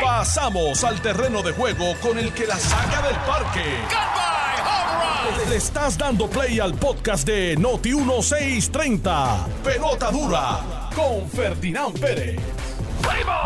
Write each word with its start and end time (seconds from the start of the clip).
Pasamos 0.00 0.84
al 0.84 1.00
terreno 1.00 1.42
de 1.42 1.52
juego 1.52 1.94
con 2.00 2.18
el 2.18 2.32
que 2.32 2.46
la 2.46 2.56
saca 2.56 3.02
del 3.02 3.16
parque. 3.16 3.64
Le 5.48 5.56
estás 5.56 5.98
dando 5.98 6.28
play 6.28 6.60
al 6.60 6.74
podcast 6.74 7.26
de 7.26 7.56
Noti 7.56 7.94
1630. 7.94 9.46
Pelota 9.64 10.10
dura 10.10 10.90
con 10.94 11.28
Ferdinand 11.28 11.98
Pérez. 11.98 12.40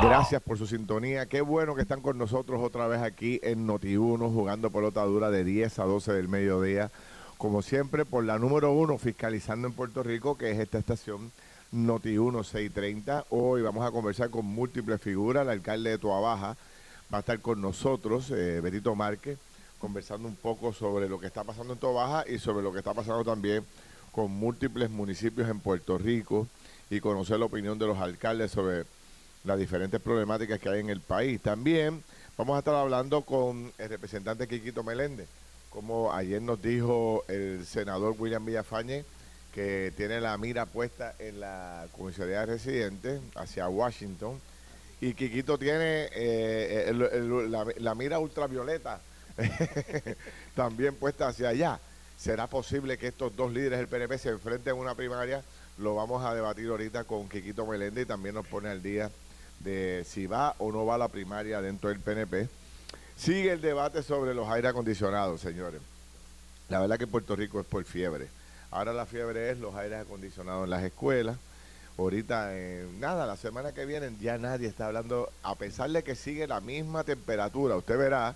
Gracias 0.03 0.43
por 0.43 0.59
su 0.59 0.67
sintonía. 0.67 1.27
Qué 1.27 1.41
bueno 1.41 1.75
que 1.75 1.83
están 1.83 2.01
con 2.01 2.19
nosotros 2.19 2.61
otra 2.63 2.87
vez 2.87 3.01
aquí 3.03 3.41
en 3.43 3.67
Noti1 3.67 4.33
jugando 4.33 4.71
pelota 4.71 5.03
dura 5.05 5.31
de 5.31 5.45
10 5.45 5.79
a 5.79 5.85
12 5.85 6.13
del 6.13 6.29
mediodía. 6.29 6.91
Como 7.39 7.63
siempre, 7.63 8.05
por 8.05 8.25
la 8.25 8.39
número 8.39 8.73
uno, 8.73 8.99
fiscalizando 8.99 9.69
en 9.69 9.75
Puerto 9.75 10.03
Rico, 10.03 10.37
que 10.37 10.51
es 10.51 10.59
esta 10.59 10.79
estación 10.79 11.31
Noti1 11.73 12.45
630. 12.45 13.27
Hoy 13.31 13.63
vamos 13.63 13.87
a 13.87 13.91
conversar 13.91 14.31
con 14.31 14.47
múltiples 14.47 15.01
figuras. 15.01 15.43
El 15.43 15.51
alcalde 15.51 15.91
de 15.91 15.99
Tuabaja 15.99 16.57
va 17.13 17.19
a 17.19 17.21
estar 17.21 17.41
con 17.41 17.61
nosotros, 17.61 18.31
eh, 18.31 18.61
Benito 18.61 18.95
Márquez, 18.95 19.39
conversando 19.79 20.29
un 20.29 20.37
poco 20.37 20.73
sobre 20.73 21.09
lo 21.09 21.19
que 21.19 21.27
está 21.27 21.45
pasando 21.45 21.73
en 21.73 21.79
Tuabaja 21.79 22.25
y 22.29 22.39
sobre 22.39 22.63
lo 22.63 22.73
que 22.73 22.79
está 22.79 22.95
pasando 22.95 23.25
también 23.25 23.65
con 24.13 24.31
múltiples 24.31 24.91
municipios 24.91 25.49
en 25.49 25.61
Puerto 25.61 25.99
Rico 25.99 26.47
y 26.89 27.01
conocer 27.01 27.39
la 27.39 27.47
opinión 27.47 27.79
de 27.79 27.87
los 27.87 27.99
alcaldes 27.99 28.53
sobre 28.53 28.85
las 29.45 29.59
diferentes 29.59 30.01
problemáticas 30.01 30.59
que 30.59 30.69
hay 30.69 30.81
en 30.81 30.91
el 30.91 31.01
país. 31.01 31.41
También 31.41 32.03
vamos 32.37 32.57
a 32.57 32.61
estar 32.61 32.75
hablando 32.75 33.23
con 33.23 33.73
el 33.77 33.89
representante 33.89 34.49
Quiquito 34.49 34.83
Meléndez, 34.83 35.29
como 35.71 36.13
ayer 36.13 36.41
nos 36.41 36.63
dijo 36.63 37.25
el 37.29 37.67
senador 37.67 38.15
William 38.19 38.45
Villafañe, 38.45 39.05
que 39.57 39.91
tiene 39.97 40.21
la 40.21 40.37
mira 40.37 40.67
puesta 40.67 41.15
en 41.19 41.41
la 41.41 41.87
comisaría 41.97 42.41
de 42.41 42.47
residentes 42.47 43.23
hacia 43.37 43.67
Washington. 43.71 44.39
Y 45.01 45.15
Quiquito 45.15 45.57
tiene 45.57 46.11
eh, 46.13 46.93
la, 47.79 47.95
mira 47.95 48.19
ultravioleta 48.19 49.01
también 50.55 50.95
puesta 50.97 51.29
hacia 51.29 51.49
allá. 51.49 51.81
¿Será 52.19 52.49
posible 52.49 52.99
que 52.99 53.07
estos 53.07 53.35
dos 53.35 53.51
líderes 53.51 53.79
del 53.79 53.89
PNP 53.89 54.19
se 54.19 54.29
enfrenten 54.29 54.75
en 54.75 54.81
una 54.81 54.95
primaria? 54.95 55.43
Lo 55.79 55.95
vamos 55.95 56.23
a 56.23 56.35
debatir 56.35 56.69
ahorita 56.69 57.05
con 57.05 57.27
Quiquito 57.27 57.65
Meléndez 57.65 58.05
y 58.05 58.09
también 58.09 58.35
nos 58.35 58.47
pone 58.47 58.69
al 58.69 58.83
día 58.83 59.11
de 59.61 60.05
si 60.07 60.27
va 60.27 60.55
o 60.59 60.71
no 60.71 60.85
va 60.85 60.99
la 60.99 61.09
primaria 61.09 61.63
dentro 61.63 61.89
del 61.89 62.01
PNP. 62.01 62.47
Sigue 63.17 63.53
el 63.53 63.63
debate 63.63 64.03
sobre 64.03 64.35
los 64.35 64.51
aire 64.51 64.69
acondicionados, 64.69 65.41
señores. 65.41 65.81
La 66.69 66.79
verdad 66.79 66.99
que 66.99 67.07
Puerto 67.07 67.35
Rico 67.35 67.59
es 67.59 67.67
por 67.67 67.85
fiebre. 67.85 68.36
Ahora 68.71 68.93
la 68.93 69.07
fiebre 69.07 69.51
es 69.51 69.59
los 69.59 69.75
aires 69.75 70.01
acondicionados 70.01 70.65
en 70.65 70.71
las 70.71 70.83
escuelas. 70.83 71.37
Ahorita, 71.99 72.53
nada, 72.99 73.25
la 73.27 73.37
semana 73.37 73.73
que 73.73 73.87
viene 73.87 74.11
ya 74.21 74.37
nadie 74.37 74.69
está 74.69 74.89
hablando, 74.89 75.31
a 75.43 75.55
pesar 75.55 75.91
de 75.91 76.03
que 76.05 76.15
sigue 76.15 76.47
la 76.47 76.61
misma 76.61 77.05
temperatura, 77.05 77.77
usted 77.77 77.97
verá, 77.97 78.35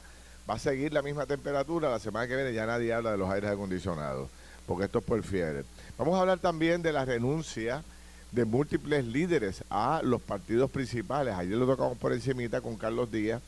va 0.49 0.55
a 0.55 0.59
seguir 0.59 0.95
la 0.95 1.03
misma 1.03 1.27
temperatura, 1.27 1.91
la 1.91 1.99
semana 1.99 2.27
que 2.27 2.37
viene 2.37 2.55
ya 2.55 2.65
nadie 2.65 2.95
habla 2.95 3.13
de 3.13 3.19
los 3.19 3.31
aires 3.31 3.51
acondicionados, 3.51 4.31
porque 4.67 4.87
esto 4.87 5.01
es 5.01 5.05
por 5.05 5.23
fiebre. 5.23 5.65
Vamos 5.99 6.17
a 6.17 6.21
hablar 6.21 6.39
también 6.39 6.81
de 6.81 6.93
la 6.93 7.05
renuncia 7.05 7.85
de 8.33 8.47
múltiples 8.47 9.05
líderes 9.05 9.63
a 9.69 10.01
los 10.03 10.23
partidos 10.23 10.71
principales. 10.71 11.35
Ayer 11.35 11.57
lo 11.59 11.67
tocamos 11.67 11.99
por 11.99 12.15
encimita 12.15 12.63
con 12.63 12.77
Carlos 12.77 13.11
Díaz, 13.13 13.43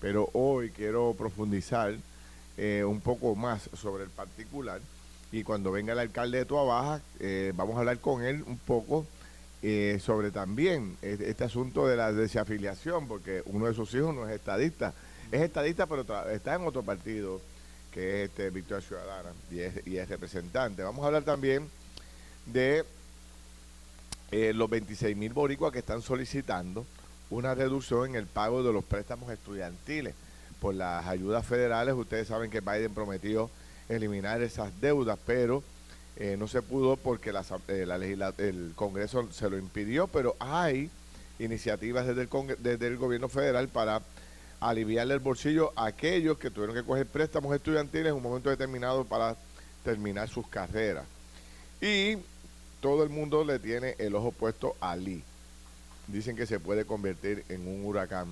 pero 0.00 0.30
hoy 0.32 0.70
quiero 0.70 1.14
profundizar 1.18 1.94
eh, 2.56 2.84
un 2.84 3.00
poco 3.00 3.34
más 3.34 3.68
sobre 3.74 4.04
el 4.04 4.10
particular. 4.10 4.80
Y 5.30 5.42
cuando 5.42 5.70
venga 5.70 5.92
el 5.92 5.98
alcalde 5.98 6.38
de 6.38 6.44
Tuabaja, 6.44 7.02
eh, 7.20 7.52
vamos 7.54 7.76
a 7.76 7.80
hablar 7.80 7.98
con 7.98 8.24
él 8.24 8.42
un 8.46 8.58
poco 8.58 9.06
eh, 9.60 9.98
sobre 10.00 10.30
también 10.30 10.96
este 11.02 11.44
asunto 11.44 11.86
de 11.86 11.96
la 11.96 12.12
desafiliación, 12.12 13.08
porque 13.08 13.42
uno 13.46 13.66
de 13.66 13.74
sus 13.74 13.92
hijos 13.94 14.14
no 14.14 14.26
es 14.26 14.34
estadista. 14.34 14.94
Es 15.30 15.42
estadista, 15.42 15.86
pero 15.86 16.06
está 16.30 16.54
en 16.54 16.66
otro 16.66 16.82
partido, 16.82 17.40
que 17.92 18.22
es 18.22 18.30
este 18.30 18.48
Victoria 18.50 18.86
Ciudadana, 18.86 19.30
y 19.50 19.96
es, 19.96 20.08
representante. 20.08 20.82
Vamos 20.82 21.02
a 21.02 21.08
hablar 21.08 21.24
también 21.24 21.68
de 22.46 22.84
eh, 24.30 24.52
los 24.54 24.70
26 24.70 25.14
mil 25.16 25.32
boricuas 25.34 25.72
que 25.72 25.80
están 25.80 26.00
solicitando 26.00 26.86
una 27.30 27.54
reducción 27.54 28.10
en 28.10 28.16
el 28.16 28.26
pago 28.26 28.62
de 28.62 28.72
los 28.72 28.84
préstamos 28.84 29.30
estudiantiles 29.30 30.14
por 30.60 30.74
las 30.74 31.06
ayudas 31.06 31.44
federales. 31.44 31.94
Ustedes 31.94 32.28
saben 32.28 32.50
que 32.50 32.60
Biden 32.60 32.94
prometió 32.94 33.50
eliminar 33.88 34.42
esas 34.42 34.78
deudas, 34.80 35.18
pero 35.26 35.62
eh, 36.16 36.36
no 36.38 36.48
se 36.48 36.62
pudo 36.62 36.96
porque 36.96 37.32
la, 37.32 37.44
eh, 37.68 38.32
el 38.38 38.72
Congreso 38.74 39.30
se 39.32 39.48
lo 39.48 39.56
impidió, 39.56 40.08
pero 40.08 40.36
hay 40.40 40.90
iniciativas 41.38 42.06
desde 42.06 42.22
el, 42.22 42.28
desde 42.58 42.86
el 42.86 42.96
gobierno 42.96 43.28
federal 43.28 43.68
para 43.68 44.02
aliviarle 44.60 45.14
el 45.14 45.20
bolsillo 45.20 45.72
a 45.76 45.86
aquellos 45.86 46.38
que 46.38 46.50
tuvieron 46.50 46.74
que 46.74 46.82
coger 46.82 47.06
préstamos 47.06 47.54
estudiantiles 47.54 48.08
en 48.08 48.14
un 48.14 48.22
momento 48.22 48.50
determinado 48.50 49.04
para 49.04 49.36
terminar 49.84 50.28
sus 50.28 50.46
carreras. 50.48 51.04
Y 51.80 52.16
todo 52.80 53.04
el 53.04 53.08
mundo 53.08 53.44
le 53.44 53.58
tiene 53.58 53.94
el 53.98 54.14
ojo 54.14 54.32
puesto 54.32 54.74
a 54.80 54.96
Lee. 54.96 55.22
Dicen 56.08 56.36
que 56.36 56.46
se 56.46 56.58
puede 56.58 56.84
convertir 56.84 57.44
en 57.48 57.68
un 57.68 57.84
huracán 57.84 58.28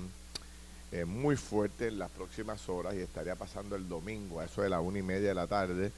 eh, 0.93 1.05
muy 1.05 1.37
fuerte 1.37 1.89
en 1.89 1.99
las 1.99 2.11
próximas 2.11 2.69
horas 2.69 2.95
y 2.95 2.99
estaría 2.99 3.35
pasando 3.35 3.75
el 3.77 3.89
domingo 3.89 4.41
a 4.41 4.45
eso 4.45 4.63
de 4.63 4.69
la 4.69 4.81
una 4.81 4.99
y 4.99 5.03
media 5.03 5.29
de 5.29 5.35
la 5.35 5.47
tarde 5.47 5.91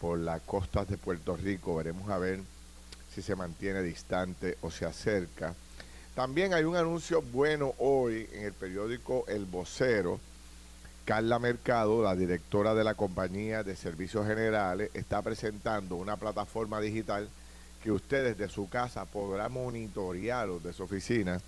por 0.00 0.18
las 0.18 0.40
costas 0.42 0.88
de 0.88 0.96
Puerto 0.96 1.36
Rico. 1.36 1.76
Veremos 1.76 2.08
a 2.10 2.18
ver 2.18 2.40
si 3.14 3.22
se 3.22 3.36
mantiene 3.36 3.82
distante 3.82 4.56
o 4.62 4.70
se 4.70 4.86
acerca. 4.86 5.54
También 6.14 6.54
hay 6.54 6.64
un 6.64 6.76
anuncio 6.76 7.22
bueno 7.22 7.74
hoy 7.78 8.28
en 8.32 8.46
el 8.46 8.52
periódico 8.52 9.24
El 9.28 9.44
Vocero. 9.44 10.18
Carla 11.04 11.38
Mercado, 11.38 12.02
la 12.02 12.14
directora 12.14 12.74
de 12.74 12.84
la 12.84 12.94
compañía 12.94 13.62
de 13.62 13.74
servicios 13.74 14.26
generales, 14.26 14.90
está 14.94 15.22
presentando 15.22 15.96
una 15.96 16.16
plataforma 16.16 16.80
digital 16.80 17.28
que 17.82 17.90
usted 17.90 18.36
desde 18.36 18.52
su 18.52 18.68
casa 18.68 19.04
podrá 19.06 19.48
monitorear 19.48 20.48
o 20.50 20.60
de 20.60 20.72
su 20.72 20.84
oficina 20.84 21.40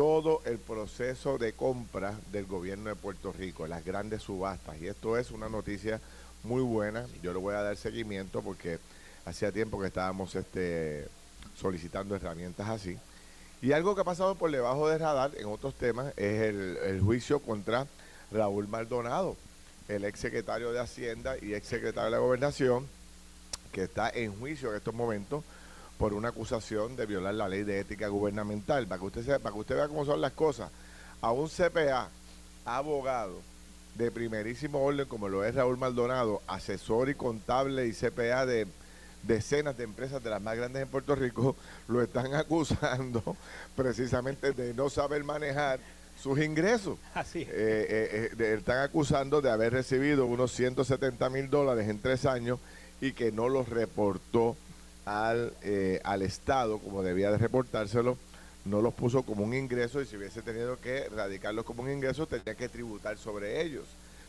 todo 0.00 0.40
el 0.46 0.56
proceso 0.56 1.36
de 1.36 1.52
compra 1.52 2.18
del 2.32 2.46
gobierno 2.46 2.88
de 2.88 2.96
Puerto 2.96 3.34
Rico, 3.34 3.66
las 3.66 3.84
grandes 3.84 4.22
subastas. 4.22 4.80
Y 4.80 4.86
esto 4.86 5.18
es 5.18 5.30
una 5.30 5.50
noticia 5.50 6.00
muy 6.42 6.62
buena. 6.62 7.04
Yo 7.22 7.34
le 7.34 7.38
voy 7.38 7.54
a 7.54 7.60
dar 7.60 7.76
seguimiento 7.76 8.40
porque 8.40 8.78
hacía 9.26 9.52
tiempo 9.52 9.78
que 9.78 9.88
estábamos 9.88 10.34
este, 10.34 11.06
solicitando 11.54 12.16
herramientas 12.16 12.66
así. 12.66 12.96
Y 13.60 13.72
algo 13.72 13.94
que 13.94 14.00
ha 14.00 14.04
pasado 14.04 14.36
por 14.36 14.50
debajo 14.50 14.88
de 14.88 14.96
radar 14.96 15.32
en 15.36 15.44
otros 15.44 15.74
temas 15.74 16.14
es 16.16 16.48
el, 16.48 17.02
juicio 17.02 17.40
contra 17.40 17.86
Raúl 18.32 18.68
Maldonado, 18.68 19.36
el 19.86 20.06
ex 20.06 20.18
secretario 20.18 20.72
de 20.72 20.80
Hacienda 20.80 21.36
y 21.42 21.52
ex 21.52 21.66
secretario 21.66 22.06
de 22.06 22.12
la 22.12 22.20
Gobernación 22.20 22.88
que 23.70 23.82
está 23.82 24.08
en 24.08 24.34
juicio 24.40 24.70
en 24.70 24.78
estos 24.78 24.94
momentos 24.94 25.44
por 26.00 26.14
una 26.14 26.30
acusación 26.30 26.96
de 26.96 27.04
violar 27.04 27.34
la 27.34 27.46
ley 27.46 27.62
de 27.62 27.78
ética 27.78 28.08
gubernamental. 28.08 28.86
Para 28.86 28.98
que 28.98 29.06
usted, 29.06 29.22
sepa, 29.22 29.38
para 29.40 29.52
que 29.52 29.60
usted 29.60 29.76
vea 29.76 29.86
cómo 29.86 30.06
son 30.06 30.22
las 30.22 30.32
cosas, 30.32 30.70
a 31.20 31.30
un 31.30 31.46
CPA, 31.46 32.08
abogado 32.64 33.42
de 33.96 34.10
primerísimo 34.10 34.82
orden, 34.82 35.06
como 35.06 35.28
lo 35.28 35.44
es 35.44 35.54
Raúl 35.54 35.76
Maldonado, 35.76 36.40
asesor 36.46 37.10
y 37.10 37.14
contable 37.14 37.86
y 37.86 37.92
CPA 37.92 38.46
de 38.46 38.66
decenas 39.24 39.76
de 39.76 39.84
empresas 39.84 40.24
de 40.24 40.30
las 40.30 40.40
más 40.40 40.56
grandes 40.56 40.80
en 40.80 40.88
Puerto 40.88 41.14
Rico, 41.14 41.54
lo 41.86 42.00
están 42.00 42.34
acusando 42.34 43.36
precisamente 43.76 44.52
de 44.52 44.72
no 44.72 44.88
saber 44.88 45.22
manejar 45.22 45.80
sus 46.18 46.38
ingresos. 46.38 46.96
Así. 47.12 47.40
Eh, 47.40 47.46
eh, 47.50 48.30
eh, 48.38 48.54
están 48.56 48.78
acusando 48.78 49.42
de 49.42 49.50
haber 49.50 49.74
recibido 49.74 50.24
unos 50.24 50.50
170 50.52 51.28
mil 51.28 51.50
dólares 51.50 51.90
en 51.90 52.00
tres 52.00 52.24
años 52.24 52.58
y 53.02 53.12
que 53.12 53.32
no 53.32 53.50
los 53.50 53.68
reportó 53.68 54.56
al, 55.04 55.52
eh, 55.62 56.00
al 56.04 56.22
Estado 56.22 56.78
como 56.78 57.02
debía 57.02 57.30
de 57.30 57.38
reportárselo, 57.38 58.16
no 58.64 58.82
los 58.82 58.94
puso 58.94 59.22
como 59.22 59.44
un 59.44 59.54
ingreso 59.54 60.00
y 60.00 60.06
si 60.06 60.16
hubiese 60.16 60.42
tenido 60.42 60.78
que 60.80 61.08
radicarlos 61.08 61.64
como 61.64 61.82
un 61.82 61.90
ingreso 61.90 62.26
tendría 62.26 62.54
que 62.54 62.68
tributar 62.68 63.16
sobre 63.16 63.62
ellos. 63.62 63.84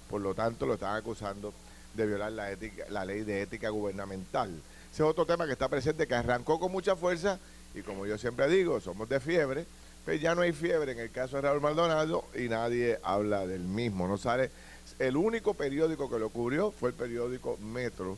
Por 0.09 0.21
lo 0.21 0.33
tanto, 0.33 0.65
lo 0.65 0.75
están 0.75 0.95
acusando 0.95 1.53
de 1.93 2.05
violar 2.05 2.31
la, 2.31 2.51
ética, 2.51 2.85
la 2.89 3.05
ley 3.05 3.23
de 3.23 3.41
ética 3.41 3.69
gubernamental. 3.69 4.49
Ese 4.91 5.03
es 5.03 5.09
otro 5.09 5.25
tema 5.25 5.45
que 5.45 5.53
está 5.53 5.67
presente, 5.67 6.07
que 6.07 6.15
arrancó 6.15 6.59
con 6.59 6.71
mucha 6.71 6.95
fuerza 6.95 7.39
y 7.73 7.81
como 7.81 8.05
yo 8.05 8.17
siempre 8.17 8.47
digo, 8.49 8.79
somos 8.81 9.07
de 9.07 9.19
fiebre, 9.19 9.65
pero 10.05 10.17
ya 10.17 10.35
no 10.35 10.41
hay 10.41 10.51
fiebre 10.51 10.91
en 10.93 10.99
el 10.99 11.11
caso 11.11 11.37
de 11.37 11.43
Raúl 11.43 11.61
Maldonado 11.61 12.25
y 12.35 12.49
nadie 12.49 12.99
habla 13.03 13.45
del 13.45 13.61
mismo. 13.61 14.07
No 14.07 14.17
sale. 14.17 14.49
El 14.99 15.15
único 15.15 15.53
periódico 15.53 16.09
que 16.09 16.19
lo 16.19 16.29
cubrió 16.29 16.71
fue 16.71 16.89
el 16.89 16.95
periódico 16.95 17.57
Metro, 17.57 18.17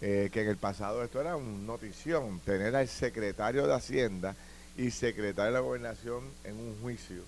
eh, 0.00 0.28
que 0.32 0.42
en 0.42 0.48
el 0.48 0.56
pasado 0.56 1.02
esto 1.02 1.20
era 1.20 1.36
una 1.36 1.66
notición, 1.66 2.40
tener 2.40 2.74
al 2.76 2.88
secretario 2.88 3.66
de 3.66 3.74
Hacienda 3.74 4.36
y 4.76 4.90
secretario 4.90 5.52
de 5.52 5.58
la 5.58 5.60
Gobernación 5.60 6.24
en 6.44 6.56
un 6.56 6.78
juicio. 6.82 7.22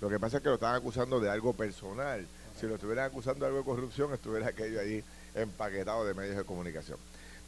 Lo 0.00 0.08
que 0.08 0.18
pasa 0.18 0.36
es 0.36 0.42
que 0.42 0.48
lo 0.48 0.56
estaban 0.56 0.76
acusando 0.76 1.20
de 1.20 1.30
algo 1.30 1.52
personal. 1.52 2.26
Si 2.58 2.66
lo 2.66 2.74
estuvieran 2.74 3.06
acusando 3.06 3.44
de 3.44 3.46
algo 3.46 3.58
de 3.58 3.64
corrupción, 3.64 4.12
estuviera 4.12 4.48
aquello 4.48 4.80
ahí 4.80 5.02
empaquetado 5.34 6.04
de 6.04 6.14
medios 6.14 6.36
de 6.36 6.44
comunicación. 6.44 6.98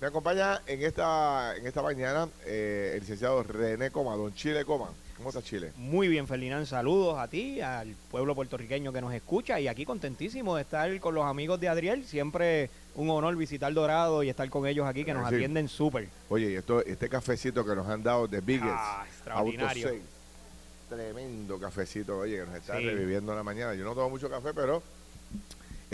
Me 0.05 0.09
acompaña 0.09 0.61
en 0.67 0.83
esta, 0.83 1.57
en 1.57 1.67
esta 1.67 1.81
mañana 1.81 2.29
eh, 2.45 2.91
el 2.93 3.01
licenciado 3.01 3.43
René 3.43 3.91
Coma, 3.91 4.15
don 4.17 4.35
Chile 4.35 4.63
Coma. 4.63 4.91
¿Cómo 5.17 5.31
está 5.31 5.41
Chile? 5.41 5.73
Muy 5.77 6.09
bien, 6.09 6.27
Ferdinand. 6.27 6.67
Saludos 6.67 7.19
a 7.19 7.27
ti, 7.27 7.63
al 7.63 7.95
pueblo 8.11 8.35
puertorriqueño 8.35 8.93
que 8.93 9.01
nos 9.01 9.15
escucha 9.15 9.59
y 9.61 9.67
aquí 9.67 9.87
contentísimo 9.87 10.57
de 10.57 10.61
estar 10.61 11.01
con 11.01 11.15
los 11.15 11.25
amigos 11.25 11.59
de 11.59 11.71
Adriel. 11.71 12.05
Siempre 12.05 12.69
un 12.97 13.09
honor 13.09 13.35
visitar 13.35 13.73
Dorado 13.73 14.23
y 14.23 14.29
estar 14.29 14.47
con 14.51 14.67
ellos 14.67 14.87
aquí 14.87 15.07
que 15.07 15.15
nos 15.15 15.27
atienden 15.27 15.71
súper. 15.71 16.11
Oye, 16.29 16.51
y 16.51 16.55
esto, 16.57 16.85
este 16.85 17.09
cafecito 17.09 17.65
que 17.65 17.75
nos 17.75 17.89
han 17.89 18.03
dado 18.03 18.29
de 18.29 18.43
Biggest, 18.43 18.75
ah, 18.77 19.07
extraordinario. 19.09 19.91
tremendo 20.91 21.59
cafecito, 21.59 22.19
oye, 22.19 22.41
que 22.41 22.45
nos 22.45 22.57
está 22.57 22.75
reviviendo 22.75 23.33
en 23.33 23.39
la 23.39 23.43
mañana. 23.43 23.75
Yo 23.75 23.87
no 23.87 23.95
tomo 23.95 24.11
mucho 24.11 24.29
café, 24.29 24.53
pero 24.53 24.83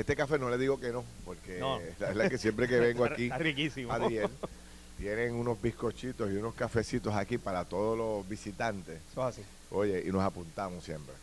este 0.01 0.17
café 0.17 0.39
no 0.39 0.51
le 0.51 0.59
digo 0.59 0.81
que 0.81 0.91
no, 0.93 1.05
porque 1.25 1.59
es 2.01 2.17
la 2.17 2.29
que 2.29 2.39
siempre 2.39 2.67
que 2.69 2.79
vengo 2.79 3.05
aquí, 3.05 3.25
está 3.25 3.39
riquísimo. 3.39 3.93
tienen 4.99 5.35
unos 5.35 5.61
bizcochitos 5.61 6.31
y 6.31 6.37
unos 6.37 6.55
cafecitos 6.55 7.15
aquí 7.15 7.39
para 7.39 7.65
todos 7.65 7.97
los 7.97 8.29
visitantes. 8.29 9.01
Eso 9.11 9.29
es 9.29 9.39
así. 9.39 9.43
Oye, 9.71 10.05
y 10.07 10.13
nos 10.13 10.23
apuntamos 10.23 10.85
siempre. 10.85 11.15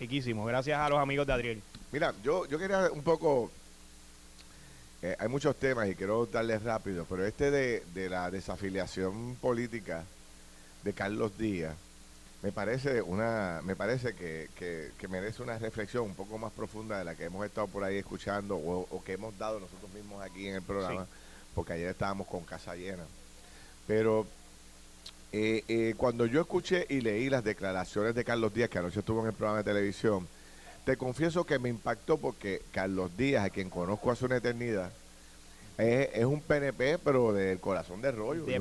Riquísimo, 0.00 0.44
gracias 0.46 0.78
a 0.78 0.88
los 0.88 0.98
amigos 0.98 1.26
de 1.26 1.32
Adriel. 1.34 1.62
Mira, 1.92 2.14
yo, 2.22 2.46
yo 2.46 2.58
quería 2.58 2.90
un 2.90 3.02
poco, 3.02 3.50
eh, 5.02 5.14
hay 5.18 5.28
muchos 5.28 5.54
temas 5.56 5.88
y 5.88 5.94
quiero 5.94 6.26
darles 6.26 6.62
rápido, 6.62 7.06
pero 7.08 7.26
este 7.26 7.50
de, 7.50 7.82
de 7.92 8.08
la 8.08 8.30
desafiliación 8.30 9.36
política 9.36 10.04
de 10.82 10.92
Carlos 10.94 11.36
Díaz, 11.36 11.76
me 12.44 12.52
parece 12.52 13.00
una 13.00 13.62
me 13.64 13.74
parece 13.74 14.14
que, 14.14 14.50
que, 14.54 15.08
merece 15.08 15.42
una 15.42 15.58
reflexión 15.58 16.04
un 16.04 16.14
poco 16.14 16.36
más 16.36 16.52
profunda 16.52 16.98
de 16.98 17.04
la 17.04 17.14
que 17.14 17.24
hemos 17.24 17.46
estado 17.46 17.68
por 17.68 17.82
ahí 17.82 17.96
escuchando 17.96 18.56
o, 18.56 19.02
que 19.02 19.14
hemos 19.14 19.36
dado 19.38 19.60
nosotros 19.60 19.90
mismos 19.94 20.22
aquí 20.22 20.48
en 20.48 20.56
el 20.56 20.62
programa, 20.62 21.06
porque 21.54 21.72
ayer 21.72 21.88
estábamos 21.88 22.26
con 22.26 22.44
casa 22.44 22.74
llena. 22.74 23.04
Pero 23.86 24.26
eh, 25.32 25.64
eh, 25.68 25.94
cuando 25.96 26.26
yo 26.26 26.42
escuché 26.42 26.84
y 26.90 27.00
leí 27.00 27.30
las 27.30 27.44
declaraciones 27.44 28.14
de 28.14 28.24
Carlos 28.24 28.52
Díaz, 28.52 28.68
que 28.68 28.78
anoche 28.78 29.00
estuvo 29.00 29.22
en 29.22 29.28
el 29.28 29.32
programa 29.32 29.62
de 29.62 29.72
televisión, 29.72 30.28
te 30.84 30.98
confieso 30.98 31.44
que 31.44 31.58
me 31.58 31.70
impactó 31.70 32.18
porque 32.18 32.60
Carlos 32.72 33.16
Díaz, 33.16 33.46
a 33.46 33.50
quien 33.50 33.70
conozco 33.70 34.10
hace 34.10 34.26
una 34.26 34.36
eternidad, 34.36 34.92
es, 35.76 36.24
un 36.24 36.40
PNP, 36.40 36.98
pero 36.98 37.32
del 37.32 37.58
corazón 37.58 38.00
de 38.00 38.12
rollo. 38.12 38.44
De 38.44 38.54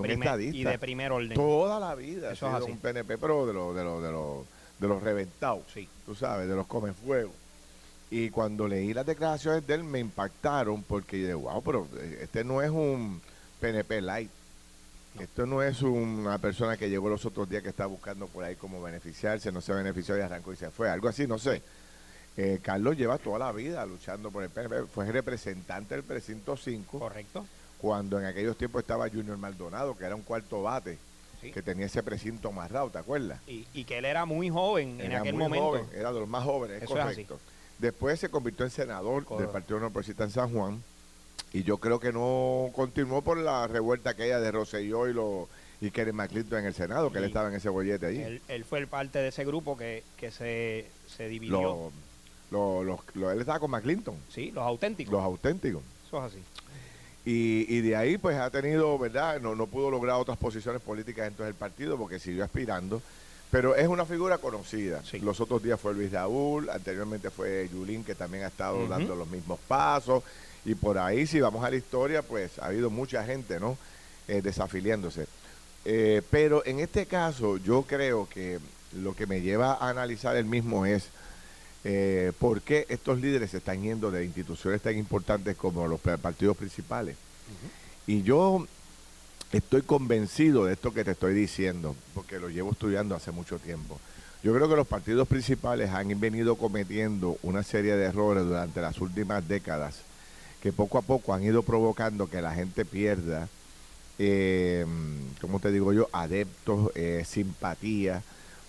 y 0.52 0.64
de 0.64 0.80
primer 0.80 1.12
orden. 1.12 1.34
Toda 1.34 1.80
la 1.80 1.96
vida. 1.96 2.32
Eso 2.32 2.48
sido 2.48 2.66
un 2.66 2.80
PNP, 2.80 3.18
pero 3.18 3.46
de 3.46 3.54
los 3.54 3.76
de 3.76 3.84
los 3.84 4.04
de 4.04 4.12
los 4.12 4.46
de 4.80 4.88
los 4.88 5.04
reventados. 5.04 5.64
Sí. 5.74 5.88
Tú 6.06 6.16
sabes, 6.16 6.48
de 6.48 6.56
los 6.56 6.68
fuego. 7.06 7.32
Y 8.10 8.30
cuando 8.30 8.68
leí 8.68 8.94
las 8.94 9.06
declaraciones 9.06 9.66
de 9.66 9.74
él 9.74 9.84
me 9.84 10.00
impactaron 10.00 10.84
porque 10.84 11.18
dije, 11.18 11.34
wow, 11.34 11.64
pero 11.64 11.88
este 12.22 12.44
no 12.44 12.62
es 12.62 12.70
un 12.70 13.22
PNP 13.60 14.02
light. 14.02 14.30
Esto 15.20 15.46
no 15.46 15.62
es 15.62 15.82
una 15.82 16.38
persona 16.40 16.76
que 16.76 16.90
llegó 16.90 17.08
los 17.08 17.26
otros 17.26 17.48
días 17.48 17.62
que 17.62 17.70
está 17.70 17.86
buscando 17.86 18.28
por 18.28 18.44
ahí 18.44 18.56
como 18.56 18.82
beneficiarse, 18.82 19.52
no 19.52 19.62
se 19.62 19.74
benefició 19.74 20.18
y 20.18 20.22
arrancó 20.22 20.54
y 20.54 20.56
se 20.56 20.72
fue. 20.72 20.90
Algo 20.90 21.08
así, 21.08 21.28
no 21.28 21.38
sé. 21.38 21.62
Eh, 22.36 22.60
Carlos 22.62 22.98
lleva 22.98 23.18
toda 23.18 23.40
la 23.40 23.52
vida 23.52 23.86
luchando 23.86 24.32
por 24.32 24.44
el 24.44 24.50
PNP. 24.50 24.88
Fue 24.88 25.12
representante 25.12 25.96
del 25.96 26.04
precinto 26.04 26.58
5. 26.58 27.00
Correcto. 27.00 27.46
Cuando 27.78 28.20
en 28.20 28.26
aquellos 28.26 28.58
tiempos 28.58 28.82
estaba 28.82 29.10
Junior 29.10 29.38
Maldonado, 29.38 29.96
que 29.96 30.06
era 30.06 30.16
un 30.16 30.22
cuarto 30.22 30.64
bate, 30.64 30.98
que 31.42 31.62
tenía 31.62 31.88
ese 31.88 32.02
precinto 32.02 32.48
amarrado, 32.48 32.90
¿te 32.90 32.98
acuerdas? 32.98 33.40
Y, 33.46 33.84
que 33.84 33.98
él 33.98 34.06
era 34.06 34.26
muy 34.26 34.50
joven 34.50 35.02
en 35.02 35.14
aquel 35.14 35.36
momento. 35.36 35.86
era 35.94 36.14
de 36.14 36.20
los 36.22 36.30
más 36.30 36.46
jóvenes, 36.46 36.82
es 36.82 36.88
correcto. 36.88 37.40
Después 37.80 38.20
se 38.20 38.30
convirtió 38.30 38.66
en 38.66 38.72
senador 38.72 39.28
del 39.38 39.50
Partido 39.50 39.80
No 39.80 39.90
Progresista 39.90 40.24
en 40.24 40.30
San 40.30 40.54
Juan. 40.54 40.82
Y 41.52 41.64
yo 41.64 41.78
creo 41.78 42.00
que 42.00 42.14
no 42.14 42.72
continuó 42.74 43.22
por 43.22 43.38
la 43.38 43.68
revuelta 43.68 44.12
aquella 44.12 44.40
de 44.40 44.52
Rosselló 44.52 45.08
y 45.08 45.14
los 45.14 45.48
y 45.82 45.92
Kerry 45.92 46.14
McClinton 46.14 46.60
en 46.60 46.66
el 46.66 46.74
Senado, 46.74 47.12
que 47.12 47.18
él 47.18 47.26
estaba 47.26 47.50
en 47.50 47.56
ese 47.56 47.68
bollete 47.68 48.06
allí. 48.06 48.42
Él, 48.48 48.64
fue 48.64 48.88
parte 48.88 49.20
de 49.20 49.28
ese 49.28 49.44
grupo 49.44 49.76
que, 49.76 50.04
se, 50.32 50.90
se 51.08 51.28
dividió. 51.28 51.92
Los, 52.54 53.00
él 53.16 53.40
estaba 53.40 53.60
con 53.60 53.72
McClinton. 53.72 54.16
Sí, 54.30 54.52
los 54.52 54.64
auténticos. 54.64 55.12
Los 55.12 55.24
auténticos. 55.24 55.82
Eso 56.08 56.20
es 56.20 56.34
así. 56.34 56.40
Y, 57.26 57.80
de 57.82 57.96
ahí 57.96 58.18
pues 58.18 58.38
ha 58.38 58.50
tenido, 58.50 58.98
¿verdad? 59.00 59.40
No, 59.40 59.56
no 59.56 59.68
pudo 59.68 59.90
lograr 59.90 60.18
otras 60.18 60.38
posiciones 60.38 60.82
políticas 60.82 61.26
dentro 61.26 61.46
del 61.46 61.54
partido 61.54 61.98
porque 61.98 62.20
siguió 62.20 62.44
aspirando. 62.44 63.02
Pero 63.50 63.76
es 63.76 63.88
una 63.88 64.06
figura 64.06 64.40
conocida. 64.40 65.02
Los 65.22 65.40
otros 65.40 65.62
días 65.62 65.80
fue 65.80 65.94
Luis 65.94 66.12
Raúl, 66.12 66.70
anteriormente 66.70 67.30
fue 67.30 67.70
Yulín, 67.72 68.04
que 68.04 68.16
también 68.16 68.44
ha 68.44 68.48
estado 68.48 68.88
dando 68.88 69.16
los 69.16 69.28
mismos 69.28 69.60
pasos. 69.68 70.24
Y 70.66 70.76
por 70.76 70.98
ahí, 70.98 71.28
si 71.28 71.40
vamos 71.40 71.64
a 71.64 71.70
la 71.70 71.76
historia, 71.76 72.24
pues 72.24 72.58
ha 72.60 72.66
habido 72.66 72.90
mucha 72.90 73.24
gente, 73.24 73.60
¿no? 73.60 73.78
Eh, 74.28 74.42
desafiliándose. 74.42 75.28
Eh, 75.86 76.22
pero 76.32 76.66
en 76.66 76.80
este 76.80 77.06
caso, 77.06 77.58
yo 77.58 77.84
creo 77.84 78.28
que 78.28 78.60
lo 78.94 79.16
que 79.16 79.28
me 79.28 79.42
lleva 79.42 79.74
a 79.74 79.90
analizar 79.90 80.36
el 80.36 80.46
mismo 80.46 80.86
es 80.86 81.10
eh, 81.84 82.32
por 82.40 82.62
qué 82.62 82.86
estos 82.90 83.20
líderes 83.20 83.52
se 83.52 83.58
están 83.58 83.82
yendo 83.82 84.10
de 84.12 84.24
instituciones 84.24 84.82
tan 84.82 84.98
importantes 84.98 85.58
como 85.58 85.88
los 85.88 86.00
partidos 86.00 86.56
principales. 86.58 87.18
Y 88.08 88.24
yo 88.24 88.66
estoy 89.52 89.82
convencido 89.82 90.66
de 90.66 90.74
esto 90.74 90.94
que 90.94 91.04
te 91.04 91.12
estoy 91.12 91.34
diciendo, 91.34 91.96
porque 92.14 92.40
lo 92.40 92.50
llevo 92.50 92.72
estudiando 92.72 93.16
hace 93.16 93.32
mucho 93.32 93.60
tiempo. 93.60 94.00
Yo 94.44 94.54
creo 94.54 94.68
que 94.68 94.76
los 94.76 94.88
partidos 94.88 95.28
principales 95.28 95.92
han 95.92 96.20
venido 96.20 96.58
cometiendo 96.58 97.38
una 97.44 97.64
serie 97.64 97.96
de 97.96 98.06
errores 98.06 98.44
durante 98.44 98.82
las 98.82 99.00
últimas 99.00 99.48
décadas 99.48 100.02
que 100.62 100.72
poco 100.72 100.98
a 100.98 101.02
poco 101.02 101.34
han 101.34 101.44
ido 101.44 101.64
provocando 101.64 102.30
que 102.30 102.42
la 102.42 102.54
gente 102.54 102.86
pierda, 102.86 103.50
eh, 104.18 104.86
como 105.42 105.60
te 105.60 105.72
digo 105.72 105.92
yo, 105.92 106.08
adeptos, 106.14 106.92
eh, 106.96 107.24
simpatía 107.26 108.24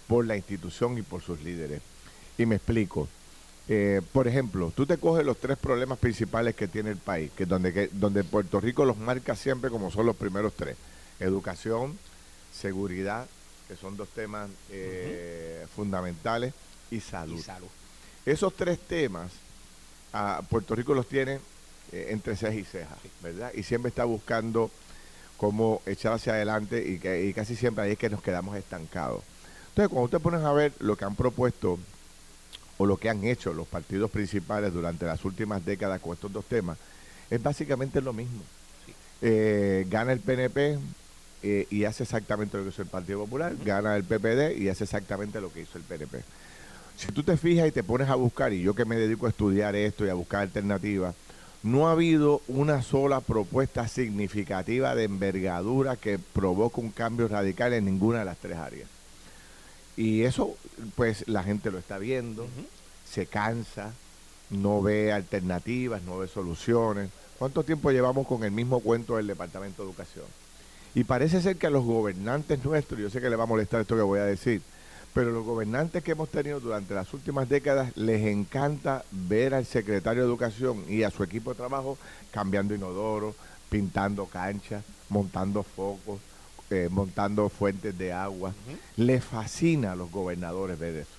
por 0.09 0.27
la 0.27 0.37
institución 0.37 0.99
y 0.99 1.03
por 1.03 1.23
sus 1.23 1.41
líderes. 1.43 1.81
Y 2.39 2.47
me 2.47 2.57
explico. 2.57 3.09
Eh, 3.69 4.03
por 4.13 4.29
ejemplo, 4.29 4.73
tú 4.77 4.85
te 4.85 4.99
coges 4.99 5.25
los 5.25 5.39
tres 5.39 5.57
problemas 5.57 5.99
principales 5.99 6.55
que 6.55 6.69
tiene 6.69 6.91
el 6.91 6.99
país, 6.99 7.31
que 7.35 7.47
donde, 7.47 7.89
donde 7.93 8.23
Puerto 8.23 8.61
Rico 8.61 8.85
los 8.85 8.99
marca 8.99 9.35
siempre 9.37 9.71
como 9.71 9.91
son 9.91 10.07
los 10.07 10.17
primeros 10.17 10.53
tres. 10.55 10.77
Educación, 11.19 11.99
seguridad, 12.53 13.27
que 13.69 13.77
son 13.77 13.97
dos 13.97 14.09
temas 14.11 14.51
eh, 14.71 15.67
fundamentales, 15.75 16.53
y 16.91 17.01
salud. 17.01 17.43
Esos 18.27 18.55
tres 18.55 18.79
temas, 18.79 19.33
a 20.13 20.43
Puerto 20.49 20.75
Rico 20.75 20.95
los 20.95 21.09
tiene 21.09 21.41
eh, 21.93 22.09
entre 22.11 22.37
cejas 22.37 22.57
y 22.57 22.65
cejas, 22.65 22.99
¿verdad? 23.23 23.53
Y 23.55 23.63
siempre 23.63 23.89
está 23.89 24.05
buscando 24.05 24.71
cómo 25.37 25.83
echar 25.87 26.13
hacia 26.13 26.35
adelante 26.35 26.87
y, 26.87 26.99
que, 26.99 27.25
y 27.25 27.35
casi 27.35 27.57
siempre 27.57 27.85
ahí 27.85 27.93
es 27.93 27.99
que 27.99 28.11
nos 28.11 28.23
quedamos 28.23 28.57
estancados. 28.57 29.23
Entonces, 29.71 29.89
cuando 29.89 30.05
usted 30.05 30.21
pones 30.21 30.43
a 30.43 30.53
ver 30.53 30.73
lo 30.79 30.97
que 30.97 31.05
han 31.05 31.17
propuesto 31.17 31.79
o 32.79 32.87
lo 32.87 32.97
que 32.97 33.09
han 33.09 33.25
hecho 33.25 33.53
los 33.53 33.69
partidos 33.69 34.11
principales 34.11 34.73
durante 34.73 35.07
las 35.07 35.25
últimas 35.25 35.65
décadas 35.65 36.01
con 36.01 36.15
estos 36.15 36.33
dos 36.33 36.45
temas, 36.45 36.79
es 37.31 37.43
básicamente 37.43 38.01
lo 38.01 38.13
mismo. 38.13 38.43
Eh, 39.23 39.87
gana 39.89 40.13
el 40.13 40.21
PNP 40.21 40.79
eh, 41.43 41.67
y 41.71 41.85
hace 41.85 42.03
exactamente 42.03 42.57
lo 42.57 42.65
que 42.65 42.71
hizo 42.71 42.83
el 42.83 42.89
Partido 42.89 43.21
Popular, 43.21 43.55
gana 43.65 43.97
el 43.97 44.05
PPD 44.05 44.57
y 44.59 44.69
hace 44.69 44.85
exactamente 44.85 45.41
lo 45.41 45.53
que 45.53 45.61
hizo 45.61 45.79
el 45.79 45.85
PNP. 45.85 46.23
Si 46.97 47.09
tú 47.13 47.23
te 47.23 47.37
fijas 47.37 47.69
y 47.69 47.73
te 47.73 47.83
pones 47.83 48.09
a 48.09 48.15
buscar, 48.15 48.53
y 48.53 48.63
yo 48.63 48.75
que 48.75 48.85
me 48.85 48.97
dedico 48.97 49.27
a 49.27 49.31
estudiar 49.31 49.75
esto 49.77 50.07
y 50.07 50.09
a 50.09 50.15
buscar 50.15 50.43
alternativas, 50.43 51.15
no 51.63 51.89
ha 51.89 51.93
habido 51.93 52.43
una 52.47 52.83
sola 52.83 53.21
propuesta 53.21 53.89
significativa 53.89 54.95
de 54.95 55.05
envergadura 55.05 55.97
que 55.97 56.19
provoque 56.19 56.81
un 56.81 56.91
cambio 56.91 57.27
radical 57.27 57.73
en 57.73 57.87
ninguna 57.87 58.21
de 58.21 58.25
las 58.27 58.39
tres 58.39 58.59
áreas. 58.59 58.94
Y 59.97 60.23
eso, 60.23 60.57
pues 60.97 61.27
la 61.29 61.43
gente 61.43 61.71
lo 61.71 61.79
está 61.79 61.99
viendo, 61.99 62.47
se 63.09 63.27
cansa, 63.27 63.93
no 64.51 64.83
ve 64.83 65.13
alternativas, 65.13 66.03
no 66.03 66.19
ve 66.19 66.29
soluciones. 66.29 67.11
¿Cuánto 67.39 67.63
tiempo 67.63 67.91
llevamos 67.91 68.27
con 68.27 68.45
el 68.45 68.51
mismo 68.51 68.81
cuento 68.81 69.17
del 69.17 69.27
Departamento 69.27 69.83
de 69.83 69.89
Educación? 69.89 70.25
Y 70.95 71.05
parece 71.05 71.43
ser 71.43 71.57
que 71.57 71.67
a 71.67 71.71
los 71.71 71.85
gobernantes 71.85 72.65
nuestros, 72.65 73.01
yo 73.01 73.11
sé 73.11 73.21
que 73.21 73.31
le 73.31 73.37
va 73.37 73.45
a 73.45 73.49
molestar 73.49 73.81
esto 73.81 73.97
que 73.97 74.03
voy 74.03 74.21
a 74.21 74.25
decir, 74.25 74.63
pero 75.13 75.31
los 75.31 75.45
gobernantes 75.45 76.03
que 76.03 76.13
hemos 76.13 76.29
tenido 76.29 76.61
durante 76.61 76.95
las 76.95 77.13
últimas 77.15 77.49
décadas 77.49 77.97
les 77.97 78.27
encanta 78.27 79.05
ver 79.11 79.55
al 79.55 79.65
secretario 79.65 80.23
de 80.23 80.29
Educación 80.29 80.85
y 80.89 81.05
a 81.05 81.11
su 81.11 81.23
equipo 81.23 81.51
de 81.51 81.57
trabajo 81.57 81.99
cambiando 82.33 82.75
inodoro, 82.75 83.35
pintando 83.71 84.27
canchas, 84.27 84.85
montando 85.09 85.63
focos, 85.63 86.21
eh, 86.75 86.89
montando 86.91 87.49
fuentes 87.49 87.97
de 87.97 88.13
agua. 88.13 88.53
Le 88.97 89.21
fascina 89.21 89.93
a 89.93 89.97
los 89.97 90.11
gobernadores 90.11 90.79
ver 90.79 90.97
eso. 90.97 91.11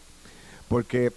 Porque 0.68 1.12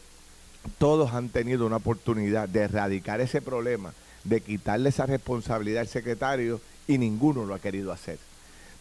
todos 0.79 1.13
han 1.13 1.29
tenido 1.29 1.67
una 1.67 1.77
oportunidad 1.77 2.49
de 2.49 2.61
erradicar 2.61 3.21
ese 3.21 3.41
problema, 3.41 3.93
de 4.25 4.41
quitarle 4.41 4.91
esa 4.91 5.07
responsabilidad 5.07 5.83
al 5.83 5.89
secretario 5.89 6.61
y 6.87 6.99
ninguno 6.99 7.45
lo 7.45 7.55
ha 7.55 7.59
querido 7.59 7.93
hacer. 7.93 8.19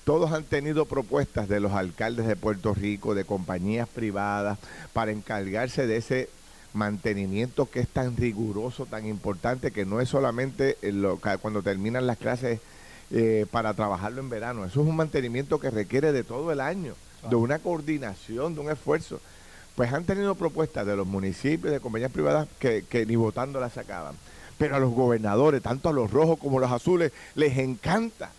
Todos 0.04 0.32
han 0.32 0.44
tenido 0.44 0.86
propuestas 0.86 1.50
de 1.50 1.60
los 1.60 1.74
alcaldes 1.74 2.28
de 2.28 2.38
Puerto 2.38 2.74
Rico, 2.74 3.14
de 3.14 3.26
compañías 3.26 3.90
privadas, 3.90 4.58
para 4.94 5.12
encargarse 5.12 5.86
de 5.86 5.98
ese 5.98 6.30
mantenimiento 6.74 7.70
que 7.70 7.82
es 7.82 7.90
tan 7.90 8.16
riguroso, 8.16 8.86
tan 8.86 9.06
importante, 9.06 9.72
que 9.72 9.86
no 9.86 10.00
es 10.00 10.08
solamente 10.08 10.78
cuando 11.42 11.62
terminan 11.62 12.08
las 12.08 12.18
clases 12.18 12.62
eh, 13.12 13.46
para 13.52 13.74
trabajarlo 13.74 14.22
en 14.22 14.30
verano. 14.30 14.66
Eso 14.66 14.82
es 14.82 14.88
un 14.88 14.96
mantenimiento 14.96 15.60
que 15.60 15.70
requiere 15.70 16.12
de 16.12 16.24
todo 16.24 16.52
el 16.52 16.62
año, 16.62 16.94
de 17.30 17.36
una 17.36 17.60
coordinación, 17.60 18.56
de 18.56 18.62
un 18.62 18.70
esfuerzo. 18.70 19.20
Pues 19.76 19.94
han 19.94 20.06
tenido 20.06 20.36
propuestas 20.36 20.86
de 20.86 20.96
los 20.96 21.08
municipios, 21.08 21.72
de 21.72 21.80
compañías 21.80 22.12
privadas 22.12 22.48
que, 22.60 22.84
que 22.90 23.06
ni 23.06 23.16
votando 23.16 23.60
las 23.60 23.74
sacaban. 23.74 24.16
Pero 24.58 24.76
a 24.76 24.80
los 24.80 24.92
gobernadores, 24.92 25.62
tanto 25.62 25.90
a 25.90 25.94
los 25.94 26.10
rojos 26.10 26.40
como 26.40 26.58
a 26.58 26.62
los 26.62 26.72
azules, 26.72 27.12
les 27.36 27.58
encanta 27.60 28.32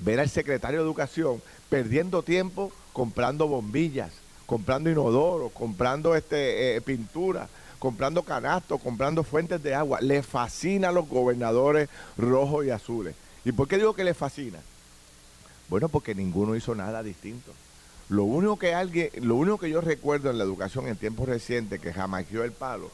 ver 0.00 0.18
al 0.20 0.28
secretario 0.28 0.80
de 0.80 0.84
Educación 0.84 1.40
perdiendo 1.68 2.22
tiempo 2.22 2.72
comprando 2.92 3.48
bombillas, 3.48 4.10
comprando 4.46 4.90
inodoros, 4.90 5.52
comprando 5.52 6.14
este, 6.14 6.76
eh, 6.76 6.80
pintura, 6.80 7.48
comprando 7.78 8.22
canastos, 8.22 8.80
comprando 8.80 9.24
fuentes 9.24 9.62
de 9.62 9.74
agua. 9.74 10.00
Le 10.00 10.22
fascina 10.22 10.90
a 10.90 10.92
los 10.92 11.08
gobernadores 11.08 11.88
rojos 12.18 12.66
y 12.66 12.70
azules. 12.70 13.14
¿Y 13.44 13.52
por 13.52 13.68
qué 13.68 13.76
digo 13.76 13.94
que 13.94 14.04
le 14.04 14.14
fascina? 14.14 14.58
Bueno, 15.68 15.88
porque 15.88 16.14
ninguno 16.14 16.54
hizo 16.54 16.74
nada 16.74 17.02
distinto. 17.02 17.52
Lo 18.08 18.24
único 18.24 18.58
que 18.58 18.74
alguien, 18.74 19.10
lo 19.22 19.36
único 19.36 19.58
que 19.58 19.70
yo 19.70 19.80
recuerdo 19.80 20.30
en 20.30 20.38
la 20.38 20.44
educación 20.44 20.86
en 20.86 20.96
tiempos 20.96 21.28
recientes 21.28 21.80
que 21.80 21.94
dio 22.30 22.44
el 22.44 22.52
palo 22.52 22.90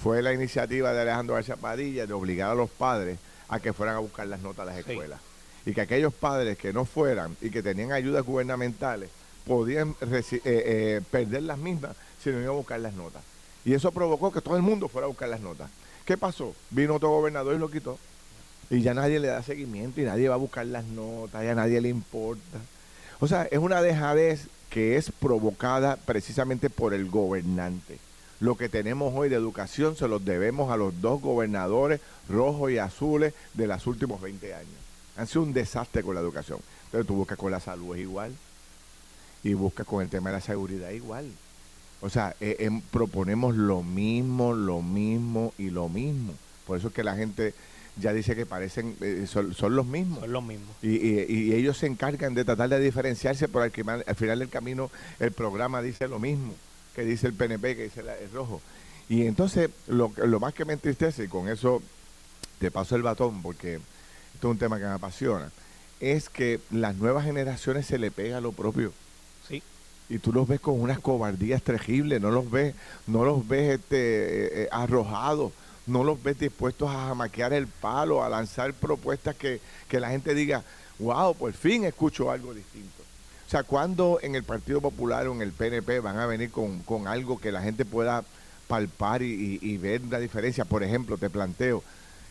fue 0.00 0.22
la 0.22 0.32
iniciativa 0.32 0.92
de 0.92 1.00
Alejandro 1.00 1.34
García 1.34 1.56
Padilla 1.56 2.06
de 2.06 2.12
obligar 2.12 2.50
a 2.50 2.54
los 2.54 2.70
padres 2.70 3.18
a 3.48 3.60
que 3.60 3.72
fueran 3.72 3.96
a 3.96 3.98
buscar 3.98 4.26
las 4.26 4.40
notas 4.40 4.60
a 4.60 4.70
las 4.70 4.78
escuelas. 4.78 5.20
Y 5.66 5.74
que 5.74 5.80
aquellos 5.80 6.14
padres 6.14 6.58
que 6.58 6.72
no 6.72 6.84
fueran 6.84 7.36
y 7.40 7.50
que 7.50 7.62
tenían 7.62 7.92
ayudas 7.92 8.24
gubernamentales 8.24 9.10
podían 9.46 9.96
eh, 10.00 10.22
eh, 10.44 11.00
perder 11.10 11.42
las 11.42 11.58
mismas 11.58 11.96
si 12.22 12.30
no 12.30 12.36
iban 12.38 12.48
a 12.48 12.52
buscar 12.52 12.80
las 12.80 12.94
notas. 12.94 13.22
Y 13.64 13.74
eso 13.74 13.92
provocó 13.92 14.32
que 14.32 14.40
todo 14.40 14.56
el 14.56 14.62
mundo 14.62 14.88
fuera 14.88 15.06
a 15.06 15.08
buscar 15.08 15.28
las 15.28 15.40
notas. 15.40 15.70
¿Qué 16.04 16.16
pasó? 16.16 16.54
Vino 16.70 16.96
otro 16.96 17.10
gobernador 17.10 17.54
y 17.54 17.58
lo 17.58 17.70
quitó. 17.70 17.98
Y 18.72 18.80
ya 18.80 18.94
nadie 18.94 19.20
le 19.20 19.28
da 19.28 19.42
seguimiento 19.42 20.00
y 20.00 20.04
nadie 20.04 20.30
va 20.30 20.36
a 20.36 20.38
buscar 20.38 20.64
las 20.64 20.84
notas, 20.86 21.44
ya 21.44 21.54
nadie 21.54 21.80
le 21.82 21.90
importa. 21.90 22.58
O 23.20 23.28
sea, 23.28 23.44
es 23.44 23.58
una 23.58 23.82
dejadez 23.82 24.48
que 24.70 24.96
es 24.96 25.12
provocada 25.12 25.96
precisamente 25.96 26.70
por 26.70 26.94
el 26.94 27.10
gobernante. 27.10 27.98
Lo 28.40 28.56
que 28.56 28.70
tenemos 28.70 29.12
hoy 29.14 29.28
de 29.28 29.36
educación 29.36 29.94
se 29.94 30.08
lo 30.08 30.18
debemos 30.18 30.72
a 30.72 30.78
los 30.78 31.02
dos 31.02 31.20
gobernadores 31.20 32.00
rojos 32.30 32.70
y 32.70 32.78
azules 32.78 33.34
de 33.52 33.66
los 33.66 33.86
últimos 33.86 34.22
20 34.22 34.54
años. 34.54 34.72
Han 35.18 35.26
sido 35.26 35.42
un 35.42 35.52
desastre 35.52 36.02
con 36.02 36.14
la 36.14 36.22
educación. 36.22 36.58
Entonces 36.86 37.06
tú 37.06 37.14
buscas 37.14 37.36
con 37.36 37.52
la 37.52 37.60
salud 37.60 37.94
es 37.94 38.00
igual 38.00 38.32
y 39.44 39.52
buscas 39.52 39.86
con 39.86 40.02
el 40.02 40.08
tema 40.08 40.30
de 40.30 40.36
la 40.36 40.40
seguridad 40.40 40.90
igual. 40.90 41.30
O 42.00 42.08
sea, 42.08 42.34
eh, 42.40 42.56
em, 42.60 42.80
proponemos 42.80 43.54
lo 43.54 43.82
mismo, 43.82 44.54
lo 44.54 44.80
mismo 44.80 45.52
y 45.58 45.68
lo 45.68 45.90
mismo. 45.90 46.32
Por 46.66 46.78
eso 46.78 46.88
es 46.88 46.94
que 46.94 47.04
la 47.04 47.16
gente 47.16 47.54
ya 48.00 48.12
dice 48.12 48.34
que 48.34 48.46
parecen, 48.46 48.96
eh, 49.00 49.26
son, 49.26 49.76
los 49.76 49.86
mismos. 49.86 50.20
Son 50.20 50.32
los 50.32 50.42
mismos. 50.42 50.74
Y, 50.82 51.52
ellos 51.52 51.76
se 51.78 51.86
encargan 51.86 52.34
de 52.34 52.44
tratar 52.44 52.68
de 52.68 52.80
diferenciarse, 52.80 53.48
pero 53.48 53.64
al, 53.64 54.04
al, 54.06 54.16
final 54.16 54.38
del 54.38 54.48
camino 54.48 54.90
el 55.20 55.32
programa 55.32 55.82
dice 55.82 56.08
lo 56.08 56.18
mismo 56.18 56.54
que 56.94 57.04
dice 57.04 57.26
el 57.26 57.34
PNP, 57.34 57.76
que 57.76 57.84
dice 57.84 58.00
el 58.00 58.32
rojo. 58.32 58.60
Y 59.08 59.26
entonces 59.26 59.70
lo, 59.86 60.12
lo 60.16 60.40
más 60.40 60.54
que 60.54 60.64
me 60.64 60.74
entristece, 60.74 61.24
y 61.24 61.28
con 61.28 61.48
eso 61.48 61.82
te 62.58 62.70
paso 62.70 62.96
el 62.96 63.02
batón, 63.02 63.42
porque 63.42 63.74
esto 64.34 64.48
es 64.48 64.52
un 64.52 64.58
tema 64.58 64.78
que 64.78 64.84
me 64.84 64.90
apasiona, 64.90 65.50
es 66.00 66.28
que 66.28 66.60
las 66.70 66.96
nuevas 66.96 67.24
generaciones 67.24 67.86
se 67.86 67.98
le 67.98 68.10
pega 68.10 68.40
lo 68.40 68.52
propio 68.52 68.92
y 70.12 70.18
tú 70.18 70.30
los 70.30 70.46
ves 70.46 70.60
con 70.60 70.78
unas 70.78 70.98
cobardías 70.98 71.62
terribles, 71.62 72.20
no 72.20 72.30
los 72.30 72.50
ves, 72.50 72.74
no 73.06 73.24
los 73.24 73.48
ves 73.48 73.80
este, 73.80 73.96
eh, 73.96 74.62
eh, 74.64 74.68
arrojados, 74.70 75.52
no 75.86 76.04
los 76.04 76.22
ves 76.22 76.38
dispuestos 76.38 76.90
a 76.90 77.08
jamaquear 77.08 77.52
el 77.52 77.66
palo, 77.66 78.22
a 78.22 78.28
lanzar 78.28 78.72
propuestas 78.74 79.36
que, 79.36 79.60
la 79.90 80.10
gente 80.10 80.34
diga, 80.34 80.62
wow, 80.98 81.34
por 81.34 81.52
fin 81.52 81.84
escucho 81.84 82.30
algo 82.30 82.54
distinto. 82.54 83.02
O 83.46 83.50
sea, 83.50 83.64
cuando 83.64 84.18
en 84.22 84.34
el 84.34 84.44
Partido 84.44 84.80
Popular 84.80 85.26
o 85.26 85.34
en 85.34 85.42
el 85.42 85.52
PNP 85.52 86.00
van 86.00 86.18
a 86.18 86.26
venir 86.26 86.50
con, 86.50 87.06
algo 87.06 87.38
que 87.38 87.52
la 87.52 87.60
gente 87.60 87.84
pueda 87.84 88.24
palpar 88.66 89.22
y, 89.22 89.76
ver 89.76 90.00
la 90.08 90.18
diferencia, 90.18 90.64
por 90.64 90.82
ejemplo, 90.82 91.18
te 91.18 91.28
planteo, 91.28 91.82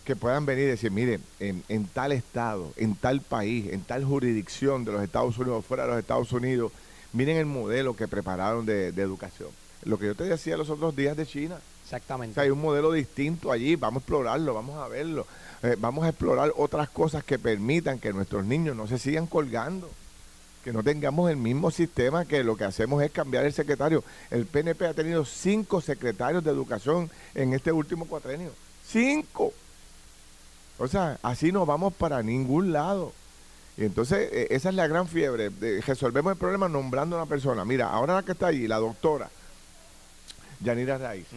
que 0.03 0.15
puedan 0.15 0.48
venir 0.48 0.63
y 0.63 0.67
decir, 0.70 0.89
mire, 0.89 1.20
en, 1.39 1.63
en, 1.70 1.86
tal 1.86 2.12
estado, 2.12 2.74
en 2.75 2.96
tal 2.96 3.22
país, 3.22 3.72
en 3.72 3.84
tal 3.84 4.03
jurisdicción 4.03 4.84
de 4.84 4.93
los 4.93 5.03
Estados 5.03 5.38
Unidos, 5.38 5.63
fuera 5.63 5.84
de 5.84 5.89
los 5.89 6.00
Estados 6.00 6.31
Unidos, 6.31 6.72
Miren 7.13 7.38
el 7.38 7.46
modelo 7.46 7.96
que 7.96 8.08
prepararon 8.08 8.65
de, 8.65 8.88
educación. 8.89 9.50
Lo 9.84 9.98
que 9.98 10.05
yo 10.05 10.15
te 10.15 10.24
decía 10.24 10.55
los 10.58 10.70
otros 10.70 10.96
días 10.96 11.17
de 11.17 11.25
China. 11.25 11.60
Exactamente. 11.91 12.39
hay 12.39 12.50
un 12.50 12.62
modelo 12.62 12.93
distinto 12.93 13.51
allí, 13.51 13.75
vamos 13.75 14.00
a 14.00 14.03
explorarlo, 14.03 14.53
vamos 14.53 14.77
a 14.77 14.88
verlo. 14.88 15.27
Eh, 15.62 15.75
vamos 15.77 16.05
a 16.05 16.10
explorar 16.10 16.53
otras 16.55 16.89
cosas 16.89 17.21
que 17.25 17.38
permitan 17.38 18.00
que 18.00 18.13
nuestros 18.13 18.45
niños 18.45 18.77
no 18.77 18.88
se 18.88 18.98
sigan 18.98 19.27
colgando, 19.27 19.89
que 20.63 20.71
no 20.71 20.83
tengamos 20.83 21.29
el 21.29 21.36
mismo 21.36 21.69
sistema 21.69 22.24
que 22.24 22.45
lo 22.45 22.55
que 22.55 22.63
hacemos 22.63 23.03
es 23.03 23.12
cambiar 23.12 23.45
el 23.45 23.51
secretario. 23.51 24.05
El 24.29 24.45
PNP 24.45 24.88
ha 24.88 24.93
tenido 24.93 25.25
cinco 25.25 25.81
secretarios 25.81 26.41
de 26.45 26.51
educación 26.51 27.12
en 27.36 27.53
este 27.53 27.74
último 27.74 28.05
cuatrenio. 28.05 28.51
Cinco. 28.88 29.51
O 30.77 30.88
sea, 30.88 31.19
así 31.21 31.51
no 31.51 31.65
vamos 31.65 31.93
para 31.93 32.24
ningún 32.24 32.71
lado. 32.71 33.12
Y 33.75 33.83
entonces, 33.83 34.29
e, 34.31 34.48
esa 34.51 34.69
es 34.69 34.75
la 34.75 34.88
gran 34.88 35.10
fiebre. 35.10 35.51
resolvemos 35.86 36.31
el 36.31 36.39
problema 36.39 36.69
nombrando 36.69 37.17
a 37.17 37.24
una 37.24 37.29
persona. 37.29 37.65
Mira, 37.65 37.89
ahora 37.89 38.13
la 38.13 38.24
que 38.24 38.31
está 38.31 38.48
allí, 38.48 38.65
la 38.65 38.77
doctora 38.77 39.29
Yanira 40.63 40.98
Raiz, 40.98 41.27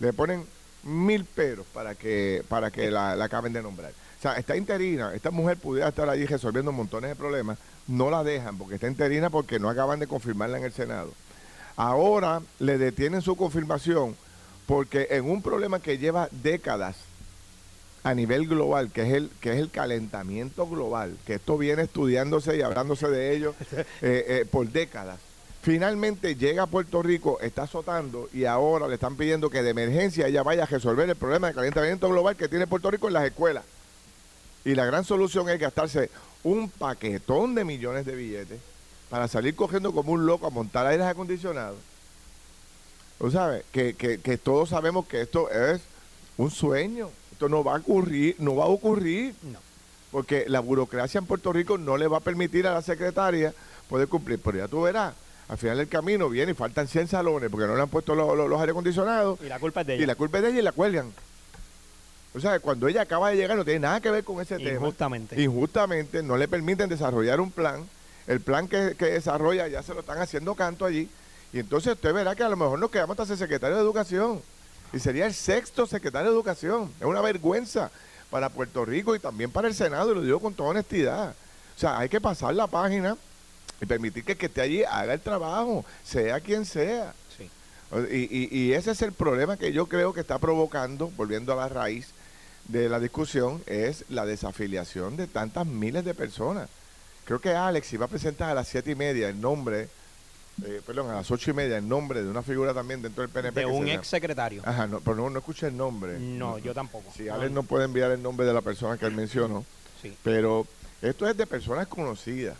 le 0.00 0.12
ponen 0.12 0.44
mil 0.82 1.24
peros 1.24 1.66
para 1.72 1.94
que, 1.94 2.42
para 2.48 2.70
que 2.70 2.90
la, 2.90 3.12
acaben 3.12 3.52
de 3.52 3.62
nombrar. 3.62 3.92
O 4.18 4.22
sea, 4.22 4.34
está 4.34 4.56
interina, 4.56 5.14
esta 5.14 5.30
mujer 5.30 5.56
pudiera 5.56 5.88
estar 5.88 6.08
allí 6.08 6.26
resolviendo 6.26 6.72
montones 6.72 7.10
de 7.10 7.16
problemas, 7.16 7.58
no 7.86 8.10
la 8.10 8.24
dejan 8.24 8.58
porque 8.58 8.74
está 8.74 8.88
interina 8.88 9.30
porque 9.30 9.58
no 9.58 9.68
acaban 9.68 10.00
de 10.00 10.06
confirmarla 10.06 10.58
en 10.58 10.64
el 10.64 10.72
Senado. 10.72 11.12
Ahora 11.76 12.42
le 12.58 12.76
detienen 12.76 13.22
su 13.22 13.36
confirmación 13.36 14.16
porque 14.66 15.08
en 15.10 15.30
un 15.30 15.42
problema 15.42 15.80
que 15.80 15.98
lleva 15.98 16.28
décadas 16.30 16.96
a 18.02 18.14
nivel 18.14 18.46
global, 18.46 18.90
que 18.90 19.02
es 19.02 19.12
el 19.12 19.30
que 19.40 19.52
es 19.52 19.58
el 19.58 19.70
calentamiento 19.70 20.66
global, 20.66 21.16
que 21.26 21.34
esto 21.34 21.58
viene 21.58 21.82
estudiándose 21.82 22.56
y 22.56 22.62
hablándose 22.62 23.08
de 23.08 23.34
ello 23.34 23.54
eh, 23.72 23.84
eh, 24.02 24.46
por 24.50 24.68
décadas. 24.68 25.18
Finalmente 25.62 26.36
llega 26.36 26.62
a 26.62 26.66
Puerto 26.66 27.02
Rico, 27.02 27.38
está 27.40 27.64
azotando 27.64 28.28
y 28.32 28.44
ahora 28.46 28.88
le 28.88 28.94
están 28.94 29.16
pidiendo 29.16 29.50
que 29.50 29.62
de 29.62 29.70
emergencia 29.70 30.26
ella 30.26 30.42
vaya 30.42 30.62
a 30.62 30.66
resolver 30.66 31.08
el 31.08 31.16
problema 31.16 31.48
de 31.48 31.54
calentamiento 31.54 32.08
global 32.08 32.36
que 32.36 32.48
tiene 32.48 32.66
Puerto 32.66 32.90
Rico 32.90 33.08
en 33.08 33.14
las 33.14 33.24
escuelas. 33.24 33.64
Y 34.64 34.74
la 34.74 34.86
gran 34.86 35.04
solución 35.04 35.48
es 35.50 35.58
gastarse 35.58 36.10
un 36.44 36.70
paquetón 36.70 37.54
de 37.54 37.64
millones 37.64 38.06
de 38.06 38.14
billetes 38.14 38.60
para 39.10 39.28
salir 39.28 39.54
cogiendo 39.54 39.92
como 39.92 40.12
un 40.12 40.24
loco 40.24 40.46
a 40.46 40.50
montar 40.50 40.86
aires 40.86 41.06
acondicionados. 41.06 41.78
¿Tú 43.18 43.30
sabes? 43.30 43.64
Que, 43.70 43.94
que, 43.94 44.18
que 44.20 44.38
todos 44.38 44.70
sabemos 44.70 45.06
que 45.06 45.20
esto 45.20 45.50
es 45.50 45.82
un 46.38 46.50
sueño 46.50 47.10
no 47.48 47.64
va 47.64 47.76
a 47.76 47.78
ocurrir, 47.78 48.36
no 48.38 48.56
va 48.56 48.64
a 48.64 48.68
ocurrir. 48.68 49.34
Porque 50.10 50.44
la 50.48 50.60
burocracia 50.60 51.18
en 51.18 51.26
Puerto 51.26 51.52
Rico 51.52 51.78
no 51.78 51.96
le 51.96 52.08
va 52.08 52.18
a 52.18 52.20
permitir 52.20 52.66
a 52.66 52.74
la 52.74 52.82
secretaria 52.82 53.54
poder 53.88 54.08
cumplir. 54.08 54.40
Pero 54.42 54.58
ya 54.58 54.68
tú 54.68 54.82
verás, 54.82 55.14
al 55.50 55.58
final 55.58 55.78
del 55.78 55.88
camino 55.88 56.28
viene 56.28 56.52
y 56.52 56.54
faltan 56.54 56.86
100 56.86 57.08
salones 57.08 57.50
porque 57.50 57.66
no 57.66 57.74
le 57.74 57.82
han 57.82 57.88
puesto 57.88 58.14
los, 58.14 58.36
los, 58.36 58.60
aire 58.60 58.70
acondicionados. 58.70 59.36
Y 59.42 59.48
la 59.48 59.58
culpa 59.58 59.80
es 59.80 59.86
de 59.88 59.94
ella. 59.94 60.02
Y 60.04 60.06
la 60.06 60.14
culpa 60.14 60.38
es 60.38 60.44
de 60.44 60.50
ella 60.50 60.58
y 60.60 60.62
la 60.62 60.70
cuelgan. 60.70 61.12
O 62.32 62.38
sea, 62.38 62.60
cuando 62.60 62.86
ella 62.86 63.02
acaba 63.02 63.30
de 63.30 63.36
llegar 63.36 63.56
no 63.56 63.64
tiene 63.64 63.80
nada 63.80 64.00
que 64.00 64.12
ver 64.12 64.22
con 64.22 64.40
ese 64.40 64.58
tema. 64.58 64.70
Injustamente. 64.70 65.42
Injustamente 65.42 66.22
no 66.22 66.36
le 66.36 66.46
permiten 66.46 66.88
desarrollar 66.88 67.40
un 67.40 67.50
plan. 67.50 67.84
El 68.28 68.40
plan 68.40 68.68
que, 68.68 68.94
que, 68.96 69.06
desarrolla 69.06 69.66
ya 69.66 69.82
se 69.82 69.92
lo 69.92 70.00
están 70.00 70.18
haciendo 70.18 70.54
canto 70.54 70.84
allí. 70.84 71.10
Y 71.52 71.58
entonces 71.58 71.94
usted 71.94 72.14
verá 72.14 72.36
que 72.36 72.44
a 72.44 72.48
lo 72.48 72.56
mejor 72.56 72.78
nos 72.78 72.90
quedamos 72.92 73.18
hasta 73.18 73.26
ser 73.26 73.38
secretario 73.38 73.74
de 73.74 73.82
Educación 73.82 74.40
y 74.92 75.00
sería 75.00 75.26
el 75.26 75.34
sexto 75.34 75.84
secretario 75.84 76.30
de 76.30 76.36
Educación. 76.36 76.92
Es 77.00 77.06
una 77.06 77.20
vergüenza 77.20 77.90
para 78.30 78.50
Puerto 78.50 78.84
Rico 78.84 79.16
y 79.16 79.18
también 79.18 79.50
para 79.50 79.66
el 79.66 79.74
Senado, 79.74 80.12
y 80.12 80.14
lo 80.14 80.22
digo 80.22 80.38
con 80.38 80.54
toda 80.54 80.70
honestidad. 80.70 81.34
O 81.76 81.80
sea, 81.80 81.98
hay 81.98 82.08
que 82.08 82.20
pasar 82.20 82.54
la 82.54 82.68
página 82.68 83.16
y 83.80 83.86
permitir 83.86 84.24
que 84.24 84.32
el 84.32 84.38
que 84.38 84.46
esté 84.46 84.60
allí 84.60 84.84
haga 84.84 85.14
el 85.14 85.20
trabajo, 85.20 85.84
sea 86.04 86.40
quien 86.40 86.64
sea. 86.64 87.14
Y, 88.08 88.56
y, 88.56 88.72
ese 88.72 88.92
es 88.92 89.02
el 89.02 89.12
problema 89.12 89.56
que 89.56 89.72
yo 89.72 89.86
creo 89.86 90.12
que 90.12 90.20
está 90.20 90.38
provocando, 90.38 91.10
volviendo 91.16 91.52
a 91.52 91.56
la 91.56 91.68
raíz 91.68 92.10
de 92.68 92.88
la 92.88 93.00
discusión, 93.00 93.64
es 93.66 94.04
la 94.08 94.24
desafiliación 94.24 95.16
de 95.16 95.26
tantas 95.26 95.66
miles 95.66 96.04
de 96.04 96.14
personas. 96.14 96.68
Creo 97.24 97.40
que 97.40 97.50
Alex 97.50 97.92
iba 97.92 98.04
a 98.04 98.08
presentar 98.08 98.48
a 98.50 98.54
las 98.54 98.68
siete 98.68 98.92
y 98.92 98.94
media 98.94 99.28
el 99.28 99.40
nombre 99.40 99.88
eh, 100.64 100.82
perdón, 100.84 101.10
a 101.10 101.14
las 101.14 101.30
ocho 101.30 101.50
y 101.50 101.54
media 101.54 101.78
el 101.78 101.88
nombre 101.88 102.22
de 102.22 102.28
una 102.28 102.42
figura 102.42 102.74
también 102.74 103.00
dentro 103.00 103.22
del 103.22 103.30
PNP. 103.30 103.60
De 103.60 103.66
un 103.66 103.88
ex 103.88 104.06
secretario. 104.06 104.62
Ajá, 104.64 104.88
pero 105.04 105.16
no, 105.16 105.30
no 105.30 105.38
escuché 105.38 105.68
el 105.68 105.76
nombre. 105.76 106.18
No, 106.18 106.58
yo 106.58 106.74
tampoco. 106.74 107.10
Si 107.16 107.28
Alex 107.28 107.50
no 107.50 107.62
puede 107.62 107.84
enviar 107.84 108.10
el 108.10 108.22
nombre 108.22 108.46
de 108.46 108.52
la 108.52 108.60
persona 108.60 108.98
que 108.98 109.06
él 109.06 109.12
mencionó. 109.12 109.64
Sí. 110.02 110.14
Pero 110.22 110.66
esto 111.00 111.28
es 111.28 111.36
de 111.36 111.46
personas 111.46 111.86
conocidas. 111.86 112.56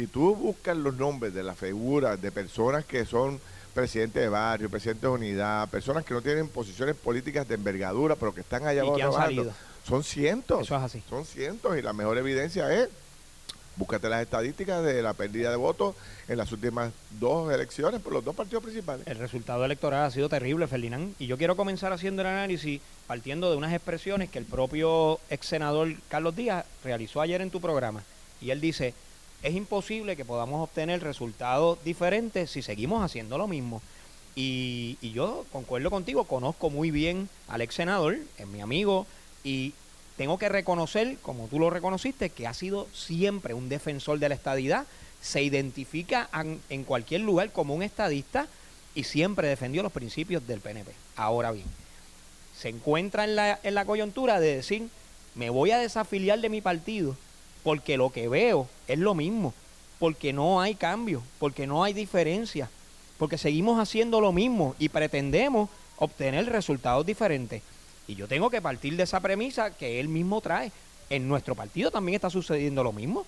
Si 0.00 0.06
tú 0.06 0.34
buscas 0.34 0.78
los 0.78 0.96
nombres 0.96 1.34
de 1.34 1.42
las 1.42 1.58
figuras 1.58 2.22
de 2.22 2.32
personas 2.32 2.86
que 2.86 3.04
son 3.04 3.38
presidentes 3.74 4.22
de 4.22 4.30
barrio, 4.30 4.70
presidentes 4.70 5.02
de 5.02 5.08
unidad, 5.08 5.68
personas 5.68 6.06
que 6.06 6.14
no 6.14 6.22
tienen 6.22 6.48
posiciones 6.48 6.96
políticas 6.96 7.46
de 7.46 7.56
envergadura, 7.56 8.16
pero 8.16 8.32
que 8.34 8.40
están 8.40 8.66
allá 8.66 8.80
abajo 8.80 9.52
Son 9.86 10.02
cientos. 10.02 10.62
Eso 10.62 10.74
es 10.74 10.82
así. 10.82 11.02
Son 11.10 11.26
cientos 11.26 11.76
y 11.76 11.82
la 11.82 11.92
mejor 11.92 12.16
evidencia 12.16 12.72
es 12.72 12.88
Búscate 13.76 14.08
las 14.08 14.22
estadísticas 14.22 14.82
de 14.82 15.02
la 15.02 15.12
pérdida 15.12 15.50
de 15.50 15.56
votos 15.56 15.94
en 16.28 16.38
las 16.38 16.50
últimas 16.50 16.92
dos 17.18 17.52
elecciones 17.52 18.00
por 18.00 18.14
los 18.14 18.24
dos 18.24 18.34
partidos 18.34 18.64
principales. 18.64 19.06
El 19.06 19.18
resultado 19.18 19.66
electoral 19.66 20.06
ha 20.06 20.10
sido 20.10 20.30
terrible, 20.30 20.66
Ferdinand. 20.66 21.14
Y 21.18 21.26
yo 21.26 21.36
quiero 21.36 21.56
comenzar 21.56 21.92
haciendo 21.92 22.22
el 22.22 22.28
análisis 22.28 22.80
partiendo 23.06 23.50
de 23.50 23.58
unas 23.58 23.74
expresiones 23.74 24.30
que 24.30 24.38
el 24.38 24.46
propio 24.46 25.20
ex 25.28 25.46
senador 25.46 25.94
Carlos 26.08 26.34
Díaz 26.34 26.64
realizó 26.82 27.20
ayer 27.20 27.42
en 27.42 27.50
tu 27.50 27.60
programa. 27.60 28.02
Y 28.40 28.50
él 28.50 28.62
dice, 28.62 28.94
es 29.42 29.54
imposible 29.54 30.16
que 30.16 30.24
podamos 30.24 30.62
obtener 30.62 31.02
resultados 31.02 31.82
diferentes 31.84 32.50
si 32.50 32.62
seguimos 32.62 33.02
haciendo 33.02 33.38
lo 33.38 33.48
mismo. 33.48 33.80
Y, 34.36 34.98
y 35.00 35.12
yo 35.12 35.44
concuerdo 35.52 35.90
contigo, 35.90 36.24
conozco 36.24 36.70
muy 36.70 36.90
bien 36.90 37.28
al 37.48 37.62
ex 37.62 37.74
senador, 37.74 38.18
es 38.38 38.46
mi 38.46 38.60
amigo, 38.60 39.06
y 39.42 39.72
tengo 40.16 40.38
que 40.38 40.48
reconocer, 40.48 41.16
como 41.22 41.48
tú 41.48 41.58
lo 41.58 41.70
reconociste, 41.70 42.30
que 42.30 42.46
ha 42.46 42.54
sido 42.54 42.86
siempre 42.92 43.54
un 43.54 43.68
defensor 43.68 44.18
de 44.18 44.28
la 44.28 44.34
estadidad, 44.34 44.86
se 45.22 45.42
identifica 45.42 46.28
en, 46.68 46.84
cualquier 46.84 47.22
lugar 47.22 47.52
como 47.52 47.74
un 47.74 47.82
estadista 47.82 48.46
y 48.94 49.04
siempre 49.04 49.48
defendió 49.48 49.82
los 49.82 49.92
principios 49.92 50.46
del 50.46 50.60
PNP. 50.60 50.92
Ahora 51.16 51.52
bien, 51.52 51.66
se 52.56 52.68
encuentra 52.68 53.24
en 53.24 53.36
la, 53.36 53.60
en 53.62 53.74
la 53.74 53.84
coyuntura 53.84 54.40
de 54.40 54.56
decir, 54.56 54.88
me 55.34 55.50
voy 55.50 55.70
a 55.70 55.78
desafiliar 55.78 56.40
de 56.40 56.48
mi 56.48 56.60
partido 56.60 57.16
porque 57.62 57.96
lo 57.96 58.10
que 58.10 58.28
veo 58.28 58.68
es 58.88 58.98
lo 58.98 59.14
mismo, 59.14 59.54
porque 59.98 60.32
no 60.32 60.60
hay 60.60 60.74
cambio, 60.74 61.22
porque 61.38 61.66
no 61.66 61.84
hay 61.84 61.92
diferencia, 61.92 62.70
porque 63.18 63.38
seguimos 63.38 63.78
haciendo 63.78 64.20
lo 64.20 64.32
mismo 64.32 64.74
y 64.78 64.88
pretendemos 64.88 65.68
obtener 65.96 66.46
resultados 66.46 67.04
diferentes. 67.04 67.62
Y 68.08 68.14
yo 68.14 68.26
tengo 68.26 68.50
que 68.50 68.62
partir 68.62 68.96
de 68.96 69.04
esa 69.04 69.20
premisa 69.20 69.70
que 69.76 70.00
él 70.00 70.08
mismo 70.08 70.40
trae. 70.40 70.72
En 71.10 71.28
nuestro 71.28 71.54
partido 71.54 71.90
también 71.90 72.16
está 72.16 72.30
sucediendo 72.30 72.82
lo 72.82 72.92
mismo. 72.92 73.26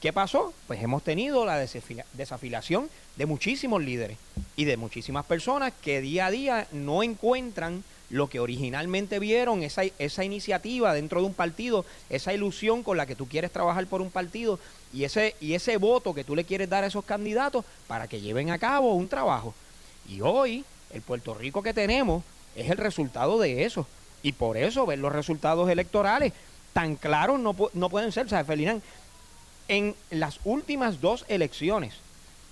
¿Qué 0.00 0.12
pasó? 0.12 0.52
Pues 0.66 0.82
hemos 0.82 1.02
tenido 1.02 1.44
la 1.44 1.58
desafiliación 1.58 2.88
de 3.16 3.26
muchísimos 3.26 3.82
líderes 3.82 4.18
y 4.56 4.64
de 4.64 4.76
muchísimas 4.76 5.24
personas 5.24 5.72
que 5.82 6.00
día 6.00 6.26
a 6.26 6.30
día 6.30 6.68
no 6.72 7.02
encuentran 7.02 7.82
lo 8.10 8.28
que 8.28 8.40
originalmente 8.40 9.18
vieron, 9.18 9.62
esa, 9.62 9.82
esa 9.98 10.24
iniciativa 10.24 10.94
dentro 10.94 11.20
de 11.20 11.26
un 11.26 11.34
partido, 11.34 11.84
esa 12.08 12.32
ilusión 12.32 12.82
con 12.82 12.96
la 12.96 13.06
que 13.06 13.16
tú 13.16 13.26
quieres 13.26 13.50
trabajar 13.50 13.86
por 13.86 14.00
un 14.00 14.10
partido 14.10 14.58
y 14.92 15.04
ese, 15.04 15.34
y 15.40 15.54
ese 15.54 15.76
voto 15.76 16.14
que 16.14 16.24
tú 16.24 16.36
le 16.36 16.44
quieres 16.44 16.68
dar 16.68 16.84
a 16.84 16.86
esos 16.86 17.04
candidatos 17.04 17.64
para 17.86 18.06
que 18.06 18.20
lleven 18.20 18.50
a 18.50 18.58
cabo 18.58 18.94
un 18.94 19.08
trabajo. 19.08 19.54
Y 20.08 20.20
hoy, 20.20 20.64
el 20.92 21.02
Puerto 21.02 21.34
Rico 21.34 21.62
que 21.62 21.74
tenemos 21.74 22.22
es 22.54 22.70
el 22.70 22.78
resultado 22.78 23.38
de 23.38 23.64
eso. 23.64 23.86
Y 24.22 24.32
por 24.32 24.56
eso 24.56 24.86
ver 24.86 24.98
los 24.98 25.12
resultados 25.12 25.68
electorales 25.68 26.32
tan 26.72 26.96
claros 26.96 27.40
no, 27.40 27.54
no 27.74 27.90
pueden 27.90 28.12
ser. 28.12 28.28
¿Sabes, 28.28 28.46
Ferdinand? 28.46 28.82
En 29.68 29.94
las 30.10 30.38
últimas 30.44 31.00
dos 31.00 31.24
elecciones, 31.28 31.94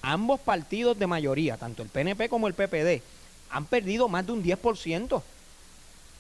ambos 0.02 0.40
partidos 0.40 0.98
de 0.98 1.06
mayoría, 1.06 1.56
tanto 1.56 1.82
el 1.82 1.88
PNP 1.88 2.28
como 2.28 2.48
el 2.48 2.54
PPD, 2.54 3.02
han 3.50 3.66
perdido 3.66 4.08
más 4.08 4.26
de 4.26 4.32
un 4.32 4.42
10% 4.42 5.22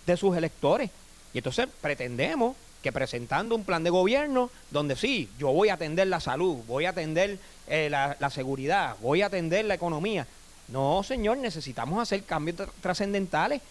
de 0.06 0.16
sus 0.16 0.36
electores. 0.36 0.90
Y 1.32 1.38
entonces 1.38 1.68
pretendemos 1.80 2.56
que 2.82 2.92
presentando 2.92 3.54
un 3.54 3.64
plan 3.64 3.82
de 3.82 3.90
gobierno 3.90 4.50
donde 4.70 4.94
sí, 4.94 5.30
yo 5.38 5.50
voy 5.52 5.70
a 5.70 5.74
atender 5.74 6.06
la 6.06 6.20
salud, 6.20 6.58
voy 6.66 6.84
a 6.84 6.90
atender 6.90 7.38
eh, 7.66 7.88
la, 7.90 8.30
seguridad, 8.30 8.96
voy 9.00 9.22
a 9.22 9.26
atender 9.26 9.64
la 9.64 9.74
economía. 9.74 10.26
No, 10.68 11.02
señor, 11.02 11.38
necesitamos 11.38 12.00
hacer 12.00 12.24
cambios 12.24 12.58
trascendentales. 12.80 13.62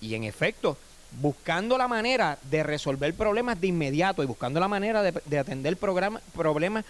Y 0.00 0.14
en 0.14 0.24
efecto, 0.24 0.76
buscando 1.20 1.76
la 1.76 1.88
manera 1.88 2.38
de 2.48 2.62
resolver 2.62 3.12
problemas 3.14 3.60
de 3.60 3.66
inmediato 3.66 4.22
y 4.22 4.26
buscando 4.26 4.60
la 4.60 4.68
manera 4.68 5.02
de, 5.02 5.38
atender 5.38 5.76
problemas 5.76 6.84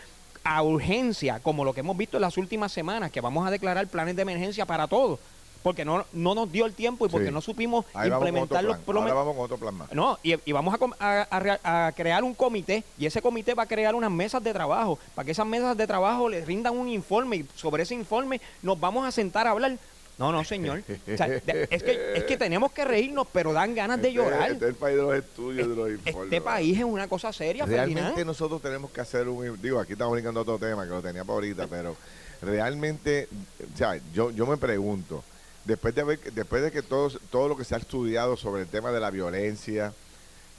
a 0.44 0.62
urgencia, 0.62 1.40
como 1.40 1.64
lo 1.64 1.72
que 1.72 1.80
hemos 1.80 1.96
visto 1.96 2.18
en 2.18 2.22
las 2.22 2.36
últimas 2.36 2.72
semanas, 2.72 3.10
que 3.10 3.20
vamos 3.20 3.46
a 3.46 3.50
declarar 3.50 3.86
planes 3.88 4.16
de 4.16 4.22
emergencia 4.22 4.66
para 4.66 4.86
todos, 4.86 5.18
porque 5.62 5.84
no, 5.84 6.04
no 6.12 6.34
nos 6.34 6.50
dio 6.50 6.66
el 6.66 6.74
tiempo 6.74 7.06
y 7.06 7.08
porque 7.08 7.30
no 7.30 7.40
supimos 7.40 7.84
implementar 8.04 8.64
los 8.64 8.78
problemas. 8.78 9.14
vamos 9.14 9.36
con 9.36 9.44
otro 9.44 9.58
plan 9.58 9.74
más. 9.74 9.92
No, 9.92 10.18
y, 10.22 10.52
vamos 10.52 10.78
a, 10.98 11.86
a, 11.86 11.92
crear 11.92 12.24
un 12.24 12.34
comité 12.34 12.84
y 12.98 13.06
ese 13.06 13.22
comité 13.22 13.54
va 13.54 13.64
a 13.64 13.66
crear 13.66 13.94
unas 13.94 14.10
mesas 14.10 14.42
de 14.42 14.52
trabajo 14.52 14.98
para 15.14 15.24
que 15.24 15.32
esas 15.32 15.46
mesas 15.46 15.76
de 15.76 15.86
trabajo 15.86 16.28
les 16.28 16.46
rindan 16.46 16.76
un 16.76 16.88
informe 16.88 17.36
y 17.36 17.46
sobre 17.54 17.82
ese 17.82 17.94
informe 17.94 18.40
nos 18.62 18.78
vamos 18.78 19.06
a 19.06 19.10
sentar 19.10 19.46
a 19.46 19.50
hablar 19.50 19.78
no, 20.20 20.32
no, 20.32 20.44
señor. 20.44 20.82
es, 21.06 21.82
que, 21.82 22.12
es 22.14 22.24
que 22.24 22.36
tenemos 22.36 22.72
que 22.72 22.84
reírnos, 22.84 23.26
pero 23.32 23.54
dan 23.54 23.74
ganas 23.74 24.02
de 24.02 24.08
este 24.08 24.18
llorar. 24.18 24.50
Este 24.50 24.66
es 24.66 24.70
el 24.72 24.74
país 24.74 24.96
de 24.96 25.02
los 25.02 25.14
estudios, 25.14 25.66
de 25.66 25.74
los 25.74 25.90
informes. 25.90 26.24
Este 26.24 26.40
país 26.42 26.76
es 26.76 26.84
una 26.84 27.08
cosa 27.08 27.32
seria, 27.32 27.64
Realmente 27.64 28.22
nosotros 28.22 28.60
tenemos 28.60 28.90
que 28.90 29.00
hacer 29.00 29.26
un... 29.30 29.58
Digo, 29.62 29.80
aquí 29.80 29.94
estamos 29.94 30.12
brincando 30.12 30.42
otro 30.42 30.58
tema 30.58 30.84
que 30.84 30.90
lo 30.90 31.00
tenía 31.00 31.24
para 31.24 31.36
ahorita, 31.36 31.66
pero 31.68 31.96
realmente, 32.42 33.28
o 33.72 33.78
sea, 33.78 33.98
yo, 34.12 34.30
yo 34.30 34.46
me 34.46 34.58
pregunto, 34.58 35.24
después 35.64 35.94
de, 35.94 36.04
ver, 36.04 36.32
después 36.32 36.62
de 36.62 36.70
que 36.70 36.82
todo, 36.82 37.10
todo 37.30 37.48
lo 37.48 37.56
que 37.56 37.64
se 37.64 37.74
ha 37.74 37.78
estudiado 37.78 38.36
sobre 38.36 38.62
el 38.62 38.68
tema 38.68 38.92
de 38.92 39.00
la 39.00 39.10
violencia, 39.10 39.92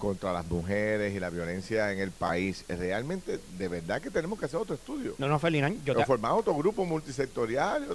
contra 0.01 0.33
las 0.33 0.47
mujeres 0.47 1.13
y 1.15 1.19
la 1.19 1.29
violencia 1.29 1.91
en 1.91 1.99
el 1.99 2.09
país. 2.09 2.65
Realmente, 2.67 3.39
de 3.57 3.67
verdad 3.67 4.01
que 4.01 4.09
tenemos 4.09 4.39
que 4.39 4.45
hacer 4.45 4.59
otro 4.59 4.73
estudio. 4.73 5.13
No, 5.19 5.27
no, 5.27 5.37
Ferdinand. 5.37 5.85
Yo 5.85 5.95
te... 5.95 6.03
Formar 6.05 6.31
otro 6.31 6.55
grupo 6.55 6.83
multisectorial. 6.83 7.85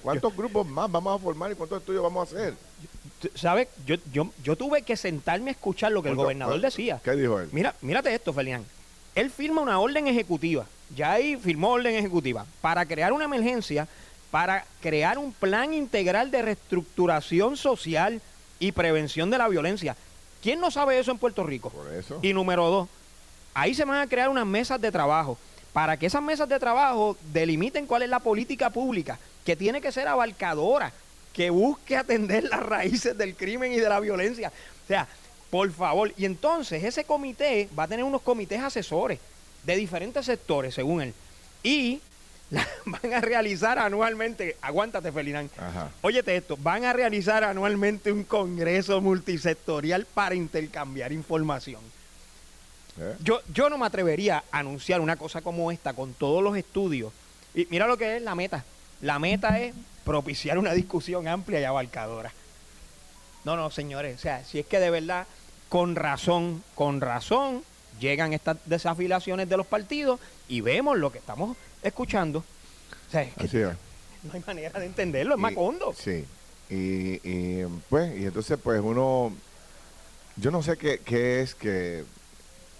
¿Cuántos 0.00 0.34
grupos 0.36 0.64
más 0.64 0.90
vamos 0.90 1.20
a 1.20 1.22
formar 1.22 1.50
y 1.50 1.56
cuántos 1.56 1.80
estudios 1.80 2.04
vamos 2.04 2.32
a 2.32 2.36
hacer? 2.36 2.54
¿Sabes? 3.34 3.66
Yo, 3.84 3.96
yo, 4.12 4.30
yo 4.44 4.54
tuve 4.54 4.82
que 4.82 4.96
sentarme 4.96 5.50
a 5.50 5.52
escuchar 5.54 5.90
lo 5.90 6.04
que 6.04 6.10
el 6.10 6.14
gobernador 6.14 6.60
decía. 6.60 7.00
¿Qué 7.02 7.12
dijo 7.12 7.40
él? 7.40 7.48
Mira, 7.50 7.74
mírate 7.80 8.14
esto, 8.14 8.32
Ferdinand. 8.32 8.64
Él 9.16 9.30
firma 9.30 9.60
una 9.60 9.80
orden 9.80 10.06
ejecutiva. 10.06 10.66
Ya 10.94 11.14
ahí 11.14 11.36
firmó 11.36 11.70
orden 11.70 11.96
ejecutiva 11.96 12.46
para 12.60 12.86
crear 12.86 13.12
una 13.12 13.24
emergencia, 13.24 13.88
para 14.36 14.66
crear 14.82 15.16
un 15.16 15.32
plan 15.32 15.72
integral 15.72 16.30
de 16.30 16.42
reestructuración 16.42 17.56
social 17.56 18.20
y 18.58 18.72
prevención 18.72 19.30
de 19.30 19.38
la 19.38 19.48
violencia. 19.48 19.96
¿Quién 20.42 20.60
no 20.60 20.70
sabe 20.70 20.98
eso 20.98 21.10
en 21.10 21.16
Puerto 21.16 21.42
Rico? 21.42 21.70
Por 21.70 21.90
eso. 21.94 22.18
Y 22.20 22.34
número 22.34 22.68
dos, 22.68 22.88
ahí 23.54 23.72
se 23.74 23.86
van 23.86 23.98
a 23.98 24.06
crear 24.06 24.28
unas 24.28 24.44
mesas 24.44 24.78
de 24.78 24.92
trabajo 24.92 25.38
para 25.72 25.96
que 25.96 26.04
esas 26.04 26.20
mesas 26.20 26.50
de 26.50 26.58
trabajo 26.58 27.16
delimiten 27.32 27.86
cuál 27.86 28.02
es 28.02 28.10
la 28.10 28.20
política 28.20 28.68
pública, 28.68 29.18
que 29.42 29.56
tiene 29.56 29.80
que 29.80 29.90
ser 29.90 30.06
abarcadora, 30.06 30.92
que 31.32 31.48
busque 31.48 31.96
atender 31.96 32.44
las 32.44 32.60
raíces 32.60 33.16
del 33.16 33.36
crimen 33.36 33.72
y 33.72 33.76
de 33.76 33.88
la 33.88 34.00
violencia. 34.00 34.52
O 34.84 34.86
sea, 34.86 35.08
por 35.48 35.72
favor. 35.72 36.12
Y 36.18 36.26
entonces 36.26 36.84
ese 36.84 37.04
comité 37.04 37.70
va 37.78 37.84
a 37.84 37.88
tener 37.88 38.04
unos 38.04 38.20
comités 38.20 38.60
asesores 38.60 39.18
de 39.64 39.76
diferentes 39.76 40.26
sectores, 40.26 40.74
según 40.74 41.00
él. 41.00 41.14
Y 41.62 42.02
van 42.86 43.12
a 43.12 43.20
realizar 43.20 43.78
anualmente, 43.78 44.56
aguántate 44.60 45.10
Felinán, 45.10 45.50
óyete 46.00 46.36
esto, 46.36 46.56
van 46.56 46.84
a 46.84 46.92
realizar 46.92 47.42
anualmente 47.42 48.12
un 48.12 48.24
congreso 48.24 49.00
multisectorial 49.00 50.06
para 50.06 50.34
intercambiar 50.34 51.12
información. 51.12 51.80
¿Eh? 53.00 53.16
Yo, 53.22 53.40
yo 53.52 53.68
no 53.68 53.78
me 53.78 53.86
atrevería 53.86 54.44
a 54.50 54.58
anunciar 54.58 55.00
una 55.00 55.16
cosa 55.16 55.42
como 55.42 55.70
esta 55.72 55.92
con 55.92 56.14
todos 56.14 56.42
los 56.42 56.56
estudios. 56.56 57.12
Y 57.54 57.66
mira 57.70 57.86
lo 57.86 57.96
que 57.96 58.16
es 58.16 58.22
la 58.22 58.34
meta. 58.34 58.64
La 59.02 59.18
meta 59.18 59.58
es 59.60 59.74
propiciar 60.04 60.56
una 60.58 60.72
discusión 60.72 61.28
amplia 61.28 61.60
y 61.60 61.64
abarcadora. 61.64 62.32
No, 63.44 63.56
no, 63.56 63.70
señores, 63.70 64.16
o 64.16 64.18
sea, 64.18 64.44
si 64.44 64.58
es 64.58 64.66
que 64.66 64.80
de 64.80 64.90
verdad, 64.90 65.26
con 65.68 65.94
razón, 65.94 66.62
con 66.74 67.00
razón, 67.00 67.62
llegan 68.00 68.32
estas 68.32 68.56
desafilaciones 68.66 69.48
de 69.48 69.56
los 69.56 69.66
partidos 69.66 70.20
y 70.48 70.60
vemos 70.60 70.98
lo 70.98 71.12
que 71.12 71.18
estamos 71.18 71.56
escuchando. 71.88 72.44
No 74.22 74.32
hay 74.32 74.42
manera 74.46 74.80
de 74.80 74.86
entenderlo, 74.86 75.34
es 75.34 75.40
Macondo. 75.40 75.94
Sí. 75.96 76.24
Y, 76.68 77.62
pues, 77.88 78.18
y 78.18 78.24
entonces 78.24 78.58
pues 78.62 78.80
uno, 78.82 79.32
yo 80.36 80.50
no 80.50 80.62
sé 80.62 80.76
qué, 80.76 80.98
qué 80.98 81.40
es 81.40 81.54
que 81.54 82.04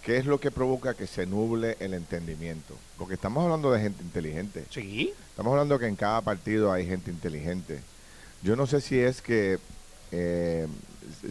qué 0.06 0.18
es 0.18 0.24
lo 0.24 0.38
que 0.38 0.52
provoca 0.52 0.94
que 0.94 1.08
se 1.08 1.26
nuble 1.26 1.76
el 1.80 1.92
entendimiento. 1.92 2.74
Porque 2.96 3.14
estamos 3.14 3.42
hablando 3.42 3.72
de 3.72 3.80
gente 3.80 4.04
inteligente. 4.04 4.64
Sí. 4.70 5.12
Estamos 5.30 5.50
hablando 5.50 5.80
que 5.80 5.88
en 5.88 5.96
cada 5.96 6.20
partido 6.20 6.72
hay 6.72 6.86
gente 6.86 7.10
inteligente. 7.10 7.80
Yo 8.40 8.54
no 8.54 8.68
sé 8.68 8.80
si 8.80 9.00
es 9.00 9.20
que 9.20 9.58
eh, 10.12 10.68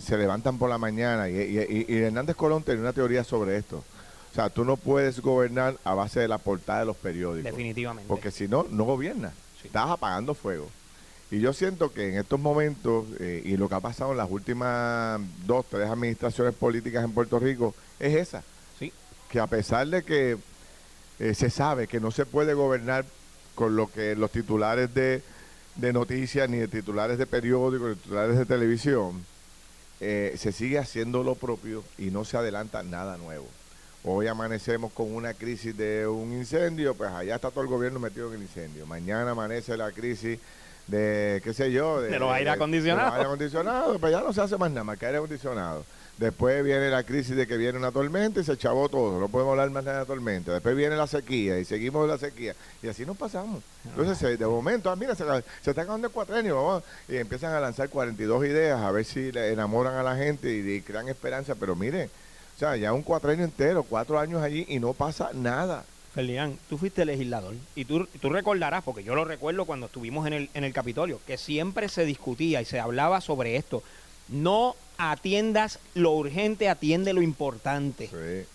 se 0.01 0.17
levantan 0.17 0.57
por 0.57 0.69
la 0.69 0.77
mañana 0.77 1.29
y, 1.29 1.85
y, 1.88 1.97
Hernández 1.97 2.35
Colón 2.35 2.63
tiene 2.63 2.81
una 2.81 2.91
teoría 2.91 3.23
sobre 3.23 3.55
esto. 3.55 3.81
O 4.35 4.37
sea, 4.37 4.49
tú 4.49 4.65
no 4.65 4.75
puedes 4.75 5.21
gobernar 5.21 5.77
a 5.85 5.93
base 5.93 6.19
de 6.19 6.27
la 6.27 6.37
portada 6.37 6.79
de 6.79 6.85
los 6.87 6.97
periódicos. 6.97 7.49
Definitivamente. 7.49 8.05
Porque 8.09 8.31
si 8.31 8.49
no, 8.49 8.65
no 8.69 8.83
gobiernas. 8.83 9.31
Estás 9.63 9.89
apagando 9.89 10.33
fuego. 10.33 10.69
Y 11.31 11.39
yo 11.39 11.53
siento 11.53 11.93
que 11.93 12.09
en 12.09 12.17
estos 12.17 12.37
momentos, 12.37 13.05
eh, 13.21 13.41
y 13.45 13.55
lo 13.55 13.69
que 13.69 13.75
ha 13.75 13.79
pasado 13.79 14.11
en 14.11 14.17
las 14.17 14.29
últimas 14.29 15.21
dos, 15.45 15.65
tres 15.69 15.89
administraciones 15.89 16.53
políticas 16.53 17.05
en 17.05 17.13
Puerto 17.13 17.39
Rico, 17.39 17.73
es 17.97 18.13
esa. 18.13 18.43
Sí. 18.77 18.91
Que 19.29 19.39
a 19.39 19.47
pesar 19.47 19.87
de 19.87 20.03
que 20.03 20.37
eh, 21.19 21.33
se 21.33 21.49
sabe 21.49 21.87
que 21.87 22.01
no 22.01 22.11
se 22.11 22.25
puede 22.25 22.53
gobernar 22.53 23.05
con 23.55 23.77
lo 23.77 23.89
que 23.89 24.17
los 24.17 24.31
titulares 24.31 24.93
de, 24.93 25.21
de 25.77 25.93
noticias, 25.93 26.49
ni 26.49 26.57
de 26.57 26.67
titulares 26.67 27.17
de 27.17 27.25
periódicos, 27.25 27.87
ni 27.87 27.95
de 27.95 28.01
titulares 28.01 28.37
de 28.37 28.45
televisión, 28.45 29.25
eh, 30.01 30.35
se 30.37 30.51
sigue 30.51 30.77
haciendo 30.77 31.23
lo 31.23 31.35
propio 31.35 31.85
y 31.97 32.11
no 32.11 32.25
se 32.25 32.35
adelanta 32.35 32.83
nada 32.83 33.15
nuevo. 33.15 33.47
Hoy 34.07 34.27
amanecemos 34.27 34.93
con 34.93 35.13
una 35.15 35.33
crisis 35.33 35.75
de 35.75 36.05
un 36.05 36.31
incendio, 36.31 36.93
pues 36.93 37.11
allá 37.11 37.35
está 37.35 37.49
todo 37.49 37.63
el 37.63 37.69
gobierno 37.69 37.99
metido 37.99 38.27
en 38.29 38.35
el 38.35 38.41
incendio. 38.43 38.85
Mañana 38.85 39.31
amanece 39.31 39.75
la 39.75 39.91
crisis 39.91 40.37
de, 40.85 41.41
qué 41.43 41.53
sé 41.55 41.71
yo, 41.71 41.99
de, 41.99 42.19
los 42.19 42.31
aire 42.31 42.51
acondicionados. 42.51 43.13
aire 43.13 43.25
acondicionado, 43.25 43.97
pues 43.97 44.11
ya 44.11 44.21
no 44.21 44.31
se 44.31 44.41
hace 44.41 44.57
más 44.57 44.69
nada 44.69 44.83
más 44.83 44.99
que 44.99 45.07
aire 45.07 45.17
acondicionado. 45.17 45.83
Después 46.17 46.63
viene 46.63 46.89
la 46.89 47.03
crisis 47.03 47.35
de 47.35 47.45
que 47.45 47.57
viene 47.57 47.77
una 47.77 47.91
tormenta 47.91 48.39
y 48.39 48.43
se 48.45 48.55
chavó 48.55 48.87
todo. 48.87 49.19
No 49.19 49.27
podemos 49.27 49.51
hablar 49.51 49.69
más 49.71 49.83
de 49.83 50.05
tormenta. 50.05 50.53
Después 50.53 50.75
viene 50.75 50.95
la 50.95 51.07
sequía 51.07 51.59
y 51.59 51.65
seguimos 51.65 52.07
la 52.07 52.17
sequía. 52.17 52.55
Y 52.81 52.87
así 52.87 53.05
nos 53.05 53.17
pasamos. 53.17 53.61
Entonces, 53.83 54.39
de 54.39 54.45
momento, 54.45 54.89
ah, 54.89 54.95
mira, 54.95 55.13
se, 55.13 55.25
está 55.65 55.81
acabando 55.81 56.07
el 56.07 56.13
cuatrenio. 56.13 56.55
Vamos, 56.55 56.83
y 57.09 57.17
empiezan 57.17 57.53
a 57.53 57.59
lanzar 57.59 57.89
42 57.89 58.45
ideas 58.45 58.79
a 58.79 58.91
ver 58.91 59.03
si 59.03 59.31
le 59.33 59.51
enamoran 59.51 59.95
a 59.95 60.03
la 60.03 60.15
gente 60.15 60.49
y, 60.53 60.81
crean 60.81 61.09
esperanza. 61.09 61.53
Pero 61.55 61.75
mire, 61.75 62.09
o 62.55 62.59
sea, 62.59 62.77
ya 62.77 62.93
un 62.93 63.01
cuatrenio 63.01 63.43
entero, 63.43 63.83
cuatro 63.83 64.17
años 64.17 64.41
allí 64.41 64.65
y 64.69 64.79
no 64.79 64.93
pasa 64.93 65.31
nada. 65.33 65.83
Felián, 66.13 66.57
tú 66.69 66.77
fuiste 66.77 67.03
legislador 67.03 67.55
y 67.75 67.83
tú, 67.83 68.07
tú 68.21 68.29
recordarás, 68.29 68.83
porque 68.83 69.03
yo 69.03 69.15
lo 69.15 69.25
recuerdo 69.25 69.65
cuando 69.65 69.87
estuvimos 69.87 70.25
en 70.27 70.33
el, 70.33 70.49
en 70.53 70.63
el 70.63 70.71
Capitolio, 70.71 71.19
que 71.27 71.37
siempre 71.37 71.89
se 71.89 72.05
discutía 72.05 72.61
y 72.61 72.65
se 72.65 72.79
hablaba 72.79 73.19
sobre 73.19 73.57
esto. 73.57 73.83
No 74.29 74.75
atiendas 74.97 75.79
lo 75.93 76.13
urgente, 76.13 76.69
atiende 76.69 77.13
lo 77.13 77.21
importante. 77.21 78.09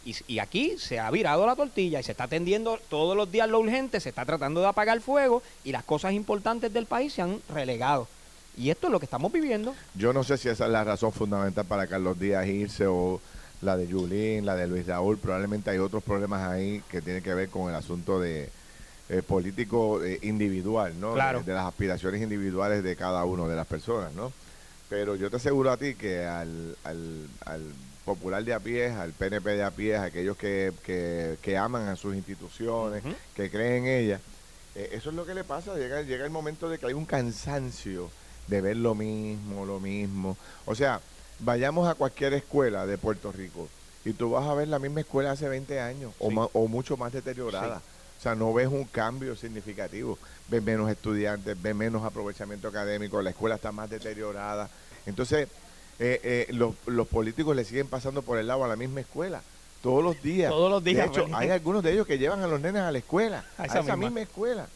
Y, 0.05 0.39
aquí 0.39 0.77
se 0.79 0.99
ha 0.99 1.11
virado 1.11 1.47
la 1.47 1.57
tortilla 1.57 2.01
y 2.01 2.03
se 2.03 2.13
está 2.13 2.25
atendiendo 2.25 2.79
todos 2.89 3.17
los 3.17 3.31
días 3.31 3.49
lo 3.49 3.61
urgente, 3.61 4.01
se 4.01 4.09
está 4.09 4.25
tratando 4.25 4.61
de 4.61 4.69
apagar 4.69 5.01
fuego 5.01 5.43
y 5.65 5.73
las 5.73 5.85
cosas 5.85 6.13
importantes 6.13 6.73
del 6.73 6.87
país 6.87 7.13
se 7.13 7.23
han 7.23 7.41
relegado. 7.49 8.09
Y 8.57 8.71
esto 8.71 8.89
es 8.89 8.93
lo 8.93 8.99
que 8.99 9.07
estamos 9.07 9.33
viviendo. 9.33 9.75
Yo 9.95 10.13
no 10.13 10.25
sé 10.25 10.37
si 10.37 10.49
esa 10.49 10.67
es 10.67 10.73
la 10.73 10.85
razón 10.85 11.13
fundamental 11.13 11.65
para 11.67 11.87
Carlos 11.87 12.19
Díaz 12.19 12.47
irse 12.47 12.87
o 12.87 13.21
la 13.63 13.77
de 13.77 13.87
Yulín, 13.87 14.47
la 14.47 14.57
de 14.57 14.67
Luis 14.67 14.87
Raúl. 14.87 15.19
Probablemente 15.19 15.71
hay 15.71 15.79
otros 15.79 16.03
problemas 16.03 16.43
ahí 16.43 16.83
que 16.91 17.01
tienen 17.01 17.23
que 17.23 17.35
ver 17.35 17.49
con 17.49 17.69
el 17.69 17.75
asunto 17.75 18.21
de 18.21 18.49
eh, 19.09 19.23
político 19.23 20.03
eh, 20.05 20.19
individual, 20.23 20.99
¿no? 21.01 21.15
de 21.15 21.53
las 21.53 21.67
aspiraciones 21.67 22.23
individuales 22.23 22.83
de 22.83 22.97
cada 22.97 23.25
uno 23.25 23.49
de 23.49 23.57
las 23.57 23.67
personas, 23.67 24.13
¿no? 24.15 24.33
Pero 24.89 25.15
yo 25.15 25.31
te 25.31 25.37
aseguro 25.37 25.71
a 25.71 25.77
ti 25.77 25.95
que 25.95 26.25
al, 26.25 26.77
al, 26.85 27.63
popular 28.05 28.43
de 28.45 28.55
a 28.55 28.61
pie, 28.61 28.91
al 28.91 29.13
PNP 29.13 29.51
de 29.51 29.63
a 29.63 29.71
pie, 29.71 29.97
a 29.97 30.05
aquellos 30.05 30.37
que, 30.37 30.73
que, 31.43 31.57
aman 31.57 31.89
a 31.89 31.97
sus 31.97 32.15
instituciones, 32.17 33.03
que 33.37 33.51
creen 33.51 33.85
en 33.85 33.87
ellas, 33.87 34.21
eh, 34.75 34.91
eso 34.93 35.11
es 35.11 35.17
lo 35.17 35.27
que 35.27 35.35
le 35.35 35.45
pasa. 35.45 35.77
Llega, 35.77 36.03
llega 36.03 36.25
el 36.25 36.31
momento 36.31 36.69
de 36.69 36.79
que 36.79 36.87
hay 36.87 36.93
un 36.93 37.07
cansancio 37.07 38.11
de 38.49 38.61
ver 38.61 38.77
lo 38.77 38.95
mismo, 38.95 39.65
lo 39.65 39.79
mismo. 39.79 40.37
O 40.67 40.75
sea, 40.75 41.01
vayamos 41.41 41.89
a 41.89 41.95
cualquier 41.95 42.35
escuela 42.35 42.87
de 42.87 42.99
Puerto 42.99 43.33
Rico 43.33 43.69
y 44.05 44.13
tú 44.13 44.31
vas 44.31 44.49
a 44.49 44.55
ver 44.55 44.69
la 44.69 44.79
misma 44.79 45.01
escuela 45.01 45.33
hace 45.33 45.49
20 45.49 45.81
años 45.81 46.13
o, 46.19 46.29
o 46.53 46.69
mucho 46.69 46.97
más 46.97 47.13
deteriorada. 47.13 47.83
O 48.19 48.23
sea, 48.23 48.35
no 48.35 48.53
ves 48.53 48.69
un 48.69 48.85
cambio 48.85 49.35
significativo. 49.35 50.19
Ves 50.49 50.63
menos 50.63 50.91
estudiantes, 50.91 51.61
ves 51.61 51.75
menos 51.75 52.05
aprovechamiento 52.05 52.69
académico, 52.69 53.23
la 53.23 53.31
escuela 53.31 53.55
está 53.55 53.73
más 53.73 53.89
deteriorada. 53.89 54.69
Entonces, 55.07 55.49
eh, 55.99 56.47
eh, 56.49 56.53
los, 56.53 57.07
políticos 57.09 57.55
le 57.55 57.65
siguen 57.65 57.87
pasando 57.87 58.23
por 58.23 58.39
el 58.39 58.47
lado 58.47 58.65
a 58.65 58.69
la 58.69 58.77
misma 58.77 59.01
escuela. 59.01 59.43
Todos 59.83 60.03
los 60.03 60.23
días. 60.23 60.51
Todos 60.51 60.71
los 60.71 60.83
días. 60.83 61.11
De 61.11 61.23
hecho, 61.23 61.29
hay 61.35 61.51
algunos 61.51 61.83
de 61.83 61.93
ellos 61.93 62.07
que 62.07 62.19
llevan 62.19 62.43
a 62.43 62.47
los 62.47 62.61
nenes 62.61 62.83
a 62.83 62.91
la 62.91 62.99
escuela, 62.99 63.45
a 63.59 63.67
esa, 63.67 63.83
misma. 63.97 64.21
escuela. 64.21 64.67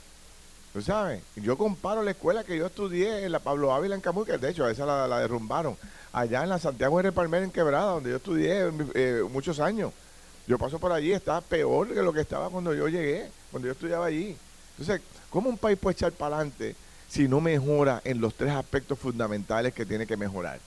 ¿Tú 0.72 0.82
sabes? 0.82 1.22
Yo 1.36 1.56
comparo 1.56 2.02
la 2.02 2.10
escuela 2.10 2.44
que 2.44 2.56
yo 2.56 2.66
estudié 2.66 3.24
en 3.24 3.32
la 3.32 3.38
Pablo 3.38 3.72
Ávila 3.72 3.94
en 3.94 4.00
Camuy, 4.02 4.26
que 4.26 4.36
de 4.36 4.50
hecho 4.50 4.64
a 4.66 4.70
esa 4.70 4.84
la, 4.84 5.18
derrumbaron, 5.18 5.76
allá 6.14 6.44
en 6.44 6.48
la 6.48 6.58
Santiago 6.58 7.02
de 7.02 7.12
Palmera 7.12 7.44
en 7.44 7.50
Quebrada, 7.50 7.92
donde 7.92 8.10
yo 8.10 8.16
estudié 8.16 8.70
eh, 8.94 9.22
muchos 9.30 9.58
años. 9.58 9.92
Yo 10.46 10.58
paso 10.58 10.78
por 10.78 10.92
allí, 10.92 11.12
está 11.12 11.40
peor 11.40 11.92
que 11.92 12.02
lo 12.02 12.12
que 12.12 12.20
estaba 12.20 12.48
cuando 12.50 12.72
yo 12.72 12.86
llegué, 12.88 13.28
cuando 13.50 13.66
yo 13.66 13.72
estudiaba 13.72 14.06
allí. 14.06 14.36
Entonces, 14.78 15.02
¿cómo 15.28 15.50
un 15.50 15.58
país 15.58 15.76
puede 15.78 15.94
echar 15.94 16.12
para 16.12 16.36
adelante 16.36 16.76
si 17.08 17.26
no 17.26 17.40
mejora 17.40 18.00
en 18.04 18.20
los 18.20 18.34
tres 18.34 18.52
aspectos 18.52 18.98
fundamentales 18.98 19.74
que 19.74 19.84
tiene 19.84 20.06
que 20.06 20.16
mejorar? 20.16 20.58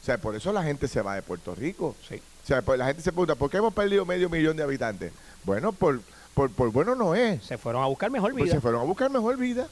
O 0.00 0.04
sea, 0.04 0.18
por 0.18 0.34
eso 0.34 0.52
la 0.52 0.62
gente 0.62 0.88
se 0.88 1.02
va 1.02 1.14
de 1.14 1.22
Puerto 1.22 1.54
Rico. 1.54 1.94
Sí. 2.08 2.16
O 2.16 2.46
sea, 2.46 2.62
pues 2.62 2.78
la 2.78 2.86
gente 2.86 3.02
se 3.02 3.10
pregunta, 3.10 3.34
¿por 3.34 3.50
qué 3.50 3.58
hemos 3.58 3.74
perdido 3.74 4.06
medio 4.06 4.30
millón 4.30 4.56
de 4.56 4.62
habitantes? 4.62 5.12
Bueno, 5.44 5.72
por, 5.72 6.00
por, 6.32 6.70
bueno 6.70 6.94
no 6.94 7.14
es. 7.14 7.44
Se 7.44 7.58
fueron 7.58 7.82
a 7.82 7.86
buscar 7.86 8.10
mejor 8.10 8.32
pues 8.32 8.44
vida. 8.44 8.54
se 8.54 8.60
fueron 8.60 8.80
a 8.80 8.84
buscar 8.84 9.10
mejor 9.10 9.36
vida. 9.36 9.66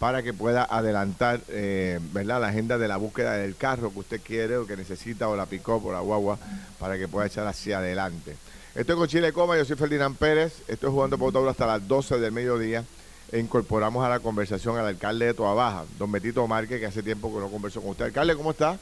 para 0.00 0.22
que 0.22 0.32
pueda 0.32 0.64
adelantar 0.64 1.40
eh, 1.48 2.00
¿verdad? 2.12 2.40
la 2.40 2.48
agenda 2.48 2.78
de 2.78 2.88
la 2.88 2.96
búsqueda 2.96 3.34
del 3.34 3.54
carro 3.56 3.92
que 3.92 3.98
usted 4.00 4.20
quiere 4.20 4.56
o 4.56 4.66
que 4.66 4.76
necesita 4.76 5.28
o 5.28 5.36
la 5.36 5.46
picó 5.46 5.80
por 5.82 5.94
la 5.94 6.00
guagua 6.00 6.38
para 6.78 6.98
que 6.98 7.06
pueda 7.08 7.26
echar 7.26 7.46
hacia 7.46 7.78
adelante. 7.78 8.36
Estoy 8.74 8.96
con 8.96 9.08
Chile 9.08 9.32
Coma, 9.32 9.56
yo 9.56 9.64
soy 9.64 9.76
Ferdinand 9.76 10.16
Pérez, 10.16 10.62
estoy 10.68 10.90
jugando 10.90 11.16
por 11.18 11.32
todo 11.32 11.48
hasta 11.48 11.66
las 11.66 11.86
12 11.86 12.18
del 12.18 12.32
mediodía 12.32 12.84
e 13.30 13.38
incorporamos 13.38 14.04
a 14.04 14.08
la 14.08 14.20
conversación 14.20 14.78
al 14.78 14.86
alcalde 14.86 15.26
de 15.26 15.34
Toa 15.34 15.52
Baja, 15.54 15.84
don 15.98 16.10
Betito 16.12 16.46
Márquez, 16.46 16.80
que 16.80 16.86
hace 16.86 17.02
tiempo 17.02 17.34
que 17.34 17.40
no 17.40 17.48
conversó 17.48 17.80
con 17.80 17.90
usted. 17.90 18.06
Alcalde, 18.06 18.36
¿cómo 18.36 18.52
está? 18.52 18.78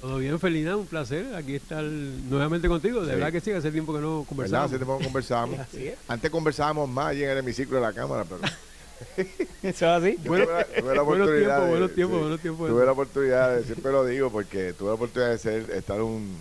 Todo 0.00 0.18
bien, 0.18 0.38
Ferdinand, 0.38 0.78
un 0.78 0.86
placer 0.86 1.34
aquí 1.34 1.56
estar 1.56 1.82
nuevamente 1.82 2.68
contigo. 2.68 3.04
De 3.04 3.16
verdad 3.16 3.32
que 3.32 3.40
sí, 3.40 3.50
hace 3.50 3.72
tiempo 3.72 3.92
que 3.92 4.00
no 4.00 4.24
conversamos. 4.28 4.66
Hace 4.66 4.76
tiempo 4.76 4.96
que 4.96 5.02
no 5.02 5.08
conversamos. 5.08 5.58
Antes 6.06 6.30
conversábamos 6.30 6.88
más 6.88 7.08
allí 7.08 7.24
en 7.24 7.30
el 7.30 7.38
hemiciclo 7.38 7.76
de 7.76 7.82
la 7.82 7.92
cámara, 7.92 8.24
pero... 8.24 8.40
¿Eso 9.62 9.62
es 9.62 9.82
así? 9.82 10.16
Bueno, 10.24 10.46
tuve 10.78 10.94
la, 10.94 11.02
oportunidad 11.02 11.68
buenos 11.68 11.94
tiempos, 11.94 12.20
buenos 12.20 12.40
tiempos. 12.40 12.68
Tuve 12.68 12.84
la 12.84 12.92
oportunidad, 12.92 13.56
de, 13.56 13.64
siempre 13.64 13.90
lo 13.90 14.04
digo, 14.04 14.30
porque 14.30 14.72
tuve 14.72 14.88
la 14.88 14.94
oportunidad 14.94 15.30
de 15.30 15.38
ser, 15.38 15.70
estar 15.70 16.00
un, 16.00 16.36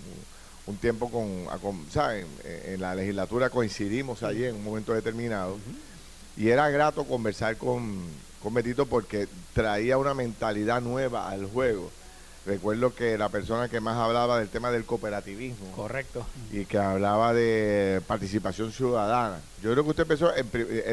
un 0.67 0.77
tiempo 0.77 1.09
con, 1.09 1.85
¿saben? 1.91 2.25
En 2.43 2.79
la 2.79 2.93
legislatura 2.93 3.49
coincidimos 3.49 4.21
allí 4.21 4.45
en 4.45 4.55
un 4.55 4.63
momento 4.63 4.93
determinado. 4.93 5.57
Y 6.35 6.49
era 6.49 6.69
grato 6.69 7.05
conversar 7.05 7.57
con, 7.57 7.97
con 8.41 8.53
Betito 8.53 8.85
porque 8.85 9.27
traía 9.53 9.97
una 9.97 10.13
mentalidad 10.13 10.81
nueva 10.81 11.29
al 11.29 11.47
juego 11.47 11.91
Recuerdo 12.47 12.95
que 12.95 13.17
la 13.17 13.27
persona 13.27 13.67
que 13.67 13.81
más 13.81 13.97
hablaba 13.97 14.39
del 14.39 14.47
tema 14.47 14.71
del 14.71 14.85
cooperativismo. 14.85 15.69
Correcto. 15.75 16.25
Y 16.49 16.63
que 16.63 16.77
hablaba 16.77 17.33
de 17.33 18.01
participación 18.07 18.71
ciudadana. 18.71 19.41
Yo 19.61 19.73
creo 19.73 19.83
que 19.83 19.89
usted 19.89 20.03
empezó, 20.03 20.33
el, 20.33 20.45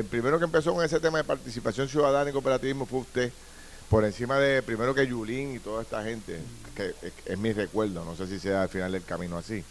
primero 0.06 0.40
que 0.40 0.46
empezó 0.46 0.74
con 0.74 0.84
ese 0.84 0.98
tema 0.98 1.18
de 1.18 1.24
participación 1.24 1.88
ciudadana 1.88 2.28
y 2.28 2.32
cooperativismo 2.32 2.86
fue 2.86 3.00
usted, 3.00 3.32
por 3.88 4.04
encima 4.04 4.36
de 4.40 4.62
primero 4.62 4.96
que 4.96 5.06
Yulín 5.06 5.54
y 5.54 5.60
toda 5.60 5.82
esta 5.82 6.02
gente, 6.02 6.40
que 6.74 6.92
es 7.24 7.38
mi 7.38 7.52
recuerdo, 7.52 8.04
no 8.04 8.16
sé 8.16 8.26
si 8.26 8.40
sea 8.40 8.62
al 8.62 8.68
final 8.68 8.90
del 8.90 9.04
camino 9.04 9.38
así. 9.38 9.62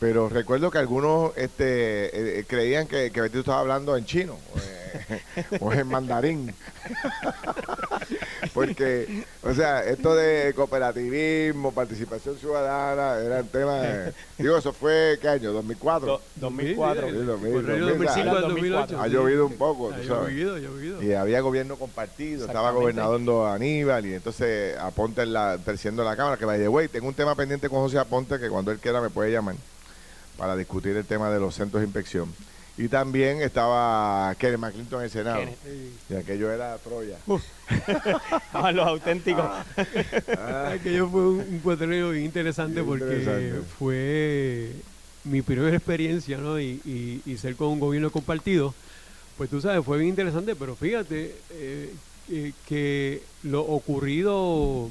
Pero 0.00 0.28
recuerdo 0.28 0.70
que 0.70 0.78
algunos 0.78 1.36
este, 1.36 2.38
eh, 2.38 2.44
creían 2.46 2.86
que, 2.86 3.10
que 3.10 3.20
Betito 3.20 3.40
estaba 3.40 3.60
hablando 3.60 3.96
en 3.96 4.04
chino 4.04 4.38
o, 5.60 5.72
en 5.72 5.86
mandarín. 5.90 6.54
Porque, 8.54 9.24
o 9.42 9.52
sea, 9.54 9.84
esto 9.84 10.14
de 10.14 10.52
cooperativismo, 10.54 11.72
participación 11.72 12.38
ciudadana, 12.38 13.18
eran 13.18 13.46
temas. 13.48 14.14
digo, 14.38 14.56
eso 14.56 14.72
fue, 14.72 15.18
¿qué 15.20 15.28
año? 15.28 15.52
¿2004? 15.52 16.20
2004. 16.36 17.10
Sí, 17.10 17.16
2005 17.16 18.40
2008. 18.40 19.00
Ha 19.00 19.06
llovido 19.08 19.46
un 19.46 19.54
poco, 19.54 19.90
tú 19.90 20.06
sabes. 20.06 20.30
Llovido, 20.30 20.54
ha 20.54 20.58
llovido. 20.58 21.02
Y 21.02 21.12
había 21.12 21.40
gobierno 21.40 21.76
compartido, 21.76 22.46
estaba 22.46 22.70
gobernador 22.70 23.20
Aníbal, 23.48 24.06
y 24.06 24.14
entonces 24.14 24.76
Aponte 24.78 25.26
la, 25.26 25.58
presidiendo 25.62 26.04
la 26.04 26.16
Cámara, 26.16 26.36
que 26.36 26.44
vaya, 26.44 26.68
güey, 26.68 26.88
tengo 26.88 27.08
un 27.08 27.14
tema 27.14 27.34
pendiente 27.34 27.68
con 27.68 27.80
José 27.80 27.98
Aponte 27.98 28.38
que 28.38 28.48
cuando 28.48 28.70
él 28.70 28.78
quiera 28.78 29.00
me 29.00 29.10
puede 29.10 29.32
llamar 29.32 29.56
para 30.38 30.56
discutir 30.56 30.96
el 30.96 31.04
tema 31.04 31.30
de 31.30 31.40
los 31.40 31.54
centros 31.54 31.82
de 31.82 31.86
inspección. 31.86 32.32
Y 32.78 32.86
también 32.86 33.42
estaba 33.42 34.32
Kenneth 34.38 34.60
McClinton 34.60 35.00
en 35.00 35.04
el 35.04 35.10
Senado. 35.10 35.40
Y 36.08 36.14
aquello 36.14 36.52
era 36.52 36.78
Troya. 36.78 37.18
A 38.52 38.72
los 38.72 38.86
auténticos. 38.86 39.44
Ah, 40.38 40.70
aquello 40.74 41.08
fue 41.08 41.28
un, 41.28 42.04
un 42.04 42.16
interesante 42.16 42.80
porque 42.84 43.60
fue 43.76 44.70
mi 45.24 45.42
primera 45.42 45.76
experiencia, 45.76 46.38
¿no? 46.38 46.60
Y, 46.60 47.36
ser 47.36 47.56
con 47.56 47.68
un 47.68 47.80
gobierno 47.80 48.10
compartido. 48.10 48.72
Pues 49.36 49.50
tú 49.50 49.60
sabes, 49.60 49.84
fue 49.84 49.98
bien 49.98 50.10
interesante, 50.10 50.54
pero 50.54 50.76
fíjate, 50.76 51.34
eh, 51.50 51.94
eh, 52.30 52.52
que 52.66 53.22
lo 53.42 53.62
ocurrido 53.62 54.90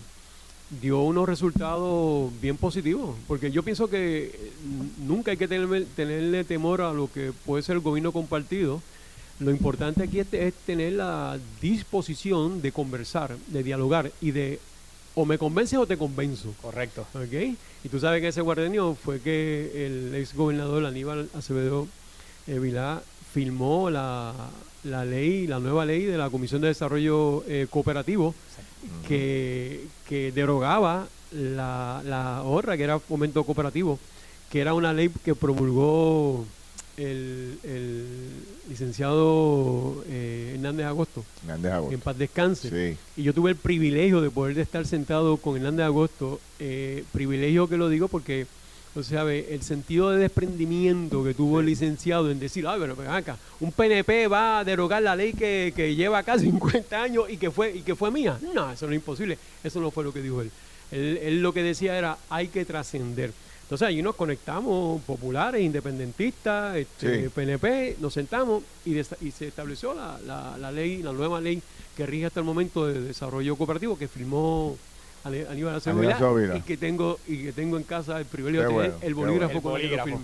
dio 0.70 1.02
unos 1.02 1.28
resultados 1.28 2.32
bien 2.42 2.58
positivos, 2.58 3.16
porque 3.28 3.52
yo 3.52 3.64
pienso 3.64 3.90
que 3.90 4.26
eh, 4.26 4.52
nunca 5.06 5.32
hay 5.32 5.38
que 5.38 5.48
tenerle, 5.48 5.86
tenerle 5.96 6.44
temor 6.44 6.82
a 6.82 6.94
lo 6.94 7.12
que 7.12 7.32
puede 7.46 7.64
ser 7.64 7.76
el 7.76 7.82
gobierno 7.82 8.12
compartido. 8.12 8.82
Lo 9.40 9.52
importante 9.52 10.04
aquí 10.04 10.20
es, 10.20 10.28
es, 10.34 10.54
tener 10.66 10.94
la 10.94 11.40
disposición 11.62 12.62
de 12.62 12.72
conversar, 12.72 13.38
de 13.48 13.64
dialogar 13.64 14.12
y 14.20 14.32
de 14.32 14.60
o 15.16 15.26
me 15.26 15.38
convences 15.38 15.80
o 15.80 15.88
te 15.88 15.98
convenzo. 15.98 16.54
Correcto. 16.62 17.08
¿Ok? 17.14 17.58
Y 17.84 17.90
tú 17.90 18.00
sabes 18.00 18.22
que 18.22 18.28
ese 18.28 18.42
guardenio 18.42 18.96
fue 18.96 19.20
que 19.20 19.86
el 19.86 20.16
ex 20.16 20.36
gobernador 20.36 20.86
Aníbal 20.86 21.30
Acevedo 21.34 21.88
eh, 22.46 22.60
Vilá 22.60 23.02
firmó 23.34 23.90
la, 23.90 24.34
la, 24.84 25.06
ley, 25.06 25.48
la 25.48 25.60
nueva 25.60 25.86
ley 25.86 26.04
de 26.06 26.18
la 26.18 26.30
Comisión 26.30 26.62
de 26.62 26.68
Desarrollo 26.68 27.44
eh, 27.48 27.68
Cooperativo 27.70 28.36
que, 29.08 29.86
que, 30.08 30.32
derogaba 30.32 31.08
la, 31.32 32.02
la 32.06 32.78
que 32.78 32.84
era 32.84 33.00
fomento 33.00 33.44
cooperativo, 33.44 34.00
que 34.50 34.62
era 34.62 34.74
una 34.74 34.94
ley 34.94 35.12
que 35.24 35.36
promulgó 35.36 36.46
el, 36.98 37.60
el 37.64 38.06
licenciado 38.70 40.04
eh, 40.08 40.54
Hernández 40.56 40.86
Agosto. 40.88 41.24
Hernández 41.44 41.72
Agosto. 41.72 41.94
En 41.94 42.02
paz 42.02 42.18
descanse. 42.18 42.98
Y 43.16 43.24
yo 43.24 43.34
tuve 43.34 43.52
el 43.52 43.56
privilegio 43.56 44.22
de 44.22 44.32
poder 44.32 44.58
estar 44.58 44.86
sentado 44.86 45.38
con 45.38 45.56
Hernández 45.56 45.86
Agosto. 45.86 46.40
Eh, 46.60 47.04
privilegio 47.14 47.68
que 47.70 47.78
lo 47.78 47.90
digo 47.90 48.08
porque, 48.08 48.48
o 48.98 49.04
sea, 49.04 49.32
el 49.32 49.62
sentido 49.62 50.10
de 50.10 50.20
desprendimiento 50.20 51.24
que 51.24 51.36
tuvo 51.36 51.60
el 51.60 51.68
licenciado 51.68 52.32
en 52.32 52.40
decir, 52.40 52.66
ay, 52.68 52.80
pero 52.80 53.12
acá, 53.12 53.38
un 53.60 53.72
PNP 53.72 54.28
va 54.28 54.60
a 54.60 54.64
derogar 54.64 55.04
la 55.04 55.16
ley 55.16 55.34
que, 55.34 55.72
que 55.76 55.96
lleva 55.96 56.18
acá 56.18 56.40
50 56.40 57.02
años 57.02 57.26
y 57.30 57.38
que 57.38 57.52
fue 57.52 57.78
y 57.78 57.82
que 57.82 57.96
fue 57.96 58.10
mía. 58.10 58.40
No, 58.54 58.72
eso 58.72 58.88
no 58.88 58.94
es 58.94 58.98
imposible. 58.98 59.38
Eso 59.64 59.80
no 59.80 59.92
fue 59.92 60.04
lo 60.04 60.12
que 60.12 60.22
dijo 60.22 60.42
él. 60.42 60.52
Él, 60.92 61.20
él 61.22 61.42
lo 61.42 61.54
que 61.54 61.62
decía 61.62 61.98
era, 61.98 62.18
hay 62.30 62.48
que 62.48 62.66
trascender. 62.66 63.32
Entonces 63.68 63.86
ahí 63.86 64.02
nos 64.02 64.16
conectamos, 64.16 65.02
populares, 65.04 65.62
independentistas, 65.62 66.78
este, 66.78 67.30
PNP, 67.30 67.98
nos 68.00 68.14
sentamos 68.14 68.64
y, 68.86 68.98
y 68.98 69.32
se 69.32 69.48
estableció 69.48 69.94
la, 69.94 70.58
la, 70.58 70.72
ley, 70.72 71.04
la 71.04 71.12
nueva 71.12 71.42
ley 71.42 71.62
que 71.96 72.06
rige 72.06 72.28
hasta 72.28 72.40
el 72.40 72.46
momento 72.46 72.88
de 72.88 73.02
desarrollo 73.02 73.58
cooperativo 73.58 73.98
que 73.98 74.08
firmó 74.08 74.78
Aníbal 75.28 75.76
Acevedo 75.76 76.56
y 76.56 76.62
que 76.62 76.78
tengo 76.78 77.20
y 77.28 77.44
que 77.46 77.52
tengo 77.54 77.78
en 77.78 77.84
casa 77.84 78.20
el 78.20 78.26
privilegio 78.26 78.70
de 78.70 78.90
tener 78.90 78.94
el 79.02 79.16
bolígrafo 79.16 79.62
con 79.62 79.80
el 79.80 79.90
que. 79.90 80.18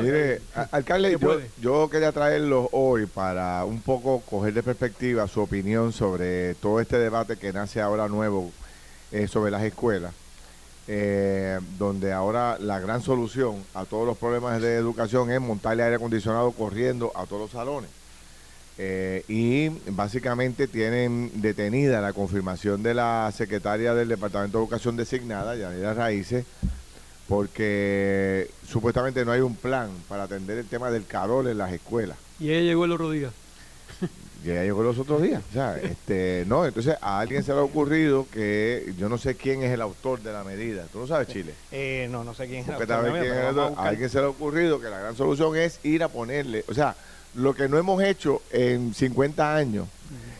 Mire, 0.00 0.40
alcalde, 0.70 1.16
yo, 1.18 1.40
yo, 1.60 1.88
quería 1.90 2.12
traerlo 2.12 2.68
hoy 2.72 3.06
para 3.06 3.64
un 3.64 3.80
poco 3.80 4.20
coger 4.20 4.54
de 4.54 4.62
perspectiva 4.62 5.26
su 5.28 5.40
opinión 5.40 5.92
sobre 5.92 6.54
todo 6.56 6.80
este 6.80 6.98
debate 6.98 7.36
que 7.36 7.52
nace 7.52 7.80
ahora 7.80 8.08
nuevo 8.08 8.50
eh, 9.10 9.26
sobre 9.28 9.50
las 9.50 9.62
escuelas 9.62 10.12
eh, 10.88 11.60
donde 11.78 12.12
ahora 12.12 12.58
la 12.58 12.80
gran 12.80 13.02
solución 13.02 13.62
a 13.74 13.84
todos 13.84 14.06
los 14.06 14.18
problemas 14.18 14.60
de 14.60 14.74
educación 14.74 15.30
es 15.30 15.40
montarle 15.40 15.84
aire 15.84 15.96
acondicionado 15.96 16.50
corriendo 16.52 17.12
a 17.14 17.24
todos 17.26 17.42
los 17.42 17.50
salones. 17.50 17.88
Eh, 18.78 19.24
y 19.28 19.68
básicamente 19.90 20.66
tienen 20.66 21.30
detenida 21.34 22.00
la 22.00 22.12
confirmación 22.12 22.82
de 22.82 22.94
la 22.94 23.30
secretaria 23.34 23.94
del 23.94 24.08
Departamento 24.08 24.58
de 24.58 24.64
Educación 24.64 24.96
designada, 24.96 25.56
Yanira 25.56 25.94
Raíces, 25.94 26.44
porque 27.28 28.50
supuestamente 28.66 29.24
no 29.24 29.32
hay 29.32 29.40
un 29.40 29.54
plan 29.54 29.90
para 30.08 30.24
atender 30.24 30.58
el 30.58 30.66
tema 30.66 30.90
del 30.90 31.06
calor 31.06 31.48
en 31.48 31.58
las 31.58 31.72
escuelas. 31.72 32.16
Y 32.40 32.50
ella 32.50 32.62
llegó 32.62 32.84
el 32.84 32.92
otro 32.92 33.10
día 33.10 33.30
ya 34.44 34.62
llegó 34.62 34.82
los 34.82 34.98
otros 34.98 35.22
días. 35.22 35.42
O 35.50 35.52
sea, 35.52 35.78
este, 35.82 36.44
no, 36.46 36.66
entonces 36.66 36.96
a 37.00 37.20
alguien 37.20 37.42
se 37.42 37.52
le 37.52 37.58
ha 37.58 37.62
ocurrido 37.62 38.26
que 38.30 38.92
yo 38.98 39.08
no 39.08 39.18
sé 39.18 39.36
quién 39.36 39.62
es 39.62 39.72
el 39.72 39.80
autor 39.80 40.20
de 40.20 40.32
la 40.32 40.44
medida. 40.44 40.86
¿Tú 40.92 41.00
no 41.00 41.06
sabes, 41.06 41.28
Chile? 41.28 41.54
Eh, 41.70 42.08
no, 42.10 42.24
no 42.24 42.34
sé 42.34 42.46
quién 42.46 42.60
es 42.60 42.68
el 42.68 42.74
autor. 42.74 43.74
a, 43.76 43.82
alguien 43.82 44.10
se 44.10 44.18
le 44.18 44.24
ha 44.24 44.28
ocurrido 44.28 44.80
que 44.80 44.88
la 44.88 44.98
gran 44.98 45.16
solución 45.16 45.56
es 45.56 45.80
ir 45.84 46.02
a 46.02 46.08
ponerle, 46.08 46.64
o 46.68 46.74
sea, 46.74 46.94
lo 47.34 47.54
que 47.54 47.68
no 47.68 47.78
hemos 47.78 48.02
hecho 48.02 48.42
en 48.50 48.94
50 48.94 49.54
años, 49.54 49.88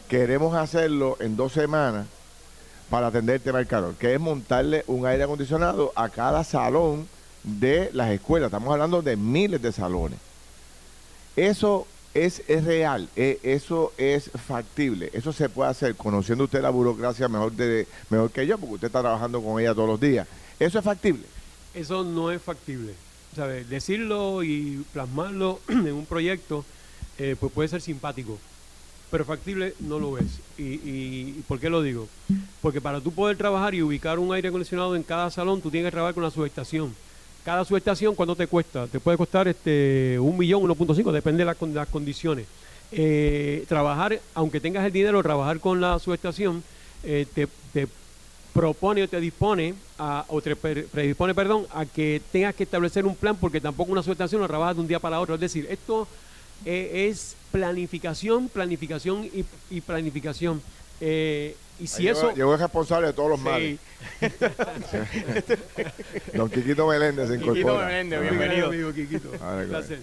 queremos 0.08 0.54
hacerlo 0.54 1.16
en 1.20 1.36
dos 1.36 1.52
semanas 1.52 2.06
para 2.90 3.06
atender 3.06 3.40
el 3.44 3.96
que 3.98 4.14
es 4.14 4.20
montarle 4.20 4.84
un 4.86 5.06
aire 5.06 5.22
acondicionado 5.24 5.92
a 5.96 6.10
cada 6.10 6.44
salón 6.44 7.08
de 7.42 7.90
las 7.94 8.10
escuelas. 8.10 8.48
Estamos 8.48 8.70
hablando 8.72 9.00
de 9.00 9.16
miles 9.16 9.62
de 9.62 9.72
salones. 9.72 10.18
Eso 11.34 11.86
es, 12.12 12.42
es 12.46 12.64
real, 12.64 13.08
e, 13.16 13.40
eso 13.42 13.94
es 13.96 14.30
factible, 14.46 15.08
eso 15.14 15.32
se 15.32 15.48
puede 15.48 15.70
hacer, 15.70 15.94
conociendo 15.94 16.44
usted 16.44 16.60
la 16.60 16.68
burocracia 16.68 17.26
mejor, 17.28 17.52
de, 17.52 17.86
mejor 18.10 18.30
que 18.30 18.46
yo, 18.46 18.58
porque 18.58 18.74
usted 18.74 18.86
está 18.88 19.00
trabajando 19.00 19.42
con 19.42 19.58
ella 19.58 19.74
todos 19.74 19.88
los 19.88 20.00
días. 20.00 20.28
¿Eso 20.60 20.78
es 20.78 20.84
factible? 20.84 21.24
Eso 21.74 22.04
no 22.04 22.30
es 22.30 22.42
factible. 22.42 22.92
¿Sabe? 23.34 23.64
Decirlo 23.64 24.42
y 24.42 24.84
plasmarlo 24.92 25.60
en 25.68 25.92
un 25.92 26.04
proyecto 26.04 26.66
eh, 27.22 27.36
pues 27.38 27.52
puede 27.52 27.68
ser 27.68 27.80
simpático, 27.80 28.36
pero 29.08 29.24
factible 29.24 29.74
no 29.78 30.00
lo 30.00 30.18
es. 30.18 30.40
Y, 30.58 31.32
por 31.46 31.60
qué 31.60 31.70
lo 31.70 31.80
digo? 31.80 32.08
Porque 32.60 32.80
para 32.80 33.00
tú 33.00 33.12
poder 33.12 33.36
trabajar 33.36 33.76
y 33.76 33.82
ubicar 33.82 34.18
un 34.18 34.34
aire 34.34 34.48
acondicionado 34.48 34.96
en 34.96 35.04
cada 35.04 35.30
salón, 35.30 35.60
tú 35.60 35.70
tienes 35.70 35.86
que 35.86 35.92
trabajar 35.92 36.14
con 36.14 36.24
la 36.24 36.30
subestación 36.30 36.92
cada 37.44 37.64
subestación, 37.64 38.14
¿cuánto 38.14 38.36
te 38.36 38.46
cuesta? 38.46 38.86
Te 38.86 39.00
puede 39.00 39.18
costar 39.18 39.48
este 39.48 40.16
un 40.20 40.38
millón, 40.38 40.62
1.5, 40.62 41.10
depende 41.10 41.44
de, 41.44 41.54
las 41.74 41.88
condiciones. 41.88 42.46
Eh, 42.92 43.64
trabajar, 43.68 44.20
aunque 44.34 44.60
tengas 44.60 44.84
el 44.86 44.92
dinero, 44.92 45.20
trabajar 45.22 45.58
con 45.58 45.80
la 45.80 45.98
subestación, 45.98 46.62
eh, 47.02 47.26
te, 47.34 47.88
propone 48.52 49.02
o 49.02 49.08
te 49.08 49.18
dispone, 49.18 49.74
a, 49.98 50.24
o 50.28 50.40
te 50.40 50.54
predispone, 50.54 51.34
perdón, 51.34 51.66
a 51.74 51.86
que 51.86 52.20
tengas 52.30 52.54
que 52.54 52.64
establecer 52.64 53.06
un 53.06 53.16
plan, 53.16 53.34
porque 53.34 53.60
tampoco 53.60 53.90
una 53.90 54.02
subestación 54.02 54.40
lo 54.40 54.46
trabajas 54.46 54.76
de 54.76 54.82
un 54.82 54.88
día 54.88 55.00
para 55.00 55.18
otro. 55.18 55.34
Es 55.34 55.40
decir, 55.40 55.66
esto 55.70 56.06
eh, 56.64 57.08
es 57.08 57.36
planificación, 57.50 58.48
planificación 58.48 59.24
y, 59.24 59.44
y 59.70 59.80
planificación. 59.80 60.62
Eh, 61.00 61.56
y 61.80 61.86
si 61.86 62.08
eso. 62.08 62.32
Llegó 62.32 62.54
el 62.54 62.60
responsable 62.60 63.08
de 63.08 63.12
todos 63.12 63.30
los 63.30 63.40
males. 63.40 63.78
Don 66.34 66.48
Quiquito 66.48 66.86
Meléndez 66.86 67.28
se 67.28 67.34
incorpora. 67.34 67.54
Quiquito 67.54 67.78
Meléndez, 67.78 68.20
bienvenido. 68.20 68.66
Amigo 68.68 68.92
Quiquito. 68.92 69.30
Gracias. 69.68 70.00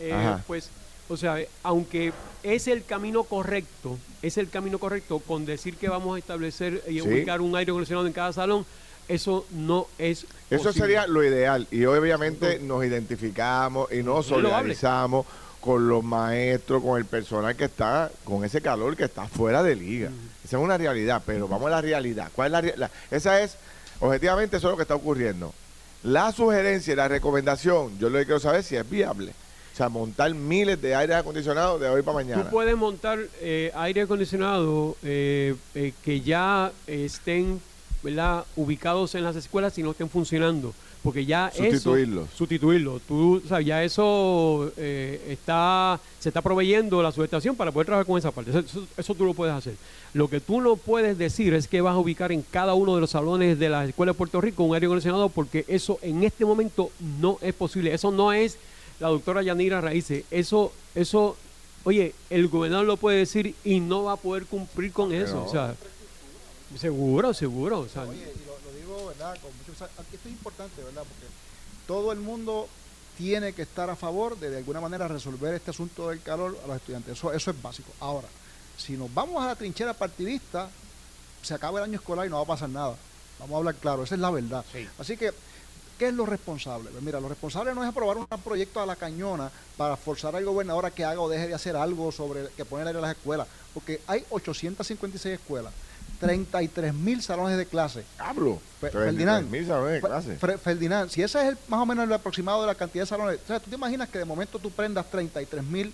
Eh, 0.00 0.36
pues, 0.46 0.70
o 1.08 1.16
sea, 1.16 1.38
aunque 1.62 2.12
es 2.42 2.68
el 2.68 2.84
camino 2.84 3.24
correcto, 3.24 3.98
es 4.22 4.38
el 4.38 4.50
camino 4.50 4.78
correcto 4.78 5.20
con 5.20 5.46
decir 5.46 5.76
que 5.76 5.88
vamos 5.88 6.16
a 6.16 6.18
establecer 6.18 6.82
y 6.88 7.00
ubicar 7.00 7.40
un 7.40 7.56
aire 7.56 7.70
acondicionado 7.70 8.06
en 8.06 8.12
cada 8.12 8.32
salón, 8.32 8.66
eso 9.08 9.46
no 9.50 9.86
es 9.96 10.26
Eso 10.50 10.72
sería 10.72 11.06
lo 11.06 11.24
ideal 11.24 11.66
y 11.70 11.86
obviamente 11.86 12.58
nos 12.58 12.84
identificamos 12.84 13.90
y 13.90 14.02
nos 14.02 14.26
solidarizamos 14.26 15.24
con 15.60 15.88
los 15.88 16.04
maestros, 16.04 16.82
con 16.82 16.98
el 16.98 17.04
personal 17.04 17.56
que 17.56 17.64
está, 17.64 18.10
con 18.24 18.44
ese 18.44 18.60
calor 18.60 18.96
que 18.96 19.04
está 19.04 19.26
fuera 19.26 19.62
de 19.62 19.74
liga. 19.76 20.10
Esa 20.44 20.56
es 20.56 20.62
una 20.62 20.78
realidad, 20.78 21.22
pero 21.24 21.48
vamos 21.48 21.66
a 21.66 21.70
la 21.70 21.80
realidad. 21.80 22.30
¿Cuál 22.34 22.46
es 22.46 22.52
la, 22.52 22.60
realidad? 22.60 22.90
Esa 23.10 23.42
es, 23.42 23.56
objetivamente, 24.00 24.56
eso 24.56 24.68
es 24.68 24.70
lo 24.72 24.76
que 24.76 24.82
está 24.82 24.94
ocurriendo. 24.94 25.52
La 26.04 26.32
sugerencia 26.32 26.92
y 26.92 26.96
la 26.96 27.08
recomendación, 27.08 27.98
yo 27.98 28.08
lo 28.08 28.18
que 28.18 28.24
quiero 28.24 28.40
saber 28.40 28.62
si 28.62 28.76
es 28.76 28.88
viable. 28.88 29.32
O 29.72 29.76
sea, 29.76 29.88
montar 29.88 30.32
miles 30.34 30.80
de 30.80 30.94
aire 30.94 31.14
acondicionados 31.14 31.80
de 31.80 31.88
hoy 31.88 32.02
para 32.02 32.16
mañana. 32.16 32.44
Tú 32.44 32.50
puedes 32.50 32.76
montar 32.76 33.18
eh, 33.40 33.70
aire 33.74 34.02
acondicionado 34.02 34.96
eh, 35.02 35.54
eh, 35.74 35.92
que 36.04 36.20
ya 36.20 36.72
estén 36.86 37.60
ubicados 38.56 39.14
en 39.16 39.24
las 39.24 39.36
escuelas 39.36 39.76
y 39.76 39.82
no 39.82 39.90
estén 39.90 40.08
funcionando 40.08 40.72
porque 41.02 41.24
ya 41.24 41.50
sustituirlo. 41.54 42.22
eso 42.22 42.36
sustituirlo. 42.36 43.00
Tú 43.06 43.42
sabes 43.48 43.66
ya 43.66 43.84
eso 43.84 44.72
eh, 44.76 45.20
está 45.28 46.00
se 46.18 46.28
está 46.30 46.42
proveyendo 46.42 47.02
la 47.02 47.12
subestación 47.12 47.54
para 47.56 47.70
poder 47.70 47.86
trabajar 47.86 48.06
con 48.06 48.18
esa 48.18 48.30
parte. 48.30 48.50
Eso, 48.96 49.14
tú 49.14 49.24
lo 49.24 49.34
puedes 49.34 49.54
hacer. 49.54 49.74
Lo 50.14 50.28
que 50.28 50.40
tú 50.40 50.60
no 50.60 50.76
puedes 50.76 51.16
decir 51.16 51.54
es 51.54 51.68
que 51.68 51.80
vas 51.80 51.94
a 51.94 51.98
ubicar 51.98 52.32
en 52.32 52.42
cada 52.42 52.74
uno 52.74 52.94
de 52.94 53.00
los 53.00 53.10
salones 53.10 53.58
de 53.58 53.68
la 53.68 53.84
escuela 53.84 54.12
de 54.12 54.18
Puerto 54.18 54.40
Rico 54.40 54.64
un 54.64 54.74
aire 54.74 54.86
acondicionado 54.86 55.28
porque 55.28 55.64
eso 55.68 55.98
en 56.02 56.24
este 56.24 56.44
momento 56.44 56.90
no 57.20 57.38
es 57.42 57.54
posible. 57.54 57.94
Eso 57.94 58.10
no 58.10 58.32
es 58.32 58.58
la 59.00 59.08
doctora 59.08 59.42
Yanira 59.42 59.80
Raíces. 59.80 60.24
Eso 60.30 60.72
eso 60.94 61.36
oye 61.84 62.14
el 62.30 62.48
gobernador 62.48 62.86
lo 62.86 62.96
puede 62.96 63.18
decir 63.18 63.54
y 63.64 63.80
no 63.80 64.04
va 64.04 64.12
a 64.12 64.16
poder 64.16 64.46
cumplir 64.46 64.92
con 64.92 65.12
eso. 65.12 65.44
o 65.44 65.50
sea 65.50 65.74
seguro 66.76 67.32
seguro. 67.32 67.80
O 67.80 67.88
sea, 67.88 68.04
esto 68.98 69.88
es 70.12 70.26
importante, 70.26 70.82
¿verdad? 70.82 71.02
Porque 71.02 71.26
todo 71.86 72.12
el 72.12 72.20
mundo 72.20 72.68
tiene 73.16 73.52
que 73.52 73.62
estar 73.62 73.90
a 73.90 73.96
favor 73.96 74.38
de 74.38 74.50
de 74.50 74.58
alguna 74.58 74.80
manera 74.80 75.08
resolver 75.08 75.54
este 75.54 75.70
asunto 75.70 76.08
del 76.08 76.22
calor 76.22 76.58
a 76.62 76.66
los 76.66 76.76
estudiantes. 76.76 77.16
Eso, 77.16 77.32
eso 77.32 77.50
es 77.50 77.62
básico. 77.62 77.90
Ahora, 78.00 78.28
si 78.76 78.96
nos 78.96 79.12
vamos 79.12 79.42
a 79.42 79.48
la 79.48 79.56
trinchera 79.56 79.94
partidista, 79.94 80.70
se 81.42 81.54
acaba 81.54 81.78
el 81.78 81.84
año 81.84 81.98
escolar 81.98 82.26
y 82.26 82.30
no 82.30 82.36
va 82.36 82.42
a 82.42 82.46
pasar 82.46 82.68
nada. 82.68 82.96
Vamos 83.38 83.54
a 83.54 83.58
hablar 83.58 83.74
claro, 83.76 84.04
esa 84.04 84.14
es 84.14 84.20
la 84.20 84.30
verdad. 84.30 84.64
Así 84.98 85.16
que 85.16 85.32
¿Qué 85.98 86.08
es 86.08 86.14
lo 86.14 86.26
responsable? 86.26 86.90
Pues 86.90 87.02
mira, 87.02 87.18
lo 87.18 87.28
responsable 87.28 87.74
no 87.74 87.82
es 87.82 87.88
aprobar 87.88 88.18
un 88.18 88.26
proyecto 88.26 88.80
a 88.80 88.86
la 88.86 88.94
cañona 88.94 89.50
para 89.76 89.96
forzar 89.96 90.36
al 90.36 90.44
gobernador 90.44 90.86
a 90.86 90.92
que 90.92 91.04
haga 91.04 91.20
o 91.20 91.28
deje 91.28 91.48
de 91.48 91.54
hacer 91.54 91.74
algo 91.74 92.12
sobre 92.12 92.48
que 92.56 92.64
pone 92.64 92.86
aire 92.86 93.00
a 93.00 93.02
las 93.02 93.16
escuelas, 93.16 93.48
porque 93.74 94.00
hay 94.06 94.24
856 94.30 95.40
escuelas, 95.40 95.72
33 96.20 96.94
mil 96.94 97.22
salones 97.22 97.56
de 97.56 97.66
clase. 97.66 98.04
Hablo. 98.18 98.60
Ferdinand, 98.80 99.50
mil 99.50 99.66
salones 99.66 100.02
de 100.02 100.08
clase. 100.08 100.36
Ferdinand, 100.36 101.10
si 101.10 101.22
ese 101.22 101.40
es 101.40 101.48
el, 101.48 101.58
más 101.68 101.80
o 101.80 101.86
menos 101.86 102.04
el 102.04 102.12
aproximado 102.12 102.60
de 102.60 102.66
la 102.66 102.74
cantidad 102.74 103.02
de 103.02 103.08
salones, 103.08 103.40
o 103.44 103.46
sea, 103.46 103.60
tú 103.60 103.70
te 103.70 103.76
imaginas 103.76 104.08
que 104.08 104.18
de 104.18 104.24
momento 104.24 104.58
tú 104.58 104.70
prendas 104.70 105.10
33 105.10 105.64
mil 105.64 105.92